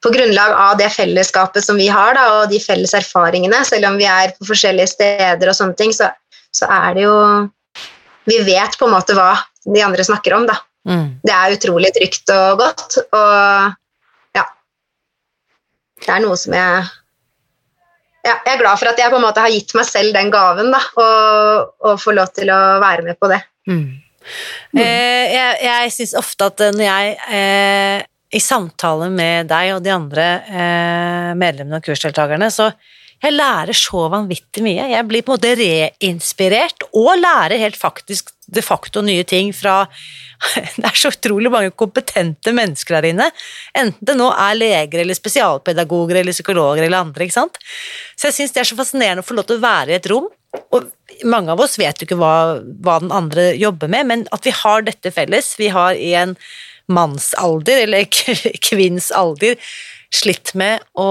på 0.03 0.11
grunnlag 0.11 0.53
av 0.59 0.77
det 0.77 0.91
fellesskapet 0.93 1.63
som 1.63 1.79
vi 1.79 1.87
har, 1.87 2.13
da, 2.17 2.23
og 2.37 2.51
de 2.51 2.59
felles 2.59 2.93
erfaringene, 2.97 3.61
selv 3.65 3.87
om 3.87 3.97
vi 3.97 4.05
er 4.09 4.33
på 4.35 4.49
forskjellige 4.49 4.91
steder 4.91 5.49
og 5.49 5.55
sånne 5.55 5.77
ting, 5.79 5.93
så, 5.95 6.09
så 6.51 6.67
er 6.67 6.97
det 6.97 7.05
jo 7.05 7.15
Vi 8.29 8.39
vet 8.45 8.77
på 8.79 8.87
en 8.87 8.95
måte 8.95 9.15
hva 9.17 9.31
de 9.63 9.83
andre 9.83 10.05
snakker 10.05 10.35
om, 10.37 10.47
da. 10.49 10.57
Mm. 10.87 11.07
Det 11.23 11.31
er 11.31 11.55
utrolig 11.55 11.93
trygt 11.95 12.31
og 12.35 12.59
godt, 12.59 12.97
og 13.15 14.35
ja 14.35 14.41
Det 16.03 16.09
er 16.11 16.19
noe 16.25 16.35
som 16.35 16.51
jeg 16.57 16.81
ja, 18.27 18.33
Jeg 18.33 18.49
er 18.51 18.59
glad 18.59 18.81
for 18.81 18.91
at 18.91 18.99
jeg 18.99 19.13
på 19.13 19.15
en 19.15 19.23
måte 19.23 19.45
har 19.45 19.53
gitt 19.53 19.71
meg 19.79 19.87
selv 19.87 20.11
den 20.15 20.31
gaven, 20.33 20.73
da, 20.75 20.81
og, 20.99 21.71
og 21.87 22.01
får 22.03 22.17
lov 22.19 22.33
til 22.35 22.51
å 22.51 22.59
være 22.83 23.07
med 23.07 23.19
på 23.19 23.31
det. 23.31 23.39
Mm. 23.71 23.85
Eh, 24.79 25.33
jeg 25.33 25.55
jeg 25.63 25.93
syns 25.95 26.13
ofte 26.19 26.47
at 26.51 26.63
når 26.75 26.85
jeg 26.85 27.15
eh, 27.35 28.03
i 28.33 28.41
samtale 28.41 29.09
med 29.13 29.49
deg 29.51 29.75
og 29.75 29.83
de 29.85 29.91
andre 29.93 30.27
eh, 30.47 31.31
medlemmene 31.37 31.79
og 31.79 31.85
kursdeltakerne, 31.85 32.49
så 32.51 32.71
jeg 33.23 33.35
lærer 33.37 33.77
så 33.77 34.07
vanvittig 34.11 34.63
mye. 34.65 34.89
Jeg 34.91 35.07
blir 35.07 35.23
på 35.23 35.31
en 35.31 35.37
måte 35.37 35.53
reinspirert 35.55 36.83
og 36.91 37.13
lærer 37.21 37.61
helt 37.61 37.79
faktisk 37.79 38.33
de 38.51 38.61
facto 38.61 39.01
nye 39.05 39.23
ting 39.23 39.53
fra 39.55 39.85
Det 40.75 40.83
er 40.83 40.97
så 40.99 41.07
utrolig 41.13 41.47
mange 41.47 41.71
kompetente 41.79 42.51
mennesker 42.51 42.97
der 42.97 43.05
inne. 43.13 43.29
Enten 43.79 44.09
det 44.09 44.17
nå 44.19 44.27
er 44.35 44.57
leger 44.57 44.99
eller 44.99 45.15
spesialpedagoger 45.15 46.19
eller 46.19 46.35
psykologer 46.35 46.83
eller 46.83 46.99
andre. 46.99 47.23
ikke 47.23 47.37
sant? 47.37 47.59
Så 48.17 48.27
jeg 48.27 48.35
syns 48.37 48.55
det 48.55 48.63
er 48.65 48.67
så 48.67 48.79
fascinerende 48.79 49.23
å 49.23 49.27
få 49.27 49.37
lov 49.37 49.47
til 49.47 49.61
å 49.61 49.63
være 49.63 49.93
i 49.93 49.97
et 50.01 50.09
rom. 50.11 50.27
Og 50.75 50.89
mange 51.31 51.53
av 51.53 51.63
oss 51.63 51.77
vet 51.79 52.01
jo 52.01 52.09
ikke 52.09 52.19
hva, 52.19 52.59
hva 52.83 52.97
den 52.99 53.13
andre 53.15 53.53
jobber 53.55 53.87
med, 53.87 54.09
men 54.09 54.25
at 54.35 54.43
vi 54.43 54.51
har 54.57 54.83
dette 54.83 55.13
felles. 55.15 55.53
Vi 55.61 55.71
har 55.71 55.95
i 55.95 56.11
en 56.19 56.35
mannsalder, 56.91 57.85
eller 57.85 58.11
kvinns 58.69 59.13
alder, 59.15 59.55
slitt 60.13 60.51
med 60.59 60.83
å 60.99 61.07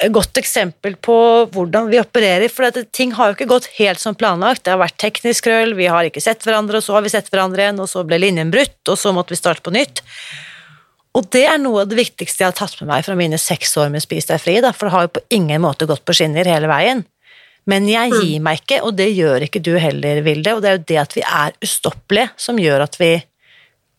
et 0.03 0.11
godt 0.11 0.41
eksempel 0.41 0.97
på 0.99 1.17
hvordan 1.55 1.87
vi 1.93 2.01
opererer, 2.03 2.51
for 2.51 2.67
ting 2.91 3.13
har 3.15 3.31
jo 3.31 3.37
ikke 3.37 3.47
gått 3.53 3.69
helt 3.77 4.03
som 4.03 4.17
planlagt. 4.19 4.65
Det 4.67 4.73
har 4.75 4.81
vært 4.81 4.99
teknisk 4.99 5.47
krøll, 5.47 5.77
vi 5.79 5.87
har 5.87 6.09
ikke 6.09 6.23
sett 6.25 6.43
hverandre, 6.43 6.81
og 6.81 6.87
så 6.87 6.97
har 6.97 7.07
vi 7.07 7.13
sett 7.15 7.31
hverandre 7.31 7.63
igjen, 7.63 7.79
og 7.79 7.87
så 7.93 8.03
ble 8.03 8.19
linjen 8.19 8.51
brutt, 8.51 8.81
og 8.91 8.99
så 8.99 9.15
måtte 9.15 9.37
vi 9.37 9.39
starte 9.39 9.63
på 9.63 9.75
nytt. 9.77 10.03
Og 11.15 11.31
det 11.31 11.45
er 11.47 11.63
noe 11.63 11.85
av 11.85 11.91
det 11.91 12.01
viktigste 12.01 12.43
jeg 12.43 12.51
har 12.51 12.59
tatt 12.59 12.75
med 12.83 12.91
meg 12.91 13.07
fra 13.07 13.15
mine 13.19 13.39
seks 13.39 13.79
år 13.79 13.95
med 13.95 14.03
Spis 14.03 14.27
deg 14.27 14.43
fri, 14.43 14.59
da, 14.63 14.75
for 14.75 14.89
det 14.89 14.97
har 14.97 15.07
jo 15.07 15.15
på 15.21 15.27
ingen 15.39 15.63
måte 15.63 15.87
gått 15.91 16.03
på 16.07 16.19
skinner 16.19 16.51
hele 16.51 16.71
veien. 16.71 17.07
Men 17.71 17.87
jeg 17.87 18.17
gir 18.17 18.39
mm. 18.41 18.45
meg 18.51 18.65
ikke, 18.65 18.83
og 18.83 18.99
det 18.99 19.13
gjør 19.15 19.47
ikke 19.47 19.63
du 19.63 19.77
heller, 19.79 20.25
Vilde, 20.27 20.57
og 20.57 20.63
det 20.65 20.71
er 20.71 20.79
jo 20.79 20.87
det 20.91 21.03
at 21.07 21.15
vi 21.15 21.23
er 21.23 21.55
ustoppelige 21.63 22.33
som 22.41 22.59
gjør 22.59 22.89
at 22.89 22.99
vi 22.99 23.15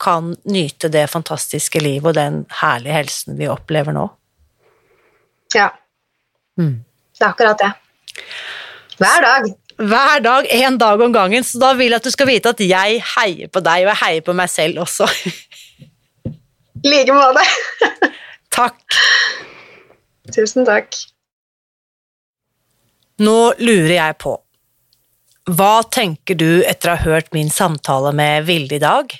kan 0.02 0.34
nyte 0.49 0.89
det 0.91 1.06
fantastiske 1.12 1.82
livet 1.84 2.12
og 2.12 2.18
den 2.18 2.41
herlige 2.62 2.97
helsen 2.97 3.38
vi 3.38 3.49
opplever 3.52 3.95
nå. 3.95 4.08
Ja. 5.56 5.70
Mm. 6.60 6.82
Det 7.18 7.26
er 7.26 7.30
akkurat 7.30 7.62
det. 7.62 7.72
Hver 9.02 9.28
dag. 9.28 9.52
Hver 9.82 10.20
dag, 10.22 10.47
én 10.54 10.78
dag 10.78 11.02
om 11.02 11.14
gangen. 11.14 11.43
Så 11.43 11.60
da 11.62 11.72
vil 11.78 11.89
jeg 11.91 12.02
at 12.02 12.06
du 12.06 12.14
skal 12.14 12.30
vite 12.30 12.52
at 12.54 12.60
jeg 12.62 13.02
heier 13.16 13.49
på 13.49 13.64
deg, 13.66 13.86
og 13.86 13.93
jeg 13.93 14.02
heier 14.04 14.26
på 14.26 14.36
meg 14.38 14.52
selv 14.52 14.84
også. 14.84 15.08
I 16.82 16.89
like 16.89 17.14
måte. 17.14 17.45
takk. 18.58 18.78
Tusen 20.34 20.68
takk. 20.68 20.93
Nå 23.22 23.38
lurer 23.62 23.95
jeg 23.95 24.18
på, 24.22 24.36
hva 25.49 25.82
tenker 25.93 26.38
du 26.38 26.64
etter 26.66 26.89
å 26.89 26.95
ha 26.95 27.06
hørt 27.06 27.34
min 27.36 27.49
samtale 27.54 28.14
med 28.18 28.47
Vilde 28.47 28.78
i 28.78 28.82
dag? 28.82 29.14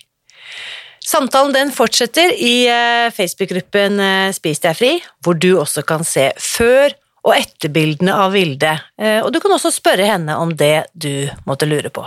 Samtalen 1.02 1.54
den 1.56 1.72
fortsetter 1.74 2.34
i 2.38 2.68
eh, 2.70 3.08
Facebook-gruppen 3.14 4.00
eh, 4.00 4.34
Spis 4.36 4.62
deg 4.64 4.78
fri, 4.78 4.92
hvor 5.26 5.38
du 5.38 5.56
også 5.60 5.84
kan 5.88 6.06
se 6.08 6.30
før- 6.38 6.98
og 7.22 7.36
etterbildene 7.36 8.14
av 8.18 8.34
Vilde, 8.34 8.72
eh, 9.02 9.20
og 9.22 9.32
du 9.34 9.40
kan 9.42 9.54
også 9.54 9.74
spørre 9.74 10.08
henne 10.10 10.38
om 10.42 10.54
det 10.58 10.88
du 10.94 11.30
måtte 11.46 11.68
lure 11.70 11.92
på. 11.94 12.06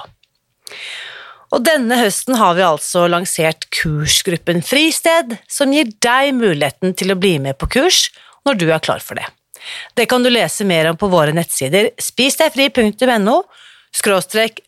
Og 1.55 1.63
denne 1.63 2.01
høsten 2.01 2.35
har 2.39 2.57
vi 2.59 2.65
altså 2.67 3.05
lansert 3.11 3.69
kursgruppen 3.75 4.63
Fristed, 4.67 5.37
som 5.47 5.75
gir 5.75 5.93
deg 6.03 6.33
muligheten 6.35 6.97
til 6.99 7.15
å 7.15 7.19
bli 7.19 7.37
med 7.43 7.59
på 7.61 7.71
kurs 7.77 8.09
når 8.47 8.59
du 8.59 8.67
er 8.71 8.83
klar 8.83 9.03
for 9.05 9.21
det. 9.21 9.29
Det 9.95 10.09
kan 10.11 10.25
du 10.25 10.33
lese 10.33 10.67
mer 10.67 10.91
om 10.91 10.99
på 10.99 11.09
våre 11.13 11.35
nettsider 11.37 11.93
spisdegfri.no 12.03 13.39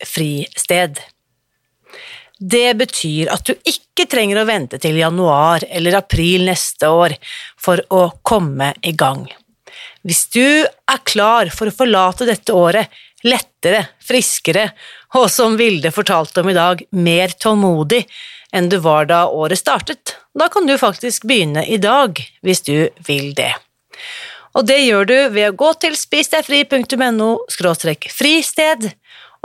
fristed. 0.07 1.01
Det 2.39 2.73
betyr 2.77 3.31
at 3.33 3.47
du 3.47 3.55
ikke 3.65 4.05
trenger 4.09 4.41
å 4.41 4.47
vente 4.47 4.77
til 4.81 4.99
januar 4.99 5.65
eller 5.69 5.97
april 5.97 6.45
neste 6.45 6.89
år 6.89 7.15
for 7.57 7.81
å 7.89 8.07
komme 8.21 8.73
i 8.85 8.93
gang. 8.93 9.25
Hvis 10.05 10.27
du 10.31 10.45
er 10.63 11.03
klar 11.03 11.49
for 11.53 11.69
å 11.69 11.75
forlate 11.75 12.27
dette 12.29 12.53
året 12.53 12.93
lettere, 13.25 13.87
friskere 14.03 14.69
og 15.17 15.29
som 15.31 15.57
Vilde 15.57 15.91
fortalte 15.91 16.43
om 16.43 16.51
i 16.51 16.57
dag, 16.57 16.83
mer 16.91 17.33
tålmodig 17.39 18.03
enn 18.55 18.69
du 18.69 18.77
var 18.83 19.09
da 19.09 19.25
året 19.27 19.59
startet, 19.59 20.15
da 20.37 20.47
kan 20.53 20.67
du 20.69 20.77
faktisk 20.77 21.25
begynne 21.27 21.65
i 21.65 21.79
dag, 21.81 22.19
hvis 22.45 22.61
du 22.61 22.89
vil 23.07 23.33
det. 23.35 23.53
Og 24.57 24.65
det 24.69 24.77
gjør 24.85 25.09
du 25.09 25.17
ved 25.33 25.49
å 25.49 25.57
gå 25.57 25.73
til 25.81 25.97
spisdegfri.no 25.97 27.29
fristed 28.13 28.91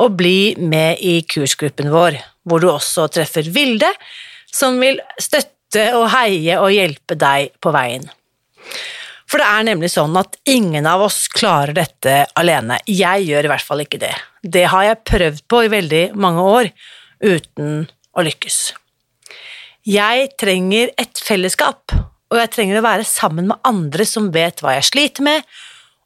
og 0.01 0.15
bli 0.17 0.55
med 0.57 1.01
i 1.01 1.21
kursgruppen 1.29 1.91
vår, 1.93 2.21
hvor 2.49 2.63
du 2.63 2.69
også 2.73 3.09
treffer 3.13 3.47
Vilde, 3.55 3.91
som 4.53 4.79
vil 4.83 5.01
støtte 5.21 5.89
og 5.97 6.11
heie 6.13 6.59
og 6.61 6.73
hjelpe 6.75 7.17
deg 7.19 7.55
på 7.63 7.73
veien. 7.75 8.05
For 9.33 9.41
det 9.41 9.49
er 9.49 9.65
nemlig 9.65 9.89
sånn 9.95 10.13
at 10.21 10.37
ingen 10.51 10.85
av 10.85 11.07
oss 11.07 11.25
klarer 11.33 11.73
dette 11.79 12.27
alene. 12.37 12.77
Jeg 12.85 13.25
gjør 13.31 13.49
i 13.49 13.51
hvert 13.55 13.65
fall 13.65 13.81
ikke 13.87 14.03
det. 14.03 14.13
Det 14.45 14.67
har 14.69 14.85
jeg 14.85 15.05
prøvd 15.09 15.43
på 15.49 15.63
i 15.65 15.71
veldig 15.73 16.03
mange 16.21 16.45
år, 16.45 16.69
uten 17.25 17.87
å 18.13 18.25
lykkes. 18.27 18.59
Jeg 19.89 20.29
trenger 20.39 20.93
et 21.01 21.23
fellesskap, 21.25 21.95
og 21.97 22.39
jeg 22.39 22.51
trenger 22.53 22.79
å 22.79 22.85
være 22.85 23.07
sammen 23.09 23.49
med 23.49 23.65
andre 23.67 24.05
som 24.07 24.29
vet 24.35 24.61
hva 24.61 24.77
jeg 24.77 24.91
sliter 24.91 25.25
med, 25.27 25.49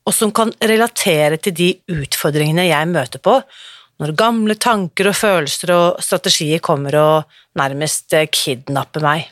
og 0.07 0.15
som 0.15 0.31
kan 0.31 0.53
relatere 0.63 1.41
til 1.43 1.57
de 1.59 1.69
utfordringene 1.91 2.69
jeg 2.69 2.93
møter 2.93 3.23
på, 3.23 3.41
når 4.03 4.13
gamle 4.19 4.57
tanker 4.61 5.11
og 5.11 5.17
følelser 5.17 5.73
og 5.75 6.03
strategier 6.05 6.61
kommer 6.65 6.99
og 7.01 7.39
nærmest 7.59 8.13
eh, 8.17 8.29
kidnapper 8.29 9.05
meg. 9.05 9.31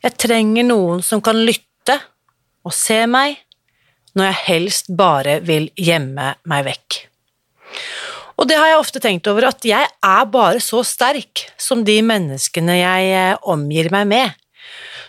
Jeg 0.00 0.16
trenger 0.20 0.66
noen 0.66 1.04
som 1.04 1.22
kan 1.24 1.38
lytte 1.40 1.96
og 2.64 2.74
se 2.76 3.02
meg 3.08 3.38
når 4.16 4.30
jeg 4.30 4.42
helst 4.48 4.90
bare 4.96 5.38
vil 5.46 5.68
gjemme 5.78 6.34
meg 6.50 6.66
vekk. 6.66 7.00
Og 8.40 8.48
det 8.48 8.56
har 8.56 8.70
jeg 8.70 8.80
ofte 8.80 9.02
tenkt 9.04 9.28
over, 9.28 9.50
at 9.50 9.64
jeg 9.68 9.84
er 9.84 10.28
bare 10.32 10.60
så 10.64 10.80
sterk 10.86 11.44
som 11.60 11.84
de 11.84 11.98
menneskene 12.04 12.78
jeg 12.78 13.10
eh, 13.12 13.34
omgir 13.52 13.90
meg 13.92 14.08
med. 14.08 14.36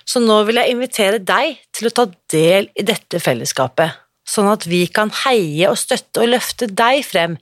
Så 0.07 0.19
nå 0.19 0.41
vil 0.47 0.59
jeg 0.59 0.73
invitere 0.73 1.21
deg 1.23 1.59
til 1.71 1.87
å 1.87 1.93
ta 1.95 2.07
del 2.33 2.67
i 2.75 2.83
dette 2.83 3.21
fellesskapet, 3.23 3.95
sånn 4.27 4.49
at 4.51 4.65
vi 4.67 4.83
kan 4.91 5.11
heie 5.23 5.69
og 5.69 5.79
støtte 5.79 6.23
og 6.23 6.33
løfte 6.33 6.67
deg 6.67 7.05
frem 7.07 7.37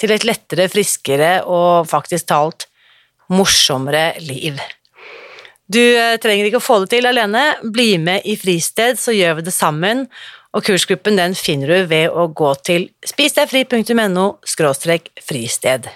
til 0.00 0.14
et 0.14 0.24
lettere, 0.26 0.68
friskere 0.72 1.34
og 1.46 1.88
faktisk 1.90 2.28
talt 2.30 2.66
morsommere 3.32 4.12
liv. 4.24 4.58
Du 5.70 5.80
eh, 5.80 6.16
trenger 6.20 6.48
ikke 6.48 6.60
å 6.60 6.64
få 6.64 6.82
det 6.82 6.90
til 6.92 7.08
alene, 7.08 7.54
bli 7.72 7.94
med 8.02 8.26
i 8.28 8.36
Fristed, 8.36 9.00
så 9.00 9.14
gjør 9.16 9.38
vi 9.38 9.46
det 9.46 9.54
sammen, 9.56 10.04
og 10.54 10.62
kursgruppen 10.66 11.16
den 11.18 11.34
finner 11.34 11.72
du 11.72 11.88
ved 11.90 12.12
å 12.12 12.28
gå 12.28 12.52
til 12.66 12.86
spisdegfri.no 13.06 14.26
fristed. 15.24 15.88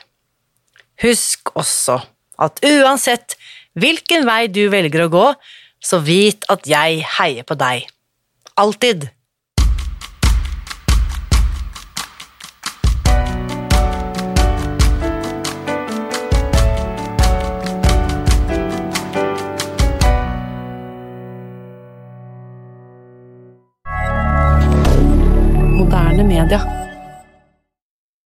Husk 1.05 1.53
også 1.55 2.01
at 2.43 2.59
uansett 2.67 3.37
hvilken 3.79 4.27
vei 4.27 4.49
du 4.51 4.65
velger 4.73 5.05
å 5.05 5.13
gå, 5.13 5.27
så 5.79 6.01
vit 6.03 6.43
at 6.51 6.67
jeg 6.67 7.05
heier 7.19 7.47
på 7.47 7.55
deg. 7.59 7.87
Alltid. 8.59 9.07